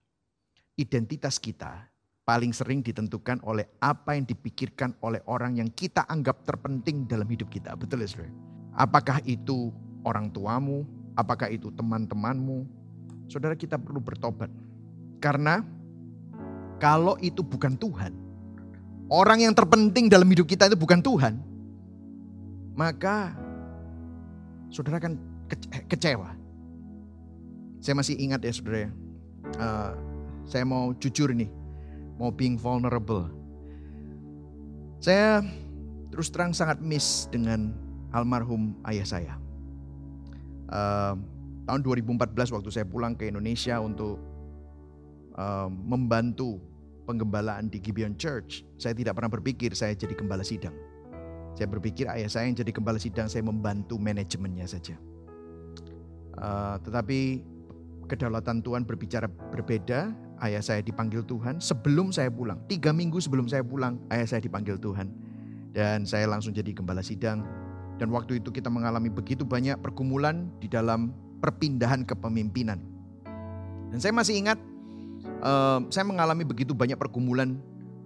Identitas 0.76 1.36
kita 1.36 1.88
paling 2.24 2.56
sering 2.56 2.80
ditentukan 2.80 3.44
oleh 3.44 3.68
apa 3.80 4.16
yang 4.16 4.24
dipikirkan 4.24 4.96
oleh 5.04 5.20
orang 5.28 5.60
yang 5.60 5.68
kita 5.68 6.08
anggap 6.08 6.44
terpenting 6.44 7.04
dalam 7.04 7.28
hidup 7.28 7.52
kita. 7.52 7.76
Betul 7.76 8.04
ya 8.04 8.08
saudara? 8.08 8.32
Apakah 8.76 9.20
itu 9.28 9.72
orang 10.04 10.32
tuamu, 10.32 10.88
apakah 11.16 11.52
itu 11.52 11.68
teman-temanmu, 11.72 12.64
saudara 13.28 13.56
kita 13.56 13.76
perlu 13.76 14.00
bertobat. 14.00 14.48
Karena 15.20 15.64
kalau 16.80 17.16
itu 17.20 17.44
bukan 17.44 17.76
Tuhan, 17.76 18.12
orang 19.10 19.42
yang 19.42 19.52
terpenting 19.52 20.06
dalam 20.06 20.30
hidup 20.30 20.46
kita 20.46 20.70
itu 20.70 20.78
bukan 20.78 21.02
Tuhan, 21.02 21.42
maka 22.78 23.34
saudara 24.70 25.02
akan 25.02 25.18
kecewa. 25.90 26.38
Saya 27.82 27.98
masih 27.98 28.14
ingat 28.22 28.40
ya 28.46 28.52
saudara, 28.54 28.88
uh, 29.58 29.92
saya 30.46 30.62
mau 30.62 30.94
jujur 30.96 31.34
nih, 31.34 31.50
mau 32.16 32.30
being 32.30 32.54
vulnerable. 32.54 33.26
Saya 35.02 35.42
terus 36.14 36.30
terang 36.30 36.54
sangat 36.54 36.78
miss 36.78 37.26
dengan 37.34 37.74
almarhum 38.14 38.78
ayah 38.86 39.06
saya. 39.06 39.34
Uh, 40.70 41.18
tahun 41.66 41.82
2014 41.82 42.54
waktu 42.54 42.70
saya 42.70 42.86
pulang 42.86 43.18
ke 43.18 43.26
Indonesia 43.26 43.80
untuk 43.82 44.22
uh, 45.34 45.66
membantu 45.66 46.62
penggembalaan 47.10 47.66
di 47.66 47.82
Gibeon 47.82 48.14
Church, 48.14 48.62
saya 48.78 48.94
tidak 48.94 49.18
pernah 49.18 49.34
berpikir 49.34 49.74
saya 49.74 49.98
jadi 49.98 50.14
gembala 50.14 50.46
sidang. 50.46 50.72
Saya 51.58 51.66
berpikir 51.66 52.06
ayah 52.06 52.30
saya 52.30 52.46
yang 52.46 52.54
jadi 52.54 52.70
gembala 52.70 53.02
sidang, 53.02 53.26
saya 53.26 53.42
membantu 53.42 53.98
manajemennya 53.98 54.70
saja. 54.70 54.94
Uh, 56.38 56.78
tetapi 56.86 57.42
kedaulatan 58.06 58.62
Tuhan 58.62 58.86
berbicara 58.86 59.26
berbeda. 59.26 60.14
Ayah 60.40 60.64
saya 60.64 60.80
dipanggil 60.80 61.20
Tuhan 61.28 61.60
sebelum 61.60 62.16
saya 62.16 62.32
pulang. 62.32 62.56
Tiga 62.64 62.96
minggu 62.96 63.20
sebelum 63.20 63.44
saya 63.44 63.60
pulang, 63.60 64.00
ayah 64.08 64.24
saya 64.24 64.40
dipanggil 64.40 64.80
Tuhan. 64.80 65.12
Dan 65.76 66.08
saya 66.08 66.24
langsung 66.24 66.56
jadi 66.56 66.72
gembala 66.72 67.04
sidang. 67.04 67.44
Dan 68.00 68.08
waktu 68.08 68.40
itu 68.40 68.48
kita 68.48 68.72
mengalami 68.72 69.12
begitu 69.12 69.44
banyak 69.44 69.76
pergumulan 69.84 70.48
di 70.56 70.64
dalam 70.64 71.12
perpindahan 71.44 72.08
kepemimpinan. 72.08 72.80
Dan 73.92 73.98
saya 74.00 74.16
masih 74.16 74.40
ingat 74.40 74.56
uh, 75.40 75.80
saya 75.92 76.04
mengalami 76.06 76.44
begitu 76.46 76.72
banyak 76.72 76.96
pergumulan 76.96 77.58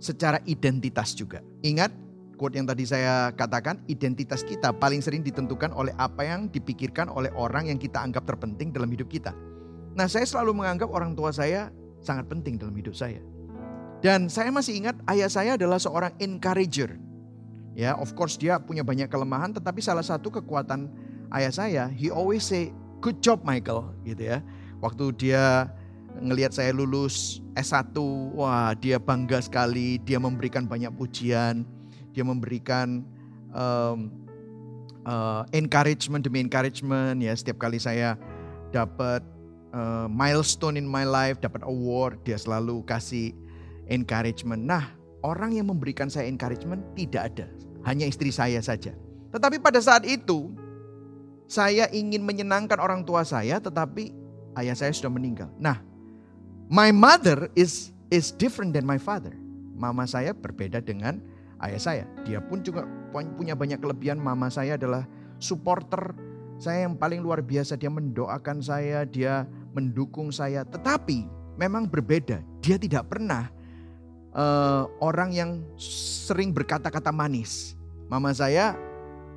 secara 0.03 0.43
identitas 0.47 1.15
juga. 1.15 1.41
Ingat 1.63 1.95
quote 2.35 2.59
yang 2.59 2.67
tadi 2.67 2.85
saya 2.85 3.31
katakan, 3.33 3.81
identitas 3.87 4.43
kita 4.43 4.75
paling 4.75 5.01
sering 5.01 5.23
ditentukan 5.23 5.71
oleh 5.71 5.95
apa 5.97 6.27
yang 6.27 6.51
dipikirkan 6.51 7.07
oleh 7.07 7.31
orang 7.39 7.71
yang 7.71 7.79
kita 7.79 8.03
anggap 8.03 8.27
terpenting 8.27 8.75
dalam 8.75 8.91
hidup 8.91 9.07
kita. 9.07 9.31
Nah, 9.95 10.11
saya 10.11 10.27
selalu 10.27 10.59
menganggap 10.59 10.91
orang 10.91 11.15
tua 11.15 11.31
saya 11.31 11.71
sangat 12.03 12.27
penting 12.27 12.59
dalam 12.59 12.75
hidup 12.75 12.93
saya. 12.93 13.23
Dan 14.03 14.29
saya 14.29 14.53
masih 14.53 14.77
ingat 14.77 14.99
ayah 15.09 15.31
saya 15.31 15.57
adalah 15.57 15.81
seorang 15.81 16.13
encourager. 16.21 16.99
Ya, 17.75 17.97
of 17.97 18.13
course 18.15 18.39
dia 18.39 18.61
punya 18.61 18.85
banyak 18.85 19.09
kelemahan, 19.09 19.55
tetapi 19.55 19.81
salah 19.81 20.05
satu 20.05 20.31
kekuatan 20.31 20.91
ayah 21.35 21.51
saya, 21.55 21.83
he 21.91 22.11
always 22.13 22.45
say, 22.45 22.71
good 23.01 23.19
job 23.25 23.43
Michael, 23.43 23.91
gitu 24.05 24.31
ya. 24.31 24.39
Waktu 24.79 25.15
dia 25.17 25.73
ngelihat 26.23 26.55
saya 26.55 26.71
lulus 26.71 27.43
S1, 27.59 27.95
wah 28.35 28.75
dia 28.79 28.99
bangga 29.03 29.43
sekali, 29.43 29.99
dia 30.03 30.19
memberikan 30.23 30.67
banyak 30.67 30.91
pujian, 30.95 31.67
dia 32.15 32.23
memberikan 32.23 33.03
um, 33.51 34.11
uh, 35.07 35.43
encouragement 35.51 36.23
demi 36.23 36.43
encouragement 36.43 37.19
ya. 37.19 37.35
Setiap 37.35 37.59
kali 37.63 37.83
saya 37.83 38.15
dapat 38.71 39.23
uh, 39.75 40.07
milestone 40.11 40.79
in 40.79 40.87
my 40.87 41.03
life, 41.07 41.39
dapat 41.43 41.63
award, 41.67 42.23
dia 42.23 42.39
selalu 42.39 42.83
kasih 42.87 43.35
encouragement. 43.91 44.63
Nah, 44.63 44.95
orang 45.27 45.55
yang 45.55 45.71
memberikan 45.71 46.07
saya 46.07 46.31
encouragement 46.31 46.83
tidak 46.95 47.35
ada, 47.35 47.47
hanya 47.87 48.07
istri 48.07 48.31
saya 48.31 48.59
saja. 48.63 48.95
Tetapi 49.35 49.59
pada 49.59 49.83
saat 49.83 50.07
itu 50.07 50.55
saya 51.51 51.91
ingin 51.91 52.23
menyenangkan 52.23 52.79
orang 52.81 53.03
tua 53.05 53.27
saya, 53.27 53.59
tetapi 53.61 54.15
ayah 54.57 54.75
saya 54.79 54.95
sudah 54.95 55.13
meninggal. 55.13 55.51
Nah, 55.59 55.83
My 56.73 56.91
mother 56.91 57.53
is 57.53 57.93
is 58.09 58.33
different 58.33 58.73
than 58.73 58.89
my 58.89 58.97
father. 58.97 59.35
Mama 59.75 60.09
saya 60.09 60.33
berbeda 60.33 60.81
dengan 60.81 61.21
ayah 61.61 61.81
saya. 61.81 62.05
Dia 62.25 62.41
pun 62.41 62.63
juga 62.65 62.89
punya 63.13 63.53
banyak 63.53 63.83
kelebihan. 63.83 64.17
Mama 64.17 64.49
saya 64.49 64.79
adalah 64.79 65.05
supporter 65.43 66.15
saya 66.63 66.87
yang 66.89 66.95
paling 66.97 67.21
luar 67.21 67.43
biasa. 67.43 67.77
Dia 67.77 67.91
mendoakan 67.91 68.63
saya, 68.63 69.05
dia 69.05 69.45
mendukung 69.75 70.31
saya. 70.31 70.63
Tetapi 70.65 71.27
memang 71.59 71.91
berbeda. 71.91 72.41
Dia 72.63 72.81
tidak 72.81 73.11
pernah 73.11 73.51
uh, 74.33 74.89
orang 75.03 75.35
yang 75.35 75.51
sering 75.77 76.55
berkata-kata 76.55 77.11
manis. 77.11 77.75
Mama 78.09 78.31
saya 78.31 78.79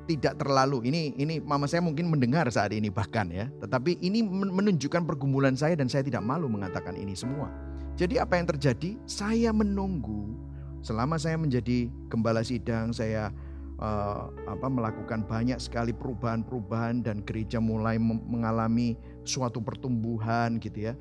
tidak 0.08 0.40
terlalu. 0.40 0.88
Ini 0.88 1.20
ini 1.20 1.34
mama 1.44 1.68
saya 1.68 1.84
mungkin 1.84 2.08
mendengar 2.08 2.48
saat 2.48 2.72
ini 2.72 2.88
bahkan 2.88 3.28
ya. 3.28 3.52
Tetapi 3.60 4.00
ini 4.00 4.24
menunjukkan 4.24 5.04
pergumulan 5.04 5.52
saya 5.52 5.76
dan 5.76 5.92
saya 5.92 6.00
tidak 6.00 6.24
malu 6.24 6.48
mengatakan 6.48 6.96
ini 6.96 7.12
semua. 7.12 7.52
Jadi 8.00 8.16
apa 8.16 8.40
yang 8.40 8.48
terjadi? 8.48 8.96
Saya 9.04 9.52
menunggu. 9.52 10.32
Selama 10.80 11.20
saya 11.20 11.36
menjadi 11.36 11.90
gembala 12.08 12.40
sidang 12.40 12.94
saya 12.94 13.28
uh, 13.82 14.30
apa 14.48 14.66
melakukan 14.70 15.26
banyak 15.26 15.58
sekali 15.60 15.92
perubahan-perubahan 15.92 17.02
dan 17.04 17.20
gereja 17.26 17.58
mulai 17.60 17.98
mengalami 18.00 18.94
suatu 19.26 19.58
pertumbuhan 19.60 20.56
gitu 20.62 20.88
ya 20.88 20.94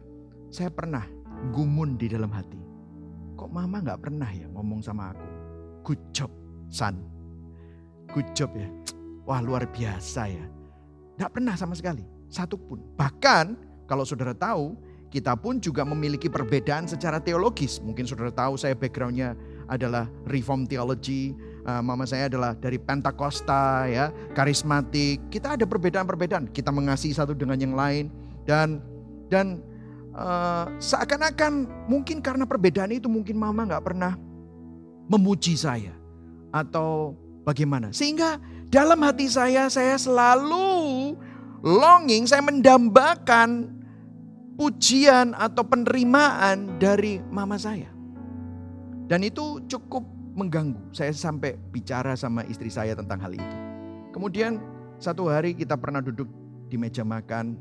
saya 0.50 0.72
pernah 0.72 1.04
gumun 1.52 2.00
di 2.00 2.08
dalam 2.08 2.32
hati. 2.32 2.60
Kok 3.38 3.52
mama 3.54 3.84
nggak 3.84 4.02
pernah 4.02 4.30
ya 4.32 4.50
ngomong 4.50 4.82
sama 4.82 5.14
aku? 5.14 5.28
Good 5.86 6.02
job 6.16 6.32
son. 6.72 6.98
Good 8.16 8.34
job 8.34 8.56
ya 8.56 8.87
Wah 9.28 9.44
luar 9.44 9.68
biasa 9.68 10.32
ya. 10.32 10.46
Tidak 11.20 11.30
pernah 11.36 11.60
sama 11.60 11.76
sekali, 11.76 12.08
satu 12.32 12.56
pun. 12.56 12.80
Bahkan 12.96 13.60
kalau 13.92 14.08
saudara 14.08 14.32
tahu, 14.32 14.80
kita 15.12 15.36
pun 15.36 15.60
juga 15.60 15.88
memiliki 15.88 16.28
perbedaan 16.32 16.88
secara 16.88 17.20
teologis. 17.20 17.80
Mungkin 17.84 18.08
saudara 18.08 18.32
tahu 18.32 18.56
saya 18.56 18.76
backgroundnya 18.76 19.36
adalah 19.68 20.08
Reform 20.28 20.64
Theology, 20.68 21.36
uh, 21.68 21.84
mama 21.84 22.08
saya 22.08 22.32
adalah 22.32 22.56
dari 22.56 22.80
Pentakosta, 22.80 23.88
ya, 23.92 24.12
karismatik. 24.32 25.20
Kita 25.28 25.60
ada 25.60 25.68
perbedaan-perbedaan. 25.68 26.52
Kita 26.52 26.72
mengasihi 26.72 27.16
satu 27.16 27.36
dengan 27.36 27.60
yang 27.60 27.76
lain 27.76 28.08
dan 28.48 28.80
dan 29.28 29.60
uh, 30.16 30.72
seakan-akan 30.80 31.68
mungkin 31.92 32.24
karena 32.24 32.48
perbedaan 32.48 32.96
itu 32.96 33.12
mungkin 33.12 33.36
mama 33.36 33.68
nggak 33.68 33.84
pernah 33.84 34.16
memuji 35.08 35.56
saya 35.56 35.96
atau 36.52 37.16
bagaimana. 37.48 37.96
Sehingga 37.96 38.40
dalam 38.68 39.00
hati 39.00 39.32
saya, 39.32 39.72
saya 39.72 39.96
selalu 39.96 41.16
longing, 41.64 42.28
saya 42.28 42.44
mendambakan 42.44 43.72
pujian 44.60 45.32
atau 45.38 45.64
penerimaan 45.64 46.76
dari 46.82 47.24
mama 47.32 47.56
saya. 47.56 47.88
Dan 49.08 49.24
itu 49.24 49.64
cukup 49.72 50.04
mengganggu. 50.36 50.92
Saya 50.92 51.16
sampai 51.16 51.56
bicara 51.72 52.14
sama 52.20 52.44
istri 52.52 52.68
saya 52.68 52.92
tentang 52.92 53.24
hal 53.24 53.32
itu. 53.32 53.56
Kemudian 54.12 54.60
satu 55.00 55.32
hari 55.32 55.56
kita 55.56 55.80
pernah 55.80 56.04
duduk 56.04 56.28
di 56.68 56.76
meja 56.76 57.08
makan 57.08 57.56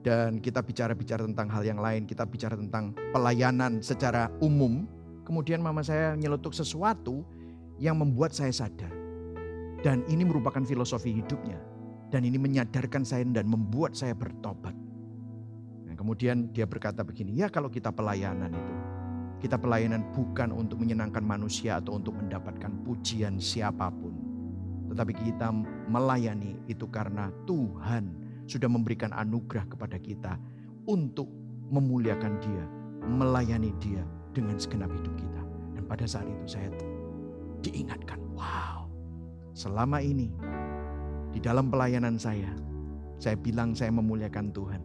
dan 0.00 0.40
kita 0.40 0.64
bicara-bicara 0.64 1.28
tentang 1.28 1.52
hal 1.52 1.62
yang 1.68 1.84
lain. 1.84 2.08
Kita 2.08 2.24
bicara 2.24 2.56
tentang 2.56 2.96
pelayanan 3.12 3.84
secara 3.84 4.32
umum. 4.40 4.88
Kemudian 5.28 5.60
mama 5.60 5.84
saya 5.84 6.16
nyeletuk 6.16 6.56
sesuatu 6.56 7.28
yang 7.76 8.00
membuat 8.00 8.32
saya 8.32 8.50
sadar. 8.50 8.99
Dan 9.80 10.04
ini 10.12 10.28
merupakan 10.28 10.60
filosofi 10.60 11.16
hidupnya. 11.16 11.56
Dan 12.12 12.28
ini 12.28 12.36
menyadarkan 12.36 13.06
saya 13.06 13.24
dan 13.24 13.48
membuat 13.48 13.96
saya 13.96 14.12
bertobat. 14.12 14.76
Dan 15.88 15.94
kemudian 15.96 16.52
dia 16.52 16.68
berkata 16.68 17.00
begini, 17.00 17.32
ya 17.38 17.48
kalau 17.48 17.72
kita 17.72 17.88
pelayanan 17.88 18.52
itu, 18.52 18.74
kita 19.40 19.56
pelayanan 19.56 20.04
bukan 20.12 20.52
untuk 20.52 20.82
menyenangkan 20.84 21.24
manusia 21.24 21.80
atau 21.80 21.96
untuk 21.96 22.12
mendapatkan 22.18 22.68
pujian 22.84 23.40
siapa 23.40 23.88
pun. 23.88 24.12
Tetapi 24.92 25.12
kita 25.16 25.54
melayani 25.88 26.60
itu 26.66 26.84
karena 26.90 27.30
Tuhan 27.46 28.10
sudah 28.50 28.66
memberikan 28.66 29.14
anugerah 29.14 29.64
kepada 29.70 29.96
kita 29.96 30.34
untuk 30.90 31.30
memuliakan 31.70 32.36
dia, 32.42 32.64
melayani 33.06 33.70
dia 33.78 34.02
dengan 34.34 34.58
segenap 34.58 34.90
hidup 34.90 35.14
kita. 35.14 35.42
Dan 35.78 35.86
pada 35.86 36.04
saat 36.04 36.26
itu 36.26 36.58
saya 36.58 36.68
diingatkan, 37.62 38.18
wow 38.34 38.79
Selama 39.54 39.98
ini 39.98 40.30
di 41.30 41.38
dalam 41.42 41.70
pelayanan 41.70 42.18
saya, 42.18 42.50
saya 43.20 43.36
bilang 43.36 43.74
saya 43.76 43.90
memuliakan 43.94 44.50
Tuhan. 44.54 44.82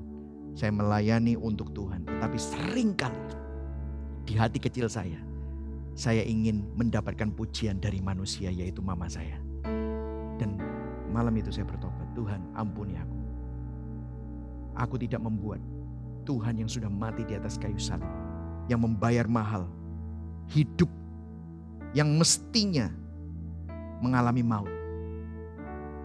Saya 0.55 0.71
melayani 0.71 1.35
untuk 1.35 1.75
Tuhan. 1.75 2.07
Tetapi 2.07 2.37
sering 2.39 2.95
kali 2.95 3.19
di 4.23 4.33
hati 4.39 4.57
kecil 4.57 4.87
saya, 4.87 5.19
saya 5.95 6.23
ingin 6.23 6.63
mendapatkan 6.79 7.31
pujian 7.35 7.79
dari 7.79 7.99
manusia 7.99 8.47
yaitu 8.51 8.79
mama 8.79 9.07
saya. 9.11 9.35
Dan 10.39 10.59
malam 11.11 11.35
itu 11.35 11.51
saya 11.51 11.67
bertobat, 11.67 12.07
Tuhan 12.15 12.39
ampuni 12.55 12.95
aku. 12.95 13.17
Aku 14.75 14.95
tidak 14.99 15.23
membuat 15.23 15.59
Tuhan 16.27 16.59
yang 16.59 16.67
sudah 16.67 16.91
mati 16.91 17.23
di 17.23 17.35
atas 17.35 17.55
kayu 17.55 17.79
salib, 17.79 18.07
yang 18.67 18.83
membayar 18.83 19.23
mahal, 19.27 19.67
hidup 20.51 20.91
yang 21.95 22.11
mestinya 22.19 22.91
mengalami 24.03 24.43
maut. 24.43 24.71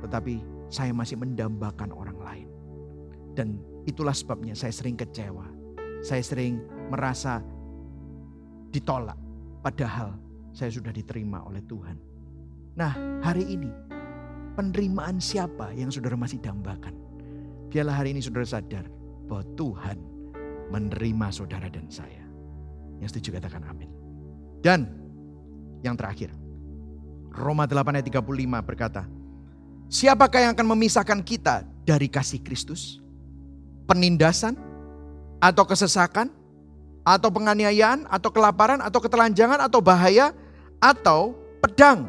Tetapi 0.06 0.34
saya 0.70 0.94
masih 0.94 1.18
mendambakan 1.18 1.90
orang 1.90 2.18
lain. 2.18 2.48
Dan 3.34 3.58
itulah 3.86 4.14
sebabnya 4.14 4.54
saya 4.54 4.70
sering 4.70 4.94
kecewa. 4.94 5.46
Saya 6.00 6.22
sering 6.24 6.62
merasa 6.88 7.42
ditolak. 8.70 9.18
Padahal 9.60 10.16
saya 10.56 10.72
sudah 10.72 10.90
diterima 10.94 11.44
oleh 11.44 11.60
Tuhan. 11.66 11.96
Nah 12.78 12.92
hari 13.20 13.44
ini 13.44 13.70
penerimaan 14.56 15.20
siapa 15.20 15.74
yang 15.76 15.92
saudara 15.92 16.16
masih 16.16 16.40
dambakan? 16.40 16.96
Biarlah 17.70 18.02
hari 18.02 18.16
ini 18.16 18.20
saudara 18.24 18.46
sadar 18.46 18.86
bahwa 19.30 19.44
Tuhan 19.54 19.98
menerima 20.70 21.26
saudara 21.30 21.70
dan 21.70 21.86
saya. 21.90 22.24
Yang 22.98 23.18
setuju 23.18 23.38
katakan 23.38 23.62
amin. 23.66 23.90
Dan 24.60 24.90
yang 25.80 25.96
terakhir, 25.96 26.34
Roma 27.30 27.64
8 27.66 27.96
ayat 27.96 28.06
35 28.06 28.66
berkata, 28.66 29.06
Siapakah 29.90 30.46
yang 30.46 30.52
akan 30.54 30.66
memisahkan 30.74 31.18
kita 31.22 31.66
dari 31.82 32.06
kasih 32.06 32.38
Kristus? 32.38 33.02
Penindasan? 33.90 34.54
Atau 35.42 35.66
kesesakan? 35.66 36.30
Atau 37.02 37.34
penganiayaan? 37.34 38.06
Atau 38.06 38.30
kelaparan? 38.30 38.78
Atau 38.78 39.02
ketelanjangan? 39.02 39.58
Atau 39.58 39.82
bahaya? 39.82 40.30
Atau 40.78 41.34
pedang? 41.58 42.06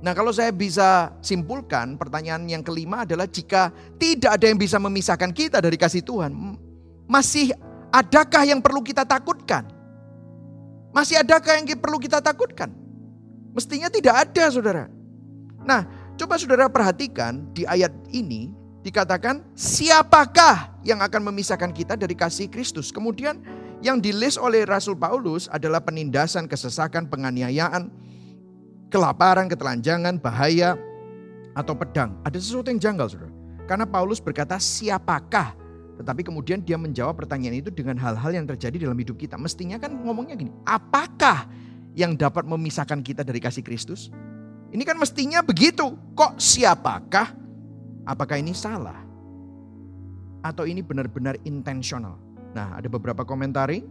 Nah 0.00 0.16
kalau 0.16 0.32
saya 0.32 0.48
bisa 0.48 1.12
simpulkan 1.20 2.00
pertanyaan 2.00 2.48
yang 2.48 2.64
kelima 2.64 3.04
adalah 3.04 3.28
jika 3.28 3.68
tidak 4.00 4.40
ada 4.40 4.48
yang 4.48 4.56
bisa 4.56 4.80
memisahkan 4.80 5.28
kita 5.28 5.60
dari 5.60 5.76
kasih 5.76 6.00
Tuhan. 6.00 6.32
Masih 7.04 7.52
adakah 7.92 8.48
yang 8.48 8.64
perlu 8.64 8.80
kita 8.80 9.04
takutkan? 9.04 9.68
Masih 10.88 11.20
adakah 11.20 11.60
yang 11.60 11.68
perlu 11.76 12.00
kita 12.00 12.24
takutkan? 12.24 12.79
Mestinya 13.52 13.90
tidak 13.90 14.28
ada 14.28 14.44
saudara. 14.50 14.84
Nah 15.60 16.00
Coba 16.20 16.36
saudara 16.36 16.68
perhatikan 16.68 17.48
di 17.56 17.64
ayat 17.64 17.96
ini 18.12 18.52
dikatakan 18.84 19.40
siapakah 19.56 20.68
yang 20.84 21.00
akan 21.00 21.32
memisahkan 21.32 21.72
kita 21.72 21.96
dari 21.96 22.12
kasih 22.12 22.44
Kristus. 22.52 22.92
Kemudian 22.92 23.40
yang 23.80 23.96
dilis 24.04 24.36
oleh 24.36 24.68
Rasul 24.68 25.00
Paulus 25.00 25.48
adalah 25.48 25.80
penindasan, 25.80 26.44
kesesakan, 26.44 27.08
penganiayaan, 27.08 27.88
kelaparan, 28.92 29.48
ketelanjangan, 29.48 30.20
bahaya, 30.20 30.76
atau 31.56 31.72
pedang. 31.72 32.12
Ada 32.20 32.36
sesuatu 32.36 32.68
yang 32.68 32.84
janggal 32.84 33.16
saudara. 33.16 33.32
Karena 33.64 33.88
Paulus 33.88 34.20
berkata 34.20 34.60
siapakah. 34.60 35.56
Tetapi 36.04 36.20
kemudian 36.20 36.60
dia 36.60 36.76
menjawab 36.76 37.16
pertanyaan 37.16 37.64
itu 37.64 37.72
dengan 37.72 37.96
hal-hal 37.96 38.36
yang 38.36 38.44
terjadi 38.44 38.84
dalam 38.84 39.00
hidup 39.00 39.16
kita. 39.16 39.40
Mestinya 39.40 39.80
kan 39.80 39.96
ngomongnya 40.04 40.36
gini, 40.36 40.52
apakah 40.68 41.48
yang 41.94 42.14
dapat 42.14 42.46
memisahkan 42.46 43.02
kita 43.02 43.26
dari 43.26 43.42
kasih 43.42 43.62
Kristus? 43.66 44.08
Ini 44.70 44.82
kan 44.86 44.98
mestinya 44.98 45.42
begitu. 45.42 45.94
Kok 46.14 46.38
siapakah? 46.38 47.34
Apakah 48.06 48.38
ini 48.38 48.54
salah? 48.54 49.02
Atau 50.40 50.64
ini 50.64 50.80
benar-benar 50.80 51.36
intensional? 51.42 52.16
Nah, 52.54 52.78
ada 52.78 52.86
beberapa 52.86 53.26
komentari. 53.26 53.82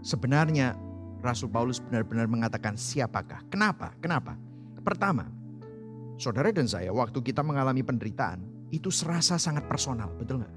Sebenarnya 0.00 0.76
Rasul 1.20 1.52
Paulus 1.52 1.82
benar-benar 1.82 2.28
mengatakan 2.28 2.78
siapakah. 2.78 3.44
Kenapa? 3.52 3.92
Kenapa? 4.00 4.38
Pertama, 4.80 5.26
saudara 6.16 6.54
dan 6.54 6.70
saya 6.70 6.94
waktu 6.94 7.18
kita 7.20 7.42
mengalami 7.42 7.82
penderitaan, 7.82 8.38
itu 8.70 8.90
serasa 8.90 9.38
sangat 9.38 9.66
personal, 9.66 10.10
betul 10.14 10.42
nggak? 10.42 10.54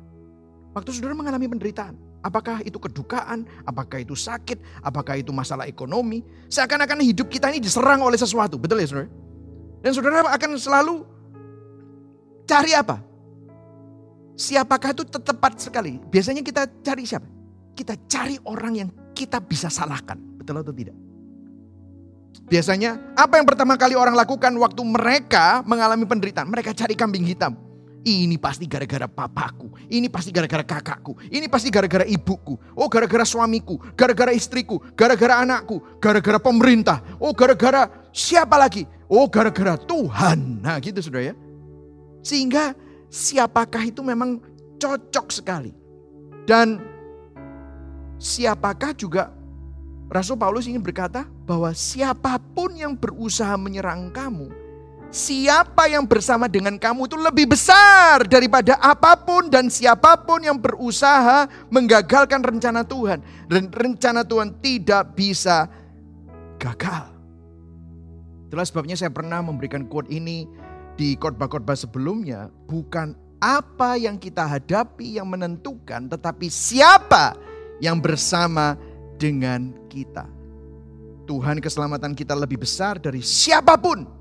Waktu 0.78 0.90
saudara 0.94 1.18
mengalami 1.18 1.50
penderitaan, 1.50 1.98
apakah 2.24 2.63
itu 2.63 2.78
kedukaan, 2.78 3.47
apakah 3.63 4.03
itu 4.03 4.15
sakit, 4.15 4.84
apakah 4.84 5.20
itu 5.20 5.32
masalah 5.32 5.65
ekonomi, 5.67 6.24
seakan-akan 6.51 7.03
hidup 7.03 7.32
kita 7.32 7.51
ini 7.51 7.63
diserang 7.63 8.03
oleh 8.03 8.20
sesuatu, 8.20 8.59
betul 8.59 8.80
ya 8.80 8.88
saudara? 8.88 9.09
Dan 9.80 9.91
saudara 9.95 10.28
akan 10.28 10.49
selalu 10.59 10.95
cari 12.43 12.72
apa? 12.76 12.99
Siapakah 14.39 14.95
itu 14.95 15.03
tepat 15.03 15.59
sekali? 15.59 15.99
Biasanya 15.99 16.39
kita 16.43 16.67
cari 16.84 17.03
siapa? 17.03 17.28
Kita 17.76 17.95
cari 18.07 18.39
orang 18.47 18.74
yang 18.76 18.89
kita 19.15 19.39
bisa 19.43 19.67
salahkan, 19.67 20.20
betul 20.39 20.59
atau 20.59 20.72
tidak? 20.72 20.95
Biasanya 22.49 23.13
apa 23.13 23.38
yang 23.38 23.45
pertama 23.45 23.78
kali 23.78 23.93
orang 23.93 24.17
lakukan 24.17 24.49
waktu 24.57 24.82
mereka 24.82 25.61
mengalami 25.67 26.07
penderitaan? 26.07 26.49
Mereka 26.49 26.74
cari 26.74 26.95
kambing 26.95 27.28
hitam. 27.28 27.68
Ini 28.10 28.41
pasti 28.41 28.66
gara-gara 28.66 29.05
papaku. 29.05 29.70
Ini 29.86 30.10
pasti 30.10 30.34
gara-gara 30.34 30.66
kakakku. 30.66 31.14
Ini 31.30 31.45
pasti 31.45 31.70
gara-gara 31.70 32.01
ibuku. 32.10 32.57
Oh 32.74 32.89
gara-gara 32.89 33.22
suamiku. 33.22 33.78
Gara-gara 33.93 34.34
istriku. 34.34 34.82
Gara-gara 34.97 35.45
anakku. 35.45 35.78
Gara-gara 36.01 36.41
pemerintah. 36.41 37.05
Oh 37.22 37.38
gara-gara 37.38 37.86
siapa 38.10 38.57
lagi? 38.57 38.89
Oh 39.05 39.30
gara-gara 39.30 39.78
Tuhan. 39.78 40.66
Nah 40.66 40.82
gitu 40.82 41.05
sudah 41.05 41.22
ya. 41.22 41.34
Sehingga 42.26 42.74
siapakah 43.14 43.86
itu 43.86 44.01
memang 44.01 44.41
cocok 44.82 45.30
sekali. 45.30 45.70
Dan 46.49 46.82
siapakah 48.18 48.97
juga 48.97 49.30
Rasul 50.10 50.41
Paulus 50.41 50.66
ingin 50.66 50.82
berkata 50.82 51.30
bahwa 51.45 51.70
siapa 51.78 52.41
pun 52.41 52.74
yang 52.74 52.97
berusaha 52.97 53.53
menyerang 53.53 54.10
kamu 54.10 54.49
siapa 55.10 55.89
yang 55.89 56.05
bersama 56.05 56.45
dengan 56.45 56.78
kamu 56.78 57.10
itu 57.10 57.18
lebih 57.18 57.45
besar 57.53 58.26
daripada 58.30 58.78
apa 58.78 59.18
pun 59.18 59.49
dan 59.49 59.68
siapa 59.68 60.22
pun 60.22 60.41
yang 60.45 60.57
berusaha 60.57 61.49
menggagalkan 61.74 62.41
rencana 62.45 62.86
Tuhan. 62.86 63.22
Dan 63.49 63.74
rencana 63.74 64.22
Tuhan 64.26 64.57
tidak 64.62 65.18
bisa 65.18 65.66
gagal. 66.62 67.10
Itulah 68.49 68.66
sebabnya 68.66 68.97
saya 68.97 69.14
pernah 69.14 69.41
memberikan 69.45 69.86
quote 69.86 70.10
ini 70.10 70.49
di 70.97 71.14
khotbah-khotbah 71.18 71.78
sebelumnya. 71.78 72.49
Bukan 72.66 73.14
apa 73.41 73.97
yang 73.97 74.18
kita 74.18 74.45
hadapi 74.45 75.22
yang 75.22 75.30
menentukan, 75.30 76.10
tetapi 76.10 76.49
siapa 76.49 77.38
yang 77.78 78.01
bersama 78.01 78.76
dengan 79.22 79.72
kita. 79.88 80.28
Tuhan 81.30 81.62
keselamatan 81.62 82.18
kita 82.18 82.34
lebih 82.34 82.66
besar 82.66 82.97
dari 82.97 83.22
siapa 83.22 83.78
pun 83.78 84.18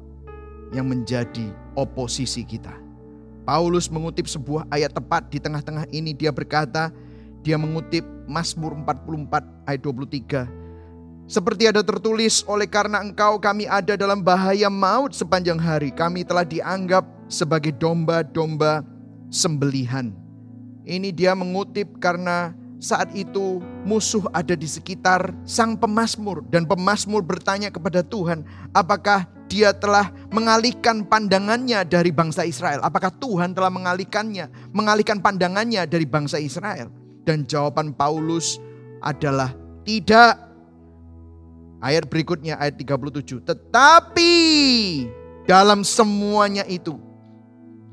yang 0.73 0.89
menjadi 0.89 1.53
oposisi 1.77 2.45
kita. 2.45 2.75
Paulus 3.49 3.89
mengutip 3.89 4.29
sebuah 4.29 4.69
ayat 4.69 4.93
tepat 4.93 5.33
di 5.33 5.41
tengah-tengah 5.41 5.89
ini 5.89 6.13
dia 6.13 6.29
berkata, 6.29 6.93
dia 7.41 7.57
mengutip 7.57 8.05
Mazmur 8.29 8.77
44 8.85 9.65
ayat 9.65 9.81
23. 9.81 11.29
Seperti 11.29 11.69
ada 11.69 11.85
tertulis, 11.85 12.41
oleh 12.49 12.65
karena 12.65 13.05
engkau 13.05 13.37
kami 13.37 13.69
ada 13.69 13.97
dalam 13.97 14.25
bahaya 14.25 14.73
maut 14.73 15.13
sepanjang 15.13 15.61
hari. 15.61 15.93
Kami 15.93 16.25
telah 16.25 16.45
dianggap 16.45 17.05
sebagai 17.29 17.73
domba-domba 17.77 18.81
sembelihan. 19.29 20.13
Ini 20.89 21.13
dia 21.13 21.37
mengutip 21.37 22.01
karena 22.01 22.57
saat 22.81 23.13
itu 23.13 23.61
musuh 23.85 24.25
ada 24.33 24.57
di 24.57 24.65
sekitar 24.65 25.37
sang 25.45 25.77
pemazmur 25.77 26.45
dan 26.49 26.65
pemazmur 26.65 27.21
bertanya 27.21 27.69
kepada 27.69 28.01
Tuhan, 28.01 28.45
apakah 28.73 29.29
dia 29.49 29.73
telah 29.73 30.13
mengalihkan 30.29 31.03
pandangannya 31.09 31.83
dari 31.89 32.13
bangsa 32.13 32.45
Israel? 32.45 32.85
Apakah 32.85 33.09
Tuhan 33.17 33.57
telah 33.57 33.73
mengalihkannya, 33.73 34.71
mengalihkan 34.77 35.19
pandangannya 35.19 35.89
dari 35.89 36.05
bangsa 36.05 36.37
Israel? 36.37 36.93
Dan 37.25 37.49
jawaban 37.49 37.97
Paulus 37.97 38.61
adalah 39.01 39.57
tidak. 39.83 40.37
Ayat 41.81 42.07
berikutnya 42.07 42.61
ayat 42.61 42.77
37. 42.77 43.49
Tetapi 43.49 44.37
dalam 45.49 45.81
semuanya 45.81 46.69
itu 46.69 47.01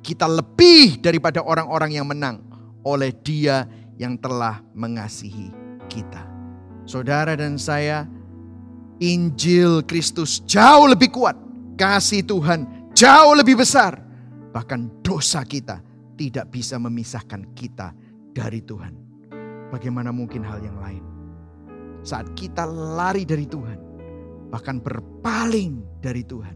kita 0.04 0.28
lebih 0.28 1.00
daripada 1.00 1.42
orang-orang 1.42 1.96
yang 1.96 2.06
menang 2.06 2.44
oleh 2.84 3.10
Dia 3.24 3.66
yang 3.96 4.20
telah 4.20 4.60
mengasihi 4.76 5.50
kita. 5.88 6.28
Saudara 6.86 7.34
dan 7.34 7.58
saya, 7.58 8.06
Injil 9.02 9.82
Kristus 9.84 10.40
jauh 10.46 10.86
lebih 10.88 11.10
kuat 11.12 11.45
kasih 11.76 12.24
Tuhan 12.24 12.92
jauh 12.96 13.36
lebih 13.36 13.60
besar. 13.60 14.00
Bahkan 14.56 15.04
dosa 15.04 15.44
kita 15.44 15.84
tidak 16.16 16.48
bisa 16.50 16.80
memisahkan 16.80 17.52
kita 17.54 17.92
dari 18.32 18.64
Tuhan. 18.64 18.96
Bagaimana 19.70 20.16
mungkin 20.16 20.42
hal 20.48 20.64
yang 20.64 20.80
lain? 20.80 21.04
Saat 22.08 22.32
kita 22.40 22.64
lari 22.64 23.28
dari 23.28 23.44
Tuhan, 23.44 23.80
bahkan 24.48 24.80
berpaling 24.80 26.00
dari 26.00 26.24
Tuhan. 26.24 26.56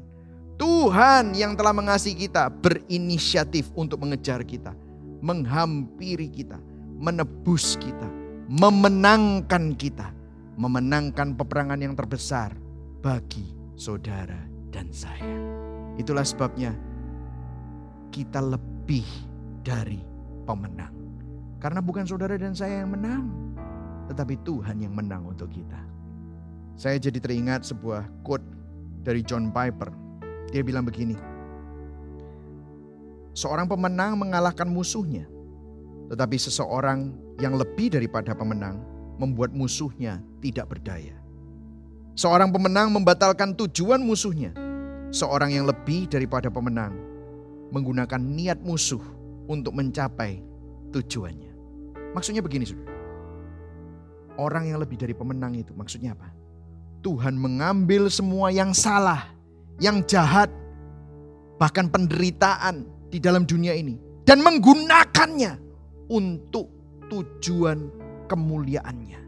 Tuhan 0.60 1.36
yang 1.36 1.56
telah 1.56 1.72
mengasihi 1.72 2.28
kita 2.28 2.52
berinisiatif 2.52 3.72
untuk 3.76 4.04
mengejar 4.04 4.44
kita, 4.44 4.76
menghampiri 5.24 6.28
kita, 6.28 6.60
menebus 7.00 7.80
kita, 7.80 8.08
memenangkan 8.48 9.76
kita, 9.76 10.12
memenangkan 10.60 11.36
peperangan 11.36 11.80
yang 11.80 11.96
terbesar 11.96 12.56
bagi 13.00 13.56
saudara 13.80 14.49
dan 14.70 14.90
saya. 14.94 15.38
Itulah 16.00 16.24
sebabnya 16.24 16.74
kita 18.10 18.42
lebih 18.42 19.06
dari 19.62 20.02
pemenang. 20.48 20.96
Karena 21.60 21.84
bukan 21.84 22.08
saudara 22.08 22.40
dan 22.40 22.56
saya 22.56 22.82
yang 22.88 22.96
menang, 22.96 23.28
tetapi 24.08 24.40
Tuhan 24.48 24.80
yang 24.80 24.96
menang 24.96 25.28
untuk 25.28 25.52
kita. 25.52 25.82
Saya 26.80 26.96
jadi 26.96 27.20
teringat 27.20 27.68
sebuah 27.68 28.08
quote 28.24 28.48
dari 29.04 29.20
John 29.28 29.52
Piper. 29.52 29.92
Dia 30.50 30.64
bilang 30.64 30.88
begini, 30.88 31.20
Seorang 33.36 33.68
pemenang 33.68 34.20
mengalahkan 34.20 34.68
musuhnya, 34.68 35.28
tetapi 36.10 36.36
seseorang 36.40 37.14
yang 37.40 37.56
lebih 37.60 37.92
daripada 37.94 38.34
pemenang 38.34 38.80
membuat 39.20 39.52
musuhnya 39.52 40.24
tidak 40.40 40.72
berdaya. 40.72 41.19
Seorang 42.20 42.52
pemenang 42.52 42.92
membatalkan 42.92 43.56
tujuan 43.56 44.04
musuhnya. 44.04 44.52
Seorang 45.08 45.56
yang 45.56 45.64
lebih 45.64 46.04
daripada 46.12 46.52
pemenang 46.52 46.92
menggunakan 47.72 48.20
niat 48.20 48.60
musuh 48.60 49.00
untuk 49.48 49.72
mencapai 49.72 50.44
tujuannya. 50.92 51.56
Maksudnya 52.12 52.44
begini, 52.44 52.68
Saudara. 52.68 52.92
Orang 54.36 54.68
yang 54.68 54.84
lebih 54.84 55.00
dari 55.00 55.16
pemenang 55.16 55.56
itu 55.64 55.72
maksudnya 55.72 56.12
apa? 56.12 56.36
Tuhan 57.08 57.40
mengambil 57.40 58.12
semua 58.12 58.52
yang 58.52 58.76
salah, 58.76 59.32
yang 59.80 60.04
jahat, 60.04 60.52
bahkan 61.56 61.88
penderitaan 61.88 62.84
di 63.08 63.24
dalam 63.24 63.48
dunia 63.48 63.72
ini 63.72 63.96
dan 64.28 64.44
menggunakannya 64.44 65.56
untuk 66.12 66.68
tujuan 67.08 67.88
kemuliaannya 68.28 69.20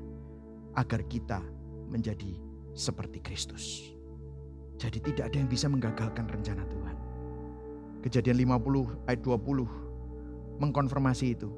agar 0.76 1.08
kita 1.08 1.40
menjadi 1.88 2.41
seperti 2.74 3.20
Kristus. 3.20 3.92
Jadi 4.82 4.98
tidak 4.98 5.30
ada 5.30 5.38
yang 5.38 5.50
bisa 5.52 5.70
menggagalkan 5.70 6.26
rencana 6.26 6.66
Tuhan. 6.66 6.96
Kejadian 8.02 8.50
50 8.50 9.06
ayat 9.06 9.22
20 9.22 10.62
mengkonfirmasi 10.62 11.38
itu. 11.38 11.50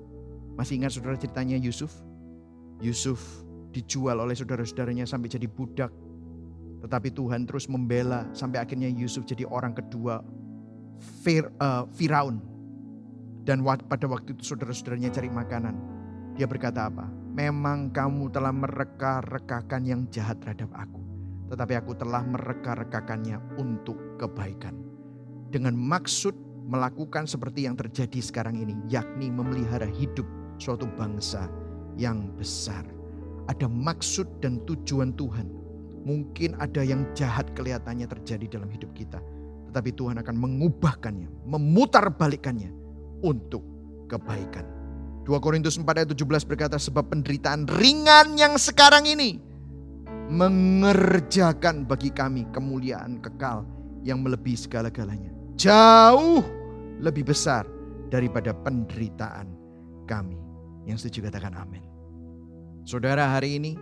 Masih 0.60 0.80
ingat 0.80 0.96
saudara 0.96 1.16
ceritanya 1.16 1.56
Yusuf? 1.56 1.92
Yusuf 2.84 3.20
dijual 3.72 4.20
oleh 4.20 4.36
saudara-saudaranya 4.36 5.08
sampai 5.08 5.32
jadi 5.32 5.48
budak. 5.48 5.90
Tetapi 6.84 7.16
Tuhan 7.16 7.48
terus 7.48 7.72
membela 7.72 8.28
sampai 8.36 8.60
akhirnya 8.60 8.92
Yusuf 8.92 9.24
jadi 9.24 9.48
orang 9.48 9.72
kedua 9.72 10.20
Fir, 11.24 11.48
uh, 11.60 11.88
Firaun. 11.96 12.44
Dan 13.44 13.64
pada 13.64 14.08
waktu 14.08 14.36
itu 14.36 14.56
saudara-saudaranya 14.56 15.12
cari 15.12 15.28
makanan. 15.28 15.76
Dia 16.40 16.48
berkata 16.48 16.88
apa? 16.88 17.08
Memang 17.36 17.92
kamu 17.92 18.32
telah 18.32 18.56
mereka-rekakan 18.56 19.84
yang 19.84 20.02
jahat 20.12 20.40
terhadap 20.40 20.72
aku. 20.72 21.03
Tetapi 21.52 21.74
aku 21.80 21.98
telah 21.98 22.24
mereka-rekakannya 22.24 23.60
untuk 23.60 24.20
kebaikan. 24.20 24.78
Dengan 25.52 25.76
maksud 25.76 26.34
melakukan 26.68 27.28
seperti 27.28 27.68
yang 27.68 27.76
terjadi 27.76 28.20
sekarang 28.24 28.58
ini. 28.60 28.74
Yakni 28.88 29.30
memelihara 29.30 29.88
hidup 29.88 30.26
suatu 30.58 30.88
bangsa 30.96 31.52
yang 32.00 32.32
besar. 32.40 32.88
Ada 33.52 33.68
maksud 33.68 34.40
dan 34.40 34.64
tujuan 34.64 35.14
Tuhan. 35.20 35.52
Mungkin 36.04 36.60
ada 36.60 36.84
yang 36.84 37.08
jahat 37.16 37.52
kelihatannya 37.56 38.08
terjadi 38.08 38.60
dalam 38.60 38.72
hidup 38.72 38.92
kita. 38.96 39.20
Tetapi 39.72 39.96
Tuhan 39.96 40.20
akan 40.20 40.36
mengubahkannya, 40.36 41.48
memutarbalikkannya 41.48 42.72
untuk 43.24 43.64
kebaikan. 44.12 44.68
2 45.24 45.32
Korintus 45.40 45.80
4 45.80 45.88
ayat 45.88 46.10
17 46.12 46.44
berkata 46.44 46.76
sebab 46.76 47.08
penderitaan 47.08 47.64
ringan 47.80 48.36
yang 48.36 48.60
sekarang 48.60 49.08
ini 49.08 49.40
mengerjakan 50.32 51.84
bagi 51.84 52.12
kami 52.12 52.48
kemuliaan 52.52 53.20
kekal 53.20 53.68
yang 54.04 54.24
melebihi 54.24 54.60
segala-galanya. 54.60 55.32
Jauh 55.56 56.44
lebih 57.00 57.32
besar 57.32 57.68
daripada 58.12 58.52
penderitaan 58.54 59.52
kami. 60.06 60.38
Yang 60.84 61.08
setuju 61.08 61.32
katakan 61.32 61.56
amin. 61.56 61.84
Saudara 62.84 63.32
hari 63.32 63.58
ini, 63.58 63.80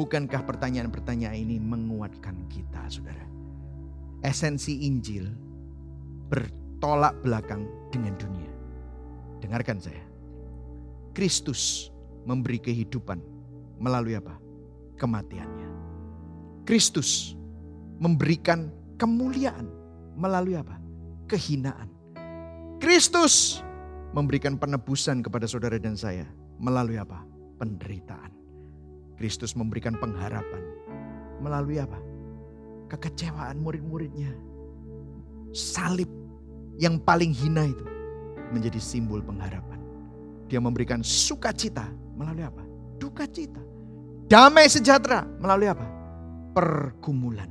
bukankah 0.00 0.48
pertanyaan-pertanyaan 0.48 1.36
ini 1.36 1.60
menguatkan 1.60 2.48
kita 2.48 2.88
saudara? 2.88 3.28
Esensi 4.24 4.88
Injil 4.88 5.28
bertolak 6.32 7.12
belakang 7.20 7.68
dengan 7.92 8.16
dunia. 8.16 8.48
Dengarkan 9.44 9.76
saya. 9.82 10.00
Kristus 11.12 11.92
memberi 12.24 12.56
kehidupan 12.56 13.20
melalui 13.76 14.16
apa? 14.16 14.40
Kematiannya. 14.96 15.61
Kristus 16.62 17.34
memberikan 17.98 18.70
kemuliaan 18.94 19.66
melalui 20.14 20.54
apa? 20.54 20.78
Kehinaan. 21.26 21.90
Kristus 22.78 23.62
memberikan 24.14 24.54
penebusan 24.58 25.22
kepada 25.26 25.46
saudara 25.50 25.78
dan 25.78 25.98
saya 25.98 26.26
melalui 26.62 26.98
apa? 27.02 27.26
Penderitaan. 27.58 28.30
Kristus 29.18 29.58
memberikan 29.58 29.98
pengharapan 29.98 30.62
melalui 31.42 31.82
apa? 31.82 31.98
Kekecewaan 32.90 33.58
murid-muridnya. 33.58 34.30
Salib 35.50 36.08
yang 36.78 37.02
paling 37.02 37.34
hina 37.34 37.66
itu 37.66 37.86
menjadi 38.54 38.78
simbol 38.78 39.18
pengharapan. 39.18 39.82
Dia 40.46 40.62
memberikan 40.62 41.02
sukacita 41.02 41.90
melalui 42.14 42.46
apa? 42.46 42.62
Duka 43.02 43.26
cita. 43.26 43.58
Damai 44.30 44.70
sejahtera 44.70 45.26
melalui 45.42 45.68
apa? 45.68 45.91
Pergumulan. 46.52 47.48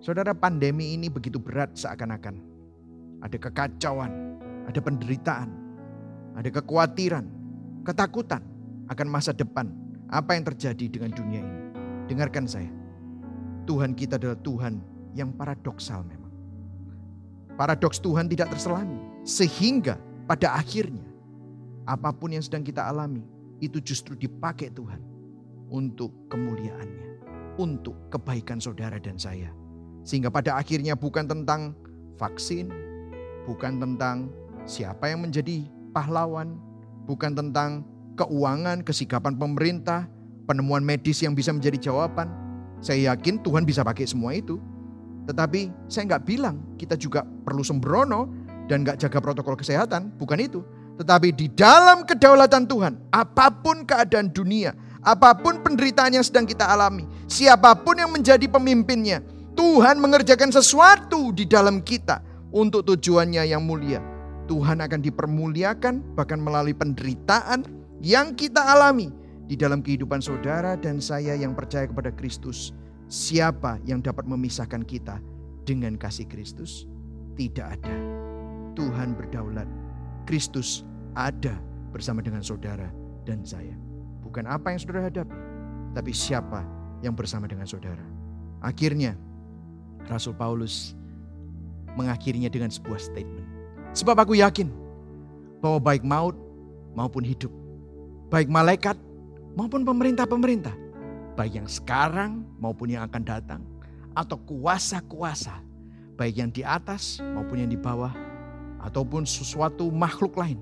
Saudara 0.00 0.32
pandemi 0.32 0.96
ini 0.96 1.12
begitu 1.12 1.36
berat 1.36 1.76
seakan-akan. 1.76 2.40
Ada 3.20 3.36
kekacauan, 3.36 4.40
ada 4.64 4.80
penderitaan, 4.80 5.52
ada 6.32 6.48
kekhawatiran, 6.48 7.28
ketakutan 7.84 8.40
akan 8.88 9.06
masa 9.06 9.36
depan. 9.36 9.68
Apa 10.08 10.32
yang 10.32 10.48
terjadi 10.48 10.88
dengan 10.88 11.12
dunia 11.12 11.44
ini? 11.44 11.60
Dengarkan 12.08 12.48
saya. 12.48 12.72
Tuhan 13.68 13.92
kita 13.92 14.16
adalah 14.16 14.40
Tuhan 14.40 14.80
yang 15.12 15.36
paradoksal 15.36 16.08
memang. 16.08 16.32
Paradoks 17.60 18.00
Tuhan 18.00 18.32
tidak 18.32 18.48
terselami. 18.48 18.96
Sehingga 19.28 20.00
pada 20.24 20.56
akhirnya 20.56 21.04
Apa 21.82 22.14
pun 22.14 22.30
yang 22.30 22.42
sedang 22.42 22.62
kita 22.62 22.86
alami, 22.86 23.26
itu 23.58 23.82
justru 23.82 24.14
dipakai 24.14 24.70
Tuhan 24.70 25.02
untuk 25.66 26.14
kemuliaannya, 26.30 27.01
untuk 27.58 27.96
kebaikan 28.12 28.60
saudara 28.60 28.96
dan 28.96 29.16
saya. 29.20 29.50
Sehingga 30.02 30.28
pada 30.32 30.58
akhirnya 30.58 30.98
bukan 30.98 31.28
tentang 31.28 31.76
vaksin, 32.18 32.70
bukan 33.46 33.78
tentang 33.78 34.30
siapa 34.66 35.10
yang 35.10 35.22
menjadi 35.26 35.66
pahlawan, 35.94 36.58
bukan 37.06 37.34
tentang 37.34 37.86
keuangan, 38.18 38.82
kesikapan 38.82 39.34
pemerintah, 39.38 40.06
penemuan 40.46 40.82
medis 40.82 41.22
yang 41.22 41.32
bisa 41.32 41.54
menjadi 41.54 41.92
jawaban. 41.92 42.28
Saya 42.82 43.14
yakin 43.14 43.40
Tuhan 43.40 43.62
bisa 43.62 43.86
pakai 43.86 44.06
semua 44.10 44.34
itu. 44.34 44.58
Tetapi 45.30 45.70
saya 45.86 46.10
nggak 46.10 46.24
bilang 46.26 46.58
kita 46.74 46.98
juga 46.98 47.22
perlu 47.22 47.62
sembrono 47.62 48.26
dan 48.66 48.82
nggak 48.82 48.98
jaga 48.98 49.22
protokol 49.22 49.54
kesehatan, 49.54 50.10
bukan 50.18 50.38
itu. 50.42 50.60
Tetapi 50.98 51.30
di 51.32 51.46
dalam 51.54 52.04
kedaulatan 52.04 52.66
Tuhan, 52.66 52.98
apa 53.14 53.48
pun 53.48 53.86
keadaan 53.86 54.28
dunia, 54.34 54.74
apa 55.02 55.34
pun 55.34 55.58
penderitaan 55.58 56.14
yang 56.14 56.22
sedang 56.22 56.46
kita 56.46 56.62
alami, 56.62 57.10
siapa 57.26 57.74
pun 57.74 57.98
yang 57.98 58.14
menjadi 58.14 58.46
pemimpinnya, 58.46 59.18
Tuhan 59.58 59.98
mengerjakan 59.98 60.54
sesuatu 60.54 61.34
di 61.34 61.44
dalam 61.44 61.82
kita 61.82 62.22
untuk 62.54 62.86
tujuannya 62.86 63.50
yang 63.50 63.66
mulia. 63.66 63.98
Tuhan 64.46 64.78
akan 64.78 65.00
dipermuliakan 65.02 66.14
bahkan 66.14 66.38
melalui 66.38 66.74
penderitaan 66.74 67.66
yang 67.98 68.34
kita 68.38 68.62
alami 68.62 69.10
di 69.46 69.58
dalam 69.58 69.82
kehidupan 69.82 70.22
saudara 70.22 70.78
dan 70.78 71.02
saya 71.02 71.34
yang 71.34 71.58
percaya 71.58 71.90
kepada 71.90 72.14
Kristus. 72.14 72.70
Siapa 73.12 73.82
yang 73.84 74.00
dapat 74.00 74.24
memisahkan 74.24 74.86
kita 74.86 75.18
dengan 75.66 75.98
kasih 75.98 76.30
Kristus? 76.30 76.86
Tidak 77.34 77.66
ada. 77.66 77.96
Tuhan 78.72 79.18
berdaulat 79.18 79.68
Kristus 80.24 80.86
ada 81.12 81.58
bersama 81.92 82.24
dengan 82.24 82.40
saudara 82.40 82.88
dan 83.28 83.44
saya. 83.44 83.81
Bukan 84.32 84.48
apa 84.48 84.72
yang 84.72 84.80
saudara 84.80 85.12
hadapi, 85.12 85.36
tapi 85.92 86.08
siapa 86.16 86.64
yang 87.04 87.12
bersama 87.12 87.44
dengan 87.44 87.68
saudara. 87.68 88.00
Akhirnya, 88.64 89.12
Rasul 90.08 90.32
Paulus 90.32 90.96
mengakhirinya 92.00 92.48
dengan 92.48 92.72
sebuah 92.72 92.96
statement. 92.96 93.44
Sebab 93.92 94.24
aku 94.24 94.40
yakin 94.40 94.72
bahwa 95.60 95.76
baik 95.84 96.00
maut 96.00 96.32
maupun 96.96 97.20
hidup, 97.28 97.52
baik 98.32 98.48
malaikat 98.48 98.96
maupun 99.52 99.84
pemerintah-pemerintah, 99.84 100.72
baik 101.36 101.60
yang 101.60 101.68
sekarang 101.68 102.40
maupun 102.56 102.88
yang 102.88 103.04
akan 103.04 103.28
datang, 103.28 103.60
atau 104.16 104.40
kuasa-kuasa, 104.48 105.60
baik 106.16 106.40
yang 106.40 106.48
di 106.48 106.64
atas 106.64 107.20
maupun 107.36 107.60
yang 107.60 107.68
di 107.68 107.76
bawah, 107.76 108.16
ataupun 108.80 109.28
sesuatu 109.28 109.92
makhluk 109.92 110.40
lain, 110.40 110.56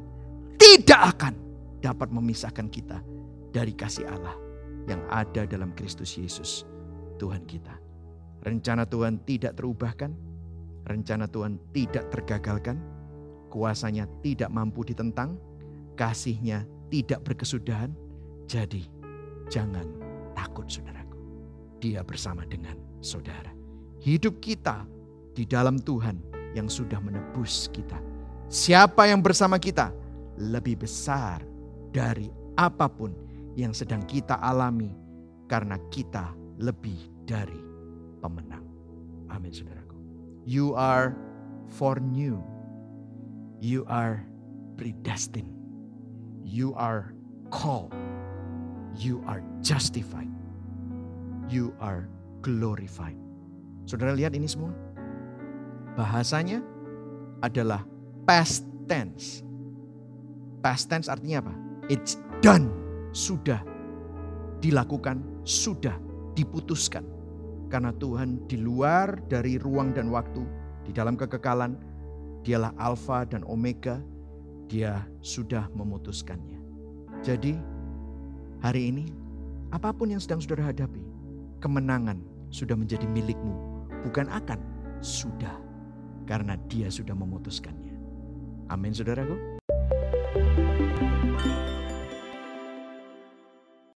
tidak 0.58 1.14
akan 1.14 1.38
dapat 1.78 2.10
memisahkan 2.10 2.66
kita 2.66 2.98
dari 3.50 3.74
kasih 3.74 4.06
Allah 4.06 4.34
yang 4.86 5.02
ada 5.10 5.46
dalam 5.46 5.74
Kristus 5.74 6.16
Yesus, 6.16 6.64
Tuhan 7.18 7.44
kita. 7.46 7.76
Rencana 8.40 8.88
Tuhan 8.88 9.20
tidak 9.28 9.60
terubahkan, 9.60 10.14
rencana 10.88 11.28
Tuhan 11.28 11.60
tidak 11.76 12.08
tergagalkan, 12.08 12.80
kuasanya 13.52 14.08
tidak 14.24 14.48
mampu 14.48 14.86
ditentang, 14.86 15.36
kasihnya 15.98 16.64
tidak 16.88 17.20
berkesudahan. 17.26 17.92
Jadi 18.48 18.88
jangan 19.52 19.84
takut 20.32 20.66
saudaraku. 20.66 21.20
Dia 21.78 22.00
bersama 22.00 22.48
dengan 22.48 22.74
saudara. 23.04 23.52
Hidup 24.00 24.40
kita 24.40 24.88
di 25.36 25.44
dalam 25.44 25.76
Tuhan 25.76 26.16
yang 26.56 26.66
sudah 26.66 26.98
menebus 26.98 27.68
kita. 27.70 28.00
Siapa 28.50 29.06
yang 29.06 29.22
bersama 29.22 29.60
kita 29.60 29.94
lebih 30.40 30.82
besar 30.82 31.44
dari 31.94 32.32
apa 32.58 32.90
pun 32.90 33.29
yang 33.58 33.74
sedang 33.74 34.06
kita 34.06 34.38
alami 34.38 34.94
karena 35.50 35.78
kita 35.90 36.30
lebih 36.60 37.10
dari 37.26 37.58
pemenang. 38.22 38.62
Amin 39.30 39.50
saudaraku. 39.50 39.96
You 40.46 40.74
are 40.78 41.14
foreknew. 41.74 42.38
You 43.60 43.84
are 43.90 44.24
predestined. 44.80 45.52
You 46.46 46.72
are 46.74 47.12
called. 47.52 47.92
You 48.96 49.22
are 49.28 49.44
justified. 49.60 50.30
You 51.50 51.76
are 51.78 52.08
glorified. 52.40 53.18
Saudara 53.84 54.16
lihat 54.16 54.32
ini 54.32 54.48
semua? 54.48 54.72
Bahasanya 55.98 56.62
adalah 57.44 57.84
past 58.24 58.64
tense. 58.88 59.44
Past 60.64 60.88
tense 60.88 61.10
artinya 61.10 61.44
apa? 61.44 61.54
It's 61.92 62.16
done. 62.40 62.79
Sudah 63.10 63.62
dilakukan, 64.60 65.22
sudah 65.42 65.96
diputuskan. 66.36 67.02
Karena 67.70 67.94
Tuhan 67.94 68.46
di 68.50 68.58
luar 68.58 69.18
dari 69.30 69.58
ruang 69.58 69.94
dan 69.94 70.10
waktu, 70.10 70.42
di 70.86 70.90
dalam 70.90 71.14
kekekalan, 71.14 71.78
dialah 72.42 72.74
alfa 72.78 73.22
dan 73.26 73.46
omega, 73.46 74.02
dia 74.70 75.06
sudah 75.22 75.66
memutuskannya. 75.74 76.58
Jadi 77.22 77.58
hari 78.62 78.90
ini 78.94 79.06
apa 79.70 79.94
pun 79.94 80.10
yang 80.10 80.22
sedang 80.22 80.42
saudara 80.42 80.70
hadapi, 80.70 81.02
kemenangan 81.62 82.18
sudah 82.50 82.74
menjadi 82.74 83.06
milikmu. 83.06 83.54
Bukan 84.06 84.26
akan, 84.30 84.58
sudah. 85.02 85.54
Karena 86.26 86.54
dia 86.70 86.86
sudah 86.86 87.14
memutuskannya. 87.14 87.94
Amin 88.70 88.94
saudaraku. 88.94 89.34